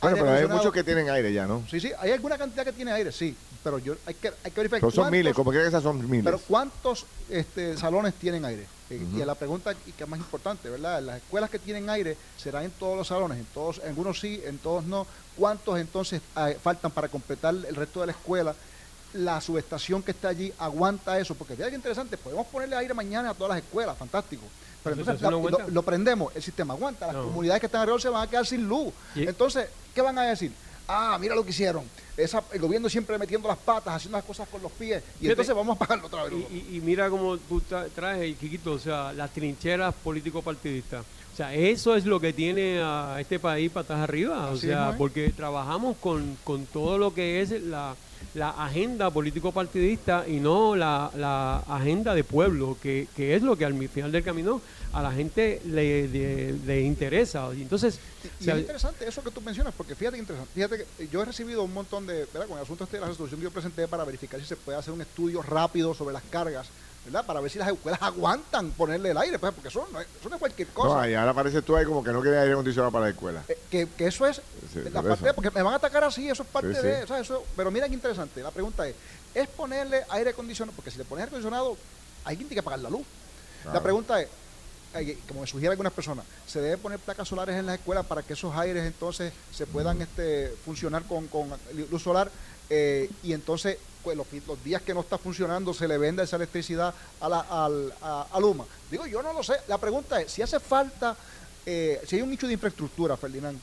bueno, 0.00 0.16
pero 0.16 0.30
hay 0.30 0.46
muchos 0.46 0.72
que 0.72 0.82
tienen 0.82 1.10
aire 1.10 1.32
ya, 1.32 1.46
¿no? 1.46 1.62
Sí, 1.70 1.78
sí, 1.78 1.92
hay 1.98 2.12
alguna 2.12 2.38
cantidad 2.38 2.64
que 2.64 2.72
tiene 2.72 2.92
aire, 2.92 3.12
sí, 3.12 3.36
pero 3.62 3.78
yo 3.78 3.96
hay 4.06 4.14
que, 4.14 4.28
hay 4.28 4.50
que 4.50 4.56
verificar. 4.56 4.80
Pero 4.80 4.90
son 4.90 5.10
miles, 5.10 5.34
como 5.34 5.50
que 5.50 5.66
esas 5.66 5.82
son 5.82 6.08
miles. 6.08 6.24
Pero 6.24 6.38
¿cuántos 6.38 7.04
este, 7.28 7.76
salones 7.76 8.14
tienen 8.14 8.44
aire? 8.44 8.66
Eh, 8.88 9.06
y 9.14 9.18
la 9.18 9.34
pregunta 9.34 9.74
y 9.86 9.92
que 9.92 10.04
es 10.04 10.10
más 10.10 10.18
importante, 10.18 10.70
¿verdad? 10.70 11.02
Las 11.02 11.18
escuelas 11.18 11.50
que 11.50 11.58
tienen 11.58 11.90
aire 11.90 12.16
serán 12.36 12.64
en 12.64 12.70
todos 12.72 12.96
los 12.96 13.06
salones, 13.06 13.38
en 13.38 13.44
todos, 13.46 13.78
en 13.78 13.88
algunos 13.88 14.18
sí, 14.18 14.42
en 14.44 14.58
todos 14.58 14.84
no. 14.84 15.06
¿Cuántos 15.36 15.78
entonces 15.78 16.20
ah, 16.34 16.50
faltan 16.62 16.90
para 16.90 17.08
completar 17.08 17.54
el 17.54 17.76
resto 17.76 18.00
de 18.00 18.06
la 18.06 18.12
escuela? 18.12 18.54
La 19.12 19.40
subestación 19.40 20.02
que 20.02 20.12
está 20.12 20.28
allí 20.28 20.52
aguanta 20.58 21.18
eso, 21.18 21.34
porque 21.34 21.54
fíjate 21.54 21.70
que 21.70 21.76
interesante, 21.76 22.16
podemos 22.16 22.46
ponerle 22.46 22.76
aire 22.76 22.94
mañana 22.94 23.30
a 23.30 23.34
todas 23.34 23.56
las 23.56 23.64
escuelas, 23.64 23.96
fantástico. 23.96 24.42
Pero 24.82 24.96
entonces 24.96 25.20
lo, 25.68 25.82
prendemos, 25.82 26.34
el 26.34 26.42
sistema 26.42 26.74
aguanta, 26.74 27.08
las 27.08 27.16
comunidades 27.16 27.60
que 27.60 27.66
están 27.66 27.82
alrededor 27.82 28.00
se 28.00 28.08
van 28.08 28.26
a 28.26 28.30
quedar 28.30 28.46
sin 28.46 28.66
luz. 28.66 28.94
Entonces, 29.14 29.68
¿qué 29.94 30.00
van 30.00 30.18
a 30.18 30.22
decir? 30.22 30.52
Ah, 30.88 31.18
mira 31.20 31.34
lo 31.34 31.44
que 31.44 31.50
hicieron. 31.50 31.84
Esa, 32.22 32.42
el 32.52 32.60
gobierno 32.60 32.88
siempre 32.88 33.18
metiendo 33.18 33.48
las 33.48 33.58
patas, 33.58 33.94
haciendo 33.94 34.18
las 34.18 34.24
cosas 34.24 34.48
con 34.48 34.62
los 34.62 34.72
pies, 34.72 35.02
y 35.20 35.28
entonces 35.28 35.54
vamos 35.54 35.76
a 35.76 35.78
pagarlo 35.78 36.06
otra 36.06 36.24
vez. 36.24 36.32
Y, 36.50 36.80
mira 36.80 37.08
cómo 37.10 37.36
tú 37.36 37.62
traes, 37.94 38.36
Quiquito, 38.36 38.72
o 38.72 38.78
sea, 38.78 39.12
las 39.12 39.32
trincheras 39.32 39.94
político-partidistas. 39.94 41.04
O 41.32 41.36
sea, 41.36 41.54
eso 41.54 41.96
es 41.96 42.04
lo 42.04 42.20
que 42.20 42.32
tiene 42.32 42.80
a 42.82 43.16
este 43.18 43.38
país 43.38 43.70
patas 43.70 44.00
arriba. 44.00 44.50
o 44.50 44.56
sea, 44.56 44.94
porque 44.98 45.30
trabajamos 45.30 45.96
con, 45.98 46.36
con 46.44 46.66
todo 46.66 46.98
lo 46.98 47.14
que 47.14 47.40
es 47.40 47.50
la 47.62 47.94
la 48.34 48.50
agenda 48.50 49.10
político-partidista 49.10 50.24
y 50.28 50.40
no 50.40 50.76
la, 50.76 51.10
la, 51.16 51.58
agenda 51.68 52.14
de 52.14 52.22
pueblo, 52.24 52.76
que, 52.80 53.08
que, 53.16 53.34
es 53.34 53.42
lo 53.42 53.56
que 53.56 53.64
al 53.64 53.76
final 53.88 54.12
del 54.12 54.22
camino 54.22 54.60
a 54.92 55.02
la 55.02 55.12
gente 55.12 55.60
le, 55.66 56.06
le, 56.08 56.82
interesa. 56.82 57.48
Entonces, 57.52 57.98
y, 58.40 58.50
es 58.50 58.58
interesante 58.58 59.08
eso 59.08 59.22
que 59.22 59.30
tú 59.30 59.40
mencionas, 59.40 59.74
porque 59.76 59.94
fíjate 59.94 60.16
que 60.16 60.20
interesante. 60.20 60.52
Fíjate 60.54 60.84
que 60.84 61.08
yo 61.08 61.22
he 61.22 61.24
recibido 61.24 61.62
un 61.62 61.72
montón 61.72 62.06
de, 62.06 62.09
¿verdad? 62.32 62.46
Con 62.48 62.58
el 62.58 62.62
asunto 62.64 62.84
este 62.84 62.96
de 62.96 63.00
la 63.02 63.08
resolución 63.08 63.40
que 63.40 63.44
yo 63.44 63.50
presenté 63.50 63.88
para 63.88 64.04
verificar 64.04 64.40
si 64.40 64.46
se 64.46 64.56
puede 64.56 64.78
hacer 64.78 64.92
un 64.92 65.00
estudio 65.00 65.42
rápido 65.42 65.94
sobre 65.94 66.12
las 66.12 66.22
cargas 66.24 66.68
¿verdad? 67.04 67.24
Para 67.24 67.40
ver 67.40 67.50
si 67.50 67.58
las 67.58 67.68
escuelas 67.68 68.00
aguantan 68.02 68.70
ponerle 68.72 69.10
el 69.10 69.18
aire, 69.18 69.38
pues, 69.38 69.52
porque 69.52 69.68
eso 69.68 69.88
no, 69.92 70.00
es, 70.00 70.06
cualquier 70.38 70.68
cosa. 70.68 70.96
No, 70.96 71.08
y 71.08 71.14
ahora 71.14 71.32
parece 71.32 71.62
tú 71.62 71.76
ahí 71.76 71.84
como 71.84 72.04
que 72.04 72.12
no 72.12 72.20
quiere 72.20 72.38
aire 72.38 72.52
acondicionado 72.52 72.92
para 72.92 73.06
la 73.06 73.10
escuela. 73.10 73.42
Eh, 73.48 73.58
que, 73.70 73.88
que, 73.88 74.06
eso 74.06 74.26
es 74.26 74.42
la 74.92 75.02
parte 75.02 75.32
porque 75.34 75.50
me 75.50 75.62
van 75.62 75.74
a 75.74 75.76
atacar 75.76 76.04
así, 76.04 76.28
eso 76.28 76.42
es 76.42 76.48
parte 76.48 76.68
de, 76.68 77.02
eso, 77.02 77.44
pero 77.56 77.70
mira 77.70 77.88
qué 77.88 77.94
interesante, 77.94 78.42
la 78.42 78.50
pregunta 78.50 78.86
es, 78.86 78.94
¿es 79.34 79.48
ponerle 79.48 80.04
aire 80.10 80.30
acondicionado? 80.30 80.76
Porque 80.76 80.90
si 80.90 80.98
le 80.98 81.04
pones 81.04 81.22
aire 81.22 81.30
acondicionado, 81.30 81.76
alguien 82.24 82.48
tiene 82.48 82.60
que 82.60 82.64
pagar 82.64 82.80
la 82.80 82.90
luz. 82.90 83.06
La 83.72 83.82
pregunta 83.82 84.20
es, 84.20 84.28
como 85.28 85.42
me 85.42 85.46
sugieren 85.46 85.72
algunas 85.72 85.92
personas, 85.92 86.24
se 86.46 86.60
debe 86.60 86.76
poner 86.76 86.98
placas 86.98 87.28
solares 87.28 87.56
en 87.56 87.66
las 87.66 87.78
escuelas 87.78 88.06
para 88.06 88.22
que 88.22 88.32
esos 88.32 88.54
aires 88.56 88.84
entonces 88.84 89.32
se 89.52 89.66
puedan 89.66 90.00
este, 90.02 90.48
funcionar 90.64 91.04
con, 91.04 91.26
con 91.28 91.50
luz 91.90 92.02
solar 92.02 92.30
eh, 92.68 93.10
y 93.22 93.32
entonces 93.32 93.78
pues 94.02 94.16
los, 94.16 94.26
días 94.64 94.82
que 94.82 94.94
no 94.94 95.00
está 95.00 95.18
funcionando 95.18 95.74
se 95.74 95.86
le 95.86 95.98
vende 95.98 96.22
esa 96.22 96.36
electricidad 96.36 96.94
a, 97.20 97.28
la, 97.28 97.44
a, 98.00 98.40
Luma. 98.40 98.64
Digo, 98.90 99.06
yo 99.06 99.22
no 99.22 99.32
lo 99.32 99.42
sé. 99.42 99.54
La 99.68 99.78
pregunta 99.78 100.20
es, 100.20 100.32
si 100.32 100.40
hace 100.40 100.58
falta, 100.58 101.14
eh, 101.66 102.00
si 102.06 102.16
hay 102.16 102.22
un 102.22 102.30
nicho 102.30 102.46
de 102.46 102.54
infraestructura, 102.54 103.16
Ferdinand, 103.16 103.58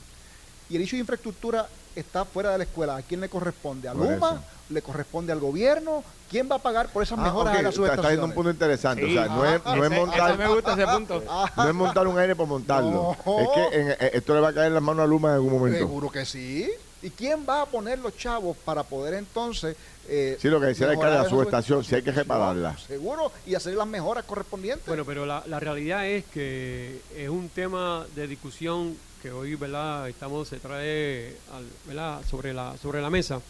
y 0.68 0.76
el 0.76 0.82
nicho 0.82 0.96
de 0.96 1.00
infraestructura 1.00 1.68
está 1.94 2.24
fuera 2.24 2.52
de 2.52 2.58
la 2.58 2.64
escuela, 2.64 2.96
¿a 2.96 3.02
quién 3.02 3.20
le 3.20 3.28
corresponde? 3.28 3.88
¿A 3.88 3.94
Luma? 3.94 4.42
¿Le 4.68 4.82
corresponde 4.82 5.32
al 5.32 5.40
gobierno? 5.40 6.04
¿Quién 6.30 6.48
va 6.50 6.56
a 6.56 6.58
pagar 6.58 6.88
por 6.90 7.02
esas 7.02 7.18
ah, 7.18 7.22
mejoras 7.22 7.56
okay. 7.56 7.84
Está 7.84 8.02
haciendo 8.02 8.26
un 8.26 8.32
punto 8.32 8.50
interesante. 8.50 9.04
o 9.04 9.08
sea, 9.08 9.26
no, 9.26 9.44
es, 9.44 9.64
no 9.64 9.84
es 9.84 9.90
montar. 9.90 10.38
me 10.38 10.48
gusta 10.48 10.74
ese 10.74 10.86
punto. 10.86 11.22
no 11.56 11.68
es 11.68 11.74
montar 11.74 12.06
un 12.06 12.18
aire 12.18 12.36
por 12.36 12.46
montarlo. 12.46 13.12
Es 13.12 13.48
que 13.54 13.80
en, 13.80 13.90
eh, 13.92 14.10
esto 14.12 14.34
le 14.34 14.40
va 14.40 14.48
a 14.48 14.52
caer 14.52 14.68
en 14.68 14.74
las 14.74 14.82
manos 14.82 15.04
a 15.04 15.06
Luma 15.06 15.30
en 15.30 15.34
algún 15.36 15.52
momento. 15.52 15.78
Seguro 15.78 16.10
que 16.10 16.26
sí. 16.26 16.70
¿Y 17.00 17.10
quién 17.10 17.46
va 17.48 17.62
a 17.62 17.66
poner 17.66 17.98
los 18.00 18.16
chavos 18.16 18.56
para 18.64 18.82
poder 18.82 19.14
entonces... 19.14 19.76
Eh, 20.10 20.38
sí, 20.40 20.48
lo 20.48 20.58
que 20.58 20.66
decía 20.66 20.90
el 20.90 20.98
de 20.98 21.04
la 21.04 21.28
subestación, 21.28 21.84
si 21.84 21.94
hay 21.94 22.02
que 22.02 22.12
repararla. 22.12 22.76
Seguro, 22.78 23.30
y 23.46 23.54
hacer 23.54 23.74
las 23.74 23.86
mejoras 23.86 24.24
correspondientes. 24.24 24.86
Bueno, 24.86 25.04
pero 25.04 25.26
la, 25.26 25.60
realidad 25.60 26.06
es 26.06 26.24
que 26.24 27.00
es 27.14 27.28
un 27.28 27.50
tema 27.50 28.06
de 28.16 28.26
discusión 28.26 28.96
que 29.22 29.30
hoy, 29.30 29.54
¿verdad? 29.54 30.08
Estamos, 30.08 30.48
se 30.48 30.58
trae, 30.58 31.36
¿verdad? 31.86 32.20
Sobre 32.28 32.54
la, 32.54 32.76
sobre 32.78 33.00
la 33.00 33.10
mesa. 33.10 33.40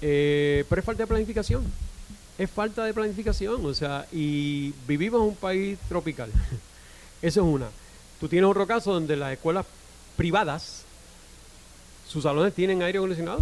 Eh, 0.00 0.64
pero 0.68 0.80
es 0.80 0.86
falta 0.86 1.02
de 1.02 1.06
planificación. 1.06 1.64
Es 2.38 2.50
falta 2.50 2.84
de 2.84 2.92
planificación, 2.92 3.64
o 3.64 3.72
sea, 3.72 4.06
y 4.12 4.74
vivimos 4.86 5.22
en 5.22 5.28
un 5.28 5.36
país 5.36 5.78
tropical. 5.88 6.30
Eso 7.22 7.40
es 7.40 7.46
una. 7.46 7.68
Tú 8.20 8.28
tienes 8.28 8.48
otro 8.48 8.66
caso 8.66 8.92
donde 8.92 9.16
las 9.16 9.32
escuelas 9.32 9.64
privadas 10.16 10.84
sus 12.06 12.22
salones 12.22 12.54
tienen 12.54 12.82
aire 12.82 12.98
acondicionado. 12.98 13.40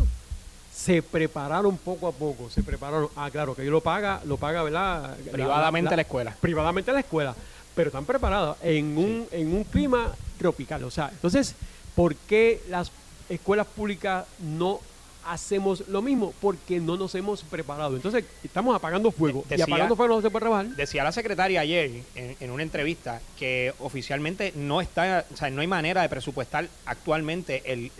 Se 0.73 1.03
prepararon 1.03 1.77
poco 1.77 2.09
a 2.09 2.12
poco, 2.12 2.51
se 2.51 2.62
prepararon. 2.62 3.09
Ah, 3.14 3.31
claro, 3.31 3.55
que 3.55 3.62
ellos 3.62 3.73
lo 3.73 3.81
paga, 3.81 4.20
lo 4.25 4.37
paga, 4.37 4.62
¿verdad? 4.62 5.16
Privadamente 5.31 5.94
la, 5.94 6.03
escuela. 6.03 6.37
Privadamente 6.40 6.92
la 6.92 7.01
escuela, 7.01 7.35
pero 7.77 7.88
están 7.88 8.05
preparados 8.05 8.57
en 8.62 8.99
un, 8.99 9.29
en 9.31 9.55
un 9.55 9.64
clima 9.64 10.12
tropical. 10.38 10.83
O 10.85 10.90
sea, 10.90 11.11
entonces, 11.12 11.55
¿por 11.94 12.16
qué 12.16 12.62
las 12.68 12.92
escuelas 13.28 13.66
públicas 13.68 14.26
no 14.38 14.80
hacemos 15.27 15.89
lo 15.89 16.03
mismo 16.03 16.35
porque 16.41 16.81
no 16.81 16.97
nos 16.97 17.15
hemos 17.15 17.43
preparado. 17.43 17.97
Entonces, 17.97 18.25
estamos 18.43 18.75
apagando 18.75 19.11
fuego. 19.11 19.45
y 19.51 19.61
apagando 19.61 19.97
fuego 19.97 20.17
no 20.17 20.23
se 20.23 20.31
puede 20.31 20.43
trabajar. 20.43 20.67
Decía 20.77 21.05
la 21.05 21.13
secretaria 21.13 21.61
ayer 21.61 21.91
en, 22.15 22.51
una 22.51 22.63
entrevista 22.63 23.21
que 23.39 23.75
oficialmente 23.79 24.53
no 24.57 24.81
está, 24.81 25.25
o 25.33 25.37
sea, 25.37 25.51
no 25.51 25.61
hay 25.61 25.67
manera 25.67 26.03
de 26.03 26.09
presupuestar 26.09 26.69
actualmente 26.87 27.63
el, 27.73 27.91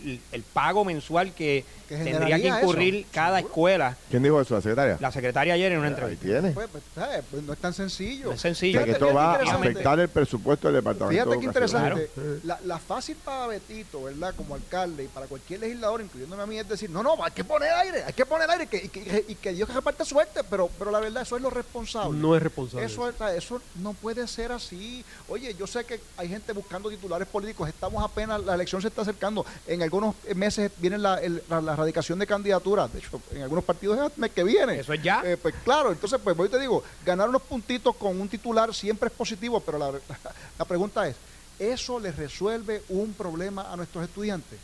pago 0.53 0.85
mensual 0.85 1.33
que, 1.33 1.65
tendría 1.89 2.41
que 2.41 2.49
incurrir 2.49 3.07
cada 3.13 3.41
escuela. 3.41 3.97
¿Quién 4.11 4.23
dijo 4.23 4.41
eso? 4.41 4.55
¿La 4.55 4.61
secretaria? 4.61 4.99
La 5.01 5.13
secretaria 5.13 5.55
ayer 5.55 5.73
en 5.73 5.79
una 5.79 5.89
entrevista. 5.89 6.25
tiene. 6.25 6.51
Pues, 6.53 6.69
pues, 6.71 6.85
pues, 7.31 7.43
no 7.43 7.53
es 7.53 7.59
tan 7.59 7.75
sencillo. 7.75 8.33
es 8.33 8.41
sencillo. 8.41 8.85
que 8.85 8.93
esto 8.93 9.13
va 9.13 9.35
a 9.35 9.55
afectar 9.55 9.99
el 9.99 10.09
presupuesto 10.09 10.69
del 10.69 10.77
departamento. 10.77 11.25
Fíjate 11.25 11.41
qué 11.41 11.47
interesante. 11.47 12.11
La, 12.45 12.59
la 12.65 12.79
fácil 12.79 13.17
para 13.17 13.49
Betito, 13.49 14.05
¿verdad? 14.05 14.35
Como 14.37 14.55
alcalde 14.55 15.05
y 15.05 15.09
para 15.09 15.27
cualquier 15.27 15.61
legislador, 15.61 16.01
incluyéndome 16.01 16.43
a 16.43 16.47
mí, 16.47 16.59
es 16.59 16.69
decir, 16.69 16.91
no, 16.91 17.03
no, 17.03 17.14
hay 17.23 17.33
que 17.33 17.45
poner 17.45 17.71
aire, 17.71 18.05
hay 18.05 18.13
que 18.13 18.25
poner 18.27 18.51
aire 18.51 18.65
y 18.65 18.67
que, 18.67 19.25
y 19.29 19.35
que, 19.35 19.53
Dios 19.53 19.73
reparte 19.73 20.05
suerte, 20.05 20.43
pero, 20.45 20.71
pero 20.79 20.91
la 20.91 21.01
verdad, 21.01 21.23
eso 21.23 21.37
es 21.37 21.43
lo 21.43 21.51
responsable. 21.51 22.19
No 22.19 22.35
es 22.35 22.43
responsable. 22.43 22.87
Eso, 22.87 23.09
eso 23.09 23.61
no 23.77 23.93
puede 23.93 24.27
ser 24.27 24.53
así. 24.53 25.05
Oye, 25.29 25.55
yo 25.55 25.67
sé 25.67 25.85
que 25.85 26.01
hay 26.17 26.29
gente 26.29 26.53
buscando 26.53 26.89
titulares 26.89 27.29
políticos, 27.29 27.69
estamos 27.69 28.03
apenas, 28.03 28.43
la 28.43 28.55
elección 28.55 28.81
se 28.81 28.89
está 28.89 29.03
acercando, 29.03 29.45
en 29.67 29.83
algunos 29.83 30.15
meses 30.35 30.73
viene 30.79 30.99
la, 30.99 31.21
la, 31.49 31.73
erradicación 31.73 32.19
de 32.19 32.27
candidaturas, 32.27 32.93
de 32.93 32.99
hecho, 32.99 33.21
en 33.33 33.43
algunos 33.43 33.65
partidos 33.65 33.99
es 33.99 34.05
el 34.05 34.21
mes 34.21 34.31
que 34.31 34.45
viene. 34.45 34.81
Eso 34.81 34.93
es 34.93 35.03
ya. 35.03 35.23
Eh, 35.25 35.37
pues 35.37 35.55
claro, 35.63 35.93
entonces, 35.93 36.19
pues 36.23 36.39
hoy 36.39 36.49
te 36.49 36.59
digo, 36.59 36.83
ganar 37.05 37.29
unos 37.29 37.43
puntitos 37.43 37.95
con 37.97 38.21
un 38.21 38.29
titular 38.29 38.75
siempre 38.75 39.09
es 39.09 39.15
positivo, 39.15 39.61
pero 39.61 39.79
la, 39.79 39.93
la 40.59 40.65
pregunta 40.65 41.07
es, 41.07 41.17
¿eso 41.59 42.01
le 42.01 42.11
resuelve 42.13 42.83
un 42.89 43.13
problema 43.13 43.73
a 43.73 43.77
nuestros 43.77 44.05
estudiantes? 44.05 44.59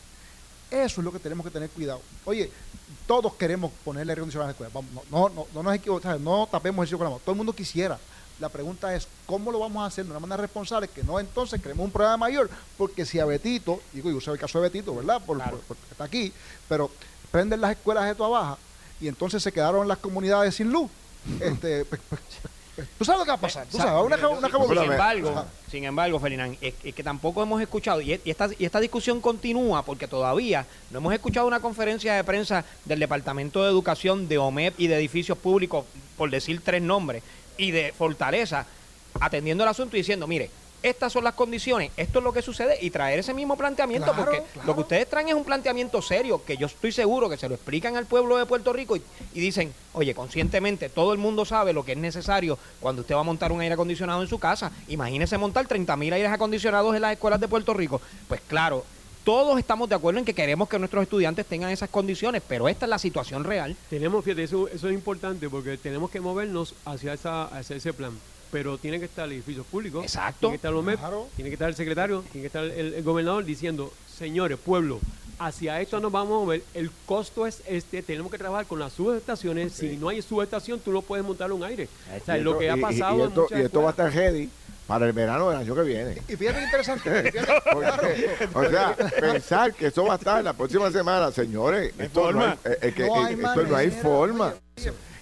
Eso 0.71 1.01
es 1.01 1.05
lo 1.05 1.13
que 1.13 1.19
tenemos 1.19 1.45
que 1.45 1.51
tener 1.51 1.69
cuidado. 1.71 2.01
Oye, 2.25 2.51
todos 3.07 3.35
queremos 3.35 3.73
ponerle 3.85 4.13
aire 4.13 4.21
acondicionado 4.21 4.51
a 4.51 4.61
la 4.61 4.69
escuela. 4.69 4.87
No, 5.11 5.29
no, 5.29 5.47
no, 5.53 5.63
nos 5.63 5.75
equivocamos, 5.75 6.21
no 6.21 6.49
tapemos 6.51 6.83
el 6.85 6.89
cielo 6.89 6.99
con 6.99 7.05
la 7.07 7.11
mano. 7.11 7.23
Todo 7.25 7.33
el 7.33 7.37
mundo 7.39 7.53
quisiera. 7.53 7.99
La 8.39 8.49
pregunta 8.49 8.95
es, 8.95 9.07
¿cómo 9.27 9.53
lo 9.53 9.59
vamos 9.59 9.83
a 9.83 9.87
hacer 9.87 10.05
de 10.05 10.13
una 10.13 10.21
manera 10.21 10.41
responsable? 10.41 10.89
Que 10.89 11.03
no 11.03 11.21
entonces 11.21 11.61
creemos 11.61 11.85
un 11.85 11.91
problema 11.91 12.17
mayor, 12.17 12.49
porque 12.79 13.05
si 13.05 13.19
a 13.19 13.27
Betito, 13.27 13.81
digo, 13.93 14.11
yo 14.11 14.17
usé 14.17 14.31
el 14.31 14.39
caso 14.39 14.59
de 14.61 14.69
Betito, 14.69 14.95
¿verdad? 14.95 15.21
Por, 15.25 15.39
porque 15.69 15.83
está 15.91 16.05
aquí, 16.05 16.33
pero 16.69 16.91
prenden 17.31 17.61
las 17.61 17.73
escuelas 17.73 18.07
de 18.07 18.15
toda 18.15 18.31
baja 18.31 18.59
y 19.01 19.09
entonces 19.09 19.43
se 19.43 19.53
quedaron 19.53 19.87
las 19.87 19.99
comunidades 19.99 20.55
sin 20.55 20.71
luz. 20.71 20.91
este, 21.41 21.85
pues, 21.85 22.01
pues, 22.09 22.21
¿Tú 22.99 23.05
sabes 23.05 23.19
lo 23.19 23.25
que 23.25 23.31
va 23.31 23.37
a 23.37 23.41
pasar? 23.41 23.67
¿Tú 23.71 23.77
sabes? 23.77 24.05
Una, 24.05 24.29
una 24.29 24.49
sin 24.49 24.93
embargo, 24.93 25.45
sin 25.71 25.85
embargo, 25.85 26.19
Ferdinand, 26.19 26.57
es, 26.61 26.75
que 26.75 27.03
tampoco 27.03 27.43
hemos 27.43 27.61
escuchado, 27.61 28.01
y, 28.01 28.13
esta, 28.25 28.49
y 28.59 28.65
esta 28.65 28.81
discusión 28.81 29.21
continúa 29.21 29.85
porque 29.85 30.07
todavía 30.07 30.67
no 30.91 30.99
hemos 30.99 31.13
escuchado 31.13 31.47
una 31.47 31.61
conferencia 31.61 32.15
de 32.15 32.25
prensa 32.25 32.65
del 32.85 33.01
Departamento 33.01 33.63
de 33.63 33.71
Educación, 33.71 34.29
de 34.29 34.39
OMEP 34.39 34.79
y 34.79 34.87
de 34.87 34.97
Edificios 34.97 35.39
Públicos, 35.39 35.85
por 36.17 36.31
decir 36.31 36.61
tres 36.65 36.83
nombres, 36.83 37.23
y 37.57 37.71
de 37.71 37.93
Fortaleza, 37.97 38.67
atendiendo 39.21 39.65
el 39.65 39.71
asunto 39.71 39.97
y 39.97 40.01
diciendo, 40.01 40.27
mire, 40.27 40.51
estas 40.83 41.13
son 41.13 41.25
las 41.25 41.35
condiciones, 41.35 41.91
esto 41.97 42.19
es 42.19 42.25
lo 42.25 42.33
que 42.33 42.43
sucede 42.43 42.79
y 42.81 42.91
traer 42.91 43.19
ese 43.19 43.35
mismo 43.35 43.57
planteamiento, 43.57 44.13
porque 44.17 44.43
lo 44.65 44.75
que 44.75 44.81
ustedes 44.81 45.09
traen 45.09 45.29
es 45.29 45.35
un 45.35 45.45
planteamiento 45.45 46.01
serio, 46.01 46.43
que 46.45 46.57
yo 46.57 46.67
estoy 46.67 46.93
seguro 46.93 47.29
que 47.29 47.37
se 47.37 47.49
lo 47.49 47.55
explican 47.55 47.97
al 47.97 48.07
pueblo 48.07 48.37
de 48.37 48.47
Puerto 48.47 48.73
Rico 48.73 48.97
y, 48.97 49.03
dicen, 49.35 49.73
oye, 49.93 50.15
conscientemente, 50.15 50.89
todo 50.89 51.13
el 51.13 51.19
mundo 51.19 51.45
sabe 51.45 51.73
lo 51.73 51.85
que 51.85 51.93
es 51.93 51.99
necesario 51.99 52.59
cuando 52.81 53.03
usted 53.03 53.15
va 53.15 53.21
a 53.21 53.25
montar 53.25 53.53
un 53.53 53.61
aire 53.61 53.75
acondicionado 53.75 54.23
en 54.23 54.29
su 54.29 54.39
casa. 54.39 54.71
Imagínese 54.89 55.37
montar 55.39 55.67
30 55.67 55.97
mil 55.97 56.13
aires 56.13 56.31
acondicionados 56.31 56.95
en 56.95 57.03
las 57.03 57.13
escuelas 57.13 57.41
de 57.41 57.49
Puerto 57.49 57.75
Rico. 57.75 58.01
Pues 58.29 58.41
claro, 58.47 58.85
todos 59.25 59.59
estamos 59.59 59.89
de 59.89 59.95
acuerdo 59.95 60.19
en 60.19 60.25
que 60.25 60.35
queremos 60.35 60.69
que 60.69 60.79
nuestros 60.79 61.03
estudiantes 61.03 61.45
tengan 61.47 61.71
esas 61.71 61.91
condiciones, 61.91 62.43
pero 62.47 62.69
esta 62.69 62.87
es 62.87 62.91
la 62.91 62.99
situación 62.99 63.45
real. 63.45 63.77
Tenemos, 63.91 64.25
fíjate, 64.25 64.45
eso, 64.45 64.69
eso 64.69 64.89
es 64.89 64.95
importante 64.95 65.49
porque 65.49 65.77
tenemos 65.77 66.11
que 66.11 66.21
movernos 66.21 66.75
hacia, 66.87 67.13
esa, 67.13 67.45
hacia 67.45 67.77
ese 67.77 67.93
plan 67.93 68.13
pero 68.51 68.79
tiene 68.79 68.99
que 68.99 69.07
estar 69.07 69.27
el 69.27 69.33
edificio 69.33 69.65
público. 69.65 70.03
Exacto. 70.03 70.49
Tiene 70.49 70.53
que 70.53 70.57
estar 70.57 70.73
los 70.73 70.85
MEP, 70.85 71.01
tiene 71.37 71.51
que 71.51 71.55
estar 71.55 71.69
el 71.69 71.75
secretario, 71.75 72.25
tiene 72.33 72.43
que 72.43 72.47
estar 72.47 72.65
el, 72.65 73.03
gobernador 73.03 73.45
diciendo, 73.45 73.93
señores, 74.17 74.59
pueblo, 74.59 75.01
hacia 75.39 75.81
esto 75.81 76.01
nos 76.01 76.13
vamos 76.13 76.37
a 76.37 76.45
mover. 76.45 76.63
El 76.75 76.91
costo 77.07 77.47
es 77.47 77.63
este, 77.67 78.03
tenemos 78.03 78.31
que 78.31 78.39
trabajar 78.39 78.67
con 78.67 78.79
las 78.79 78.93
subestaciones. 78.93 79.73
Si 79.73 79.97
no 79.97 80.09
hay 80.09 80.23
subestación, 80.23 80.81
tú 80.81 80.93
no 80.93 81.03
puedes 81.03 81.25
montar 81.25 81.51
un 81.53 81.65
aire. 81.65 81.89
O 82.21 82.25
sea, 82.25 82.37
lo 82.37 82.59
que 82.59 82.71
ha 82.71 82.77
pasado. 82.77 83.33
Y, 83.51 83.55
esto, 83.63 83.83
va 83.83 83.89
a 83.89 83.91
estar 83.91 84.13
ready 84.13 84.51
para 84.87 85.07
el 85.07 85.13
verano 85.13 85.51
del 85.51 85.61
año 85.61 85.75
que 85.75 85.83
viene. 85.83 86.19
Y 86.29 86.37
fíjate 86.37 86.59
qué 86.59 86.65
interesante. 86.65 87.33
o 88.55 88.65
sea, 88.69 88.97
pensar 89.21 89.73
que 89.73 89.87
eso 89.87 90.05
va 90.05 90.15
a 90.15 90.17
estar 90.17 90.43
la 90.43 90.53
próxima 90.53 90.91
semana, 90.91 91.31
señores, 91.31 91.95
esto 91.97 92.33
no, 92.33 92.45
hay, 92.45 92.93
que, 92.93 93.07
esto 93.07 93.63
no 93.69 93.77
hay 93.77 93.91
forma. 93.91 94.55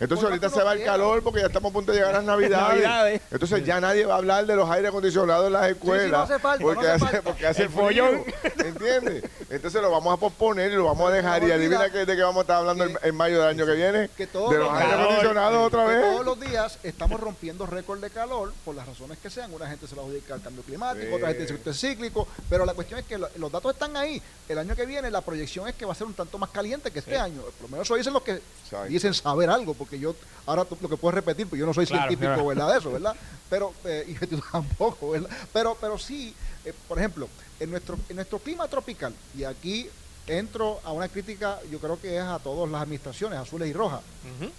Entonces 0.00 0.24
ahorita 0.24 0.48
se 0.48 0.62
va 0.62 0.74
el 0.74 0.84
calor 0.84 1.22
porque 1.22 1.40
ya 1.40 1.46
estamos 1.46 1.70
a 1.70 1.72
punto 1.72 1.92
de 1.92 1.98
llegar 1.98 2.14
a 2.14 2.18
las 2.18 2.24
navidades. 2.40 3.20
Entonces 3.30 3.64
ya 3.64 3.80
nadie 3.80 4.04
va 4.06 4.14
a 4.14 4.18
hablar 4.18 4.46
de 4.46 4.54
los 4.54 4.70
aires 4.70 4.88
acondicionados 4.90 5.46
en 5.46 5.52
las 5.52 5.70
escuelas. 5.70 6.30
porque, 6.60 6.88
hace, 6.88 7.22
porque 7.22 7.46
hace 7.46 7.62
el 7.64 7.70
follón. 7.70 8.22
¿Entiendes? 8.64 9.24
Entonces 9.50 9.82
lo 9.82 9.90
vamos 9.90 10.14
a 10.14 10.16
posponer 10.16 10.70
y 10.70 10.76
lo 10.76 10.84
vamos 10.84 11.10
a 11.10 11.14
dejar. 11.14 11.42
Y 11.42 11.50
adivina 11.50 11.90
que, 11.90 12.04
de 12.04 12.16
qué 12.16 12.22
vamos 12.22 12.38
a 12.38 12.40
estar 12.42 12.56
hablando 12.58 12.86
en, 13.02 13.14
mayo 13.16 13.40
del 13.40 13.48
año 13.48 13.66
que 13.66 13.72
viene. 13.72 13.98
de 14.16 14.58
los 14.58 14.72
aires 14.72 14.94
acondicionados 14.94 15.66
otra 15.66 15.84
vez. 15.84 16.00
Todos 16.00 16.24
los 16.24 16.40
días 16.40 16.78
estamos 16.82 17.20
rompiendo 17.20 17.66
récord 17.66 18.00
de 18.00 18.10
calor 18.10 18.52
por 18.64 18.74
las 18.76 18.86
razones 18.86 19.18
que 19.18 19.30
sean. 19.30 19.52
Una 19.52 19.66
gente 19.68 19.86
se 19.86 19.96
lo 19.96 20.02
adjudica 20.02 20.34
al 20.34 20.42
cambio 20.42 20.62
climático, 20.62 21.16
otra 21.16 21.28
gente 21.28 21.42
dice 21.42 21.60
que 21.60 21.70
es 21.70 21.80
cíclico. 21.80 22.28
Pero 22.48 22.64
la 22.64 22.74
cuestión 22.74 23.00
es 23.00 23.06
que 23.06 23.18
los 23.18 23.52
datos 23.52 23.72
están 23.72 23.96
ahí. 23.96 24.22
El 24.48 24.58
año 24.58 24.76
que 24.76 24.86
viene 24.86 25.10
la 25.10 25.22
proyección 25.22 25.66
es 25.66 25.74
que 25.74 25.84
va 25.84 25.92
a 25.92 25.96
ser 25.96 26.06
un 26.06 26.14
tanto 26.14 26.38
más 26.38 26.50
caliente 26.50 26.90
que 26.90 27.00
este 27.00 27.18
año. 27.18 27.42
Por 27.42 27.62
lo 27.62 27.68
menos 27.68 27.86
eso 27.86 27.96
dicen 27.96 28.12
los 28.12 28.22
que 28.22 28.40
dicen 28.88 29.12
saber 29.12 29.47
algo. 29.48 29.74
Porque 29.74 29.96
que 29.96 30.02
yo 30.02 30.14
ahora 30.46 30.66
lo 30.80 30.88
que 30.88 30.96
puedes 30.96 31.14
repetir, 31.14 31.46
pues 31.46 31.58
yo 31.58 31.66
no 31.66 31.74
soy 31.74 31.86
científico, 31.86 32.46
¿verdad? 32.46 32.72
De 32.72 32.78
eso, 32.78 32.92
¿verdad? 32.92 33.14
Pero, 33.48 33.72
eh, 33.84 34.04
y 34.08 34.26
tú 34.26 34.40
tampoco, 34.52 35.10
¿verdad? 35.10 35.30
Pero, 35.52 35.76
pero 35.80 35.98
sí, 35.98 36.34
eh, 36.64 36.72
por 36.86 36.98
ejemplo, 36.98 37.28
en 37.60 37.70
nuestro, 37.70 37.98
en 38.08 38.16
nuestro 38.16 38.38
clima 38.38 38.68
tropical, 38.68 39.14
y 39.36 39.44
aquí 39.44 39.88
entro 40.26 40.80
a 40.84 40.92
una 40.92 41.08
crítica, 41.08 41.58
yo 41.70 41.78
creo 41.78 42.00
que 42.00 42.16
es 42.16 42.22
a 42.22 42.38
todas 42.38 42.70
las 42.70 42.82
administraciones, 42.82 43.38
azules 43.38 43.68
y 43.68 43.72
rojas. 43.72 44.00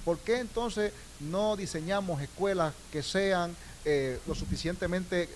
¿Por 0.03 0.17
qué 0.19 0.39
entonces 0.39 0.91
no 1.19 1.55
diseñamos 1.55 2.21
escuelas 2.21 2.73
que 2.91 3.03
sean 3.03 3.55
eh, 3.85 4.19
lo 4.27 4.35
suficientemente 4.35 5.29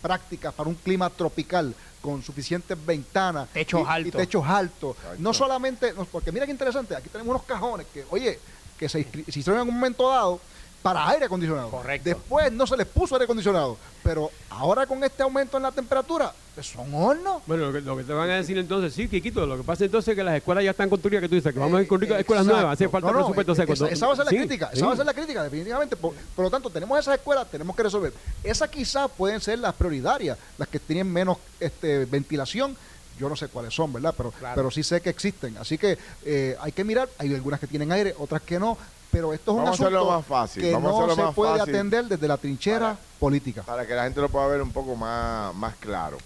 prácticas 0.00 0.52
para 0.54 0.68
un 0.68 0.74
clima 0.74 1.08
tropical, 1.10 1.74
con 2.02 2.22
suficientes 2.22 2.76
ventanas 2.86 3.48
techos 3.48 3.88
altos. 3.88 4.14
y 4.14 4.16
techos 4.16 4.46
altos? 4.46 4.96
No 5.18 5.32
solamente, 5.32 5.94
porque 6.12 6.32
mira 6.32 6.44
qué 6.44 6.52
interesante, 6.52 6.94
aquí 6.94 7.08
tenemos 7.08 7.30
unos 7.30 7.44
cajones 7.44 7.86
que, 7.92 8.04
oye, 8.10 8.38
que 8.78 8.88
se, 8.88 9.06
hicieron 9.26 9.60
en 9.62 9.68
un 9.68 9.74
momento 9.74 10.08
dado 10.08 10.40
para 10.82 11.08
aire 11.08 11.26
acondicionado. 11.26 11.70
Correcto. 11.70 12.08
Después 12.08 12.52
no 12.52 12.66
se 12.66 12.76
les 12.76 12.86
puso 12.86 13.14
aire 13.14 13.24
acondicionado. 13.24 13.76
Pero 14.02 14.30
ahora 14.50 14.86
con 14.86 15.02
este 15.04 15.22
aumento 15.22 15.56
en 15.56 15.64
la 15.64 15.72
temperatura, 15.72 16.32
pues 16.54 16.66
son 16.66 16.94
hornos. 16.94 17.42
Bueno, 17.46 17.70
lo 17.70 17.96
que, 17.96 18.04
te 18.04 18.12
van 18.12 18.30
a 18.30 18.36
decir 18.36 18.56
entonces, 18.56 18.94
sí, 18.94 19.08
Kikito, 19.08 19.44
lo 19.44 19.56
que 19.56 19.64
pasa 19.64 19.84
entonces 19.84 20.08
es 20.08 20.16
que 20.16 20.24
las 20.24 20.36
escuelas 20.36 20.64
ya 20.64 20.70
están 20.70 20.88
construidas, 20.88 21.22
que 21.22 21.28
tú 21.28 21.34
dices, 21.34 21.52
que 21.52 21.58
vamos 21.58 21.80
a 21.80 21.86
construir 21.86 22.18
escuelas 22.18 22.46
nuevas, 22.46 22.72
hace 22.72 22.88
falta 22.88 23.12
presupuesto 23.12 23.54
seco. 23.54 23.72
Esa, 23.72 23.88
esa, 23.88 24.06
va 24.06 24.12
a 24.12 24.16
ser 24.16 24.24
la 24.24 24.30
crítica, 24.30 24.70
esa 24.72 24.86
va 24.86 24.92
a 24.92 24.96
ser 24.96 25.06
la 25.06 25.14
crítica, 25.14 25.42
definitivamente. 25.42 25.96
Por, 25.96 26.14
lo 26.36 26.50
tanto, 26.50 26.70
tenemos 26.70 26.98
esas 26.98 27.16
escuelas, 27.16 27.50
tenemos 27.50 27.76
que 27.76 27.82
resolver. 27.82 28.12
Esas 28.42 28.70
quizás 28.70 29.10
pueden 29.10 29.40
ser 29.40 29.58
las 29.58 29.74
prioritarias, 29.74 30.38
las 30.56 30.68
que 30.68 30.78
tienen 30.78 31.12
menos 31.12 31.38
este, 31.60 32.04
ventilación, 32.06 32.76
yo 33.18 33.28
no 33.28 33.36
sé 33.36 33.48
cuáles 33.48 33.74
son, 33.74 33.92
¿verdad? 33.92 34.14
Pero, 34.16 34.32
pero 34.54 34.70
sí 34.70 34.82
sé 34.82 35.00
que 35.00 35.10
existen. 35.10 35.56
Así 35.58 35.76
que 35.76 35.98
eh, 36.24 36.56
hay 36.60 36.72
que 36.72 36.84
mirar, 36.84 37.08
hay 37.18 37.34
algunas 37.34 37.60
que 37.60 37.66
tienen 37.66 37.92
aire, 37.92 38.14
otras 38.18 38.42
que 38.42 38.58
no, 38.58 38.78
pero 39.10 39.32
esto 39.32 39.52
es 39.52 39.58
un 39.58 39.68
asunto 39.68 40.10
más 40.10 40.26
fácil. 40.26 40.62
que 40.62 40.72
Vamos 40.72 41.16
no 41.16 41.28
se 41.28 41.34
puede 41.34 41.60
atender 41.60 42.04
desde 42.04 42.28
la 42.28 42.36
trinchera 42.36 42.96
política. 43.18 43.62
Para 43.62 43.86
que 43.86 43.94
la 43.94 44.04
gente 44.04 44.20
lo 44.20 44.28
pueda 44.28 44.46
ver 44.48 44.62
un 44.62 44.72
poco 44.72 44.96
más, 44.96 45.54
más 45.54 45.74
claro. 45.76 46.18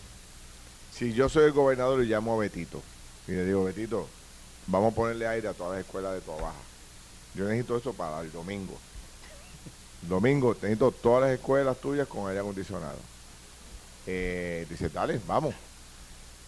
Si 0.93 1.13
yo 1.13 1.29
soy 1.29 1.45
el 1.45 1.53
gobernador 1.53 2.03
y 2.03 2.07
llamo 2.07 2.35
a 2.35 2.39
Betito 2.39 2.83
y 3.27 3.33
le 3.33 3.45
digo, 3.45 3.65
Betito, 3.65 4.09
vamos 4.67 4.93
a 4.93 4.97
ponerle 4.97 5.27
aire 5.27 5.49
a 5.49 5.55
todas 5.55 5.73
las 5.77 5.85
escuelas 5.85 6.15
de 6.15 6.21
toda 6.21 6.43
baja. 6.43 6.61
Yo 7.35 7.45
necesito 7.45 7.77
eso 7.77 7.93
para 7.93 8.21
el 8.21 8.31
domingo. 8.33 8.77
Domingo, 10.03 10.55
necesito 10.55 10.91
todas 10.91 11.23
las 11.23 11.39
escuelas 11.39 11.77
tuyas 11.79 12.09
con 12.09 12.29
aire 12.29 12.41
acondicionado. 12.41 12.99
Eh, 14.07 14.67
dice, 14.69 14.89
dale, 14.89 15.21
vamos. 15.27 15.55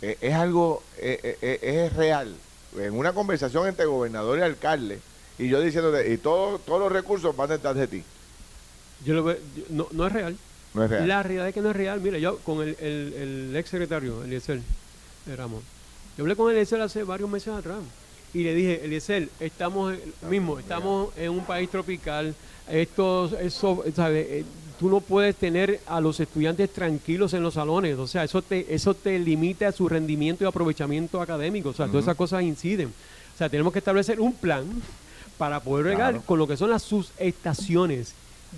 Eh, 0.03 0.19
es 0.21 0.35
algo, 0.35 0.83
eh, 0.99 1.59
es 1.63 1.93
real. 1.95 2.35
En 2.79 2.95
una 2.95 3.13
conversación 3.13 3.69
entre 3.69 3.87
gobernador 3.87 4.39
y 4.39 4.43
alcalde, 4.43 5.01
y 5.39 5.49
yo 5.49 5.61
diciéndote, 5.61 6.13
y 6.13 6.19
todos 6.19 6.61
todos 6.65 6.81
los 6.81 6.93
recursos 6.93 7.37
van 7.37 7.49
detrás 7.49 7.77
de 7.77 7.87
ti. 7.87 8.03
Yo 9.05 9.15
lo 9.15 9.25
veo, 9.25 9.37
no, 9.71 9.87
no, 9.93 10.07
es 10.07 10.13
real. 10.13 10.37
No 10.75 10.85
es 10.85 10.91
real. 10.91 11.09
La 11.09 11.23
realidad 11.23 11.49
es 11.49 11.55
que 11.55 11.61
no 11.61 11.71
es 11.71 11.77
real. 11.77 12.01
Mira, 12.01 12.19
yo 12.19 12.39
con 12.39 12.63
el, 12.63 12.77
el, 12.81 13.55
ex 13.57 13.71
secretario, 13.71 14.25
Eliezer 14.25 14.61
Ramón, 15.37 15.63
yo 16.17 16.25
hablé 16.25 16.37
con 16.37 16.51
Eliezer 16.51 16.81
hace 16.81 17.05
varios 17.05 17.31
meses 17.31 17.55
atrás 17.55 17.79
y 18.33 18.43
le 18.43 18.55
dije, 18.55 18.85
Eliezer, 18.85 19.29
estamos 19.41 19.95
mismo, 20.29 20.59
estamos 20.59 21.17
en 21.17 21.31
un 21.31 21.45
país 21.45 21.71
tropical, 21.71 22.35
esto, 22.69 23.31
eso, 23.39 23.85
¿sabes? 23.95 24.45
Tú 24.79 24.89
no 24.89 25.01
puedes 25.01 25.37
tener 25.37 25.81
a 25.87 26.01
los 26.01 26.19
estudiantes 26.19 26.71
tranquilos 26.73 27.33
en 27.33 27.43
los 27.43 27.55
salones, 27.55 27.97
o 27.99 28.07
sea, 28.07 28.25
eso 28.25 28.43
te, 28.43 28.75
eso 28.75 28.93
te 28.95 29.19
limita 29.19 29.69
a 29.69 29.73
su 29.73 29.89
rendimiento 29.89 30.45
y 30.45 30.47
aprovechamiento 30.47 31.21
académico, 31.21 31.69
o 31.69 31.73
sea, 31.73 31.87
todas 31.87 32.05
esas 32.05 32.17
cosas 32.17 32.43
inciden. 32.43 32.89
O 33.35 33.39
sea, 33.39 33.49
tenemos 33.49 33.73
que 33.73 33.79
establecer 33.79 34.21
un 34.21 34.33
plan 34.33 34.65
para 35.39 35.61
poder 35.61 35.87
regar 35.87 36.23
con 36.23 36.39
lo 36.39 36.47
que 36.47 36.57
son 36.57 36.71
las 36.71 36.83
subestaciones. 36.83 38.15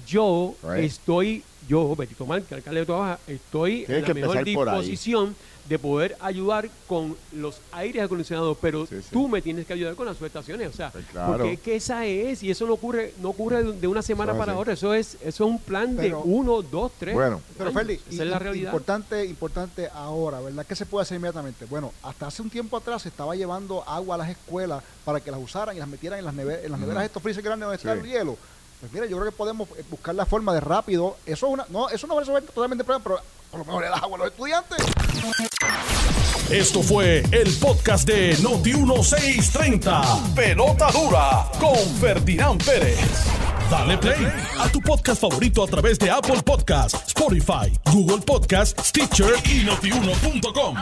Yo 0.06 0.54
estoy, 0.76 1.42
yo, 1.68 1.94
Betito 1.96 2.26
Mal, 2.26 2.44
que 2.44 2.54
alcalde 2.54 2.80
de 2.80 2.86
Toda 2.86 3.18
estoy 3.26 3.84
en 3.88 4.02
la 4.02 4.14
mejor 4.14 4.44
disposición 4.44 5.34
de 5.68 5.78
poder 5.78 6.16
ayudar 6.20 6.70
con 6.86 7.16
los 7.32 7.60
aires 7.72 8.02
acondicionados, 8.02 8.56
pero 8.60 8.86
tú 9.10 9.26
me 9.26 9.42
tienes 9.42 9.66
que 9.66 9.72
ayudar 9.72 9.96
con 9.96 10.06
las 10.06 10.16
subestaciones, 10.16 10.68
o 10.68 10.72
sea, 10.72 10.90
pues 10.90 11.04
porque 11.12 11.52
es 11.54 11.60
que 11.60 11.76
esa 11.76 12.06
es, 12.06 12.42
y 12.42 12.50
eso 12.50 12.66
no 12.66 12.74
ocurre, 12.74 13.14
no 13.20 13.30
ocurre 13.30 13.64
de 13.64 13.86
una 13.88 14.02
semana 14.02 14.36
para 14.38 14.56
otra, 14.56 14.74
eso 14.74 14.94
es, 14.94 15.14
eso 15.16 15.26
es 15.26 15.40
un 15.40 15.58
plan 15.58 15.96
de 15.96 16.14
uno, 16.14 16.62
dos, 16.62 16.92
tres. 16.98 17.14
Bueno, 17.14 17.40
pero 17.58 17.72
Feli, 17.72 18.00
esa 18.08 18.22
es 18.22 18.30
la 18.30 18.38
realidad. 18.38 18.70
Importante, 18.70 19.24
importante 19.24 19.88
ahora, 19.92 20.40
¿verdad? 20.40 20.64
¿Qué 20.66 20.76
se 20.76 20.86
puede 20.86 21.02
hacer 21.02 21.16
inmediatamente? 21.16 21.64
Bueno, 21.64 21.92
hasta 22.02 22.28
hace 22.28 22.42
un 22.42 22.50
tiempo 22.50 22.76
atrás 22.76 23.02
se 23.02 23.08
estaba 23.08 23.34
llevando 23.34 23.82
agua 23.88 24.14
a 24.14 24.18
las 24.18 24.30
escuelas 24.30 24.84
para 25.04 25.20
que 25.20 25.32
las 25.32 25.40
usaran 25.40 25.74
y 25.74 25.80
las 25.80 25.88
metieran 25.88 26.20
en 26.20 26.26
las 26.26 26.34
neveras, 26.34 26.64
en 26.64 26.70
las 26.70 26.80
neveras 26.80 27.04
estos 27.04 27.22
freezer 27.22 27.42
grandes 27.42 27.66
donde 27.66 27.76
está 27.76 27.92
el 27.92 28.04
hielo. 28.04 28.36
Pues 28.80 28.92
mira, 28.92 29.06
yo 29.06 29.16
creo 29.16 29.30
que 29.30 29.36
podemos 29.36 29.68
eh, 29.70 29.84
buscar 29.90 30.14
la 30.14 30.26
forma 30.26 30.54
de 30.54 30.60
rápido. 30.60 31.16
Eso 31.26 31.46
es 31.46 31.52
una, 31.52 31.66
no, 31.70 31.88
eso 31.88 32.06
no 32.06 32.14
va 32.14 32.20
a 32.20 32.22
resolver 32.22 32.44
totalmente 32.44 32.84
problema, 32.84 33.02
pero 33.02 33.20
por 33.50 33.60
lo 33.60 33.66
menos 33.66 33.80
le 33.82 33.88
das 33.88 34.02
agua 34.02 34.16
a 34.16 34.18
los 34.18 34.28
estudiantes. 34.28 34.78
Esto 36.50 36.82
fue 36.82 37.24
el 37.32 37.52
podcast 37.56 38.06
de 38.06 38.36
Noti1630. 38.38 40.34
Pelota 40.34 40.90
dura 40.92 41.50
con 41.58 41.76
Ferdinand 42.00 42.62
Pérez. 42.64 42.98
Dale 43.70 43.98
play 43.98 44.32
a 44.60 44.68
tu 44.68 44.80
podcast 44.80 45.20
favorito 45.20 45.64
a 45.64 45.66
través 45.66 45.98
de 45.98 46.08
Apple 46.08 46.42
Podcasts, 46.44 47.02
Spotify, 47.08 47.72
Google 47.92 48.22
Podcasts, 48.24 48.90
Stitcher 48.90 49.34
y 49.44 49.64
notiuno.com. 49.64 50.76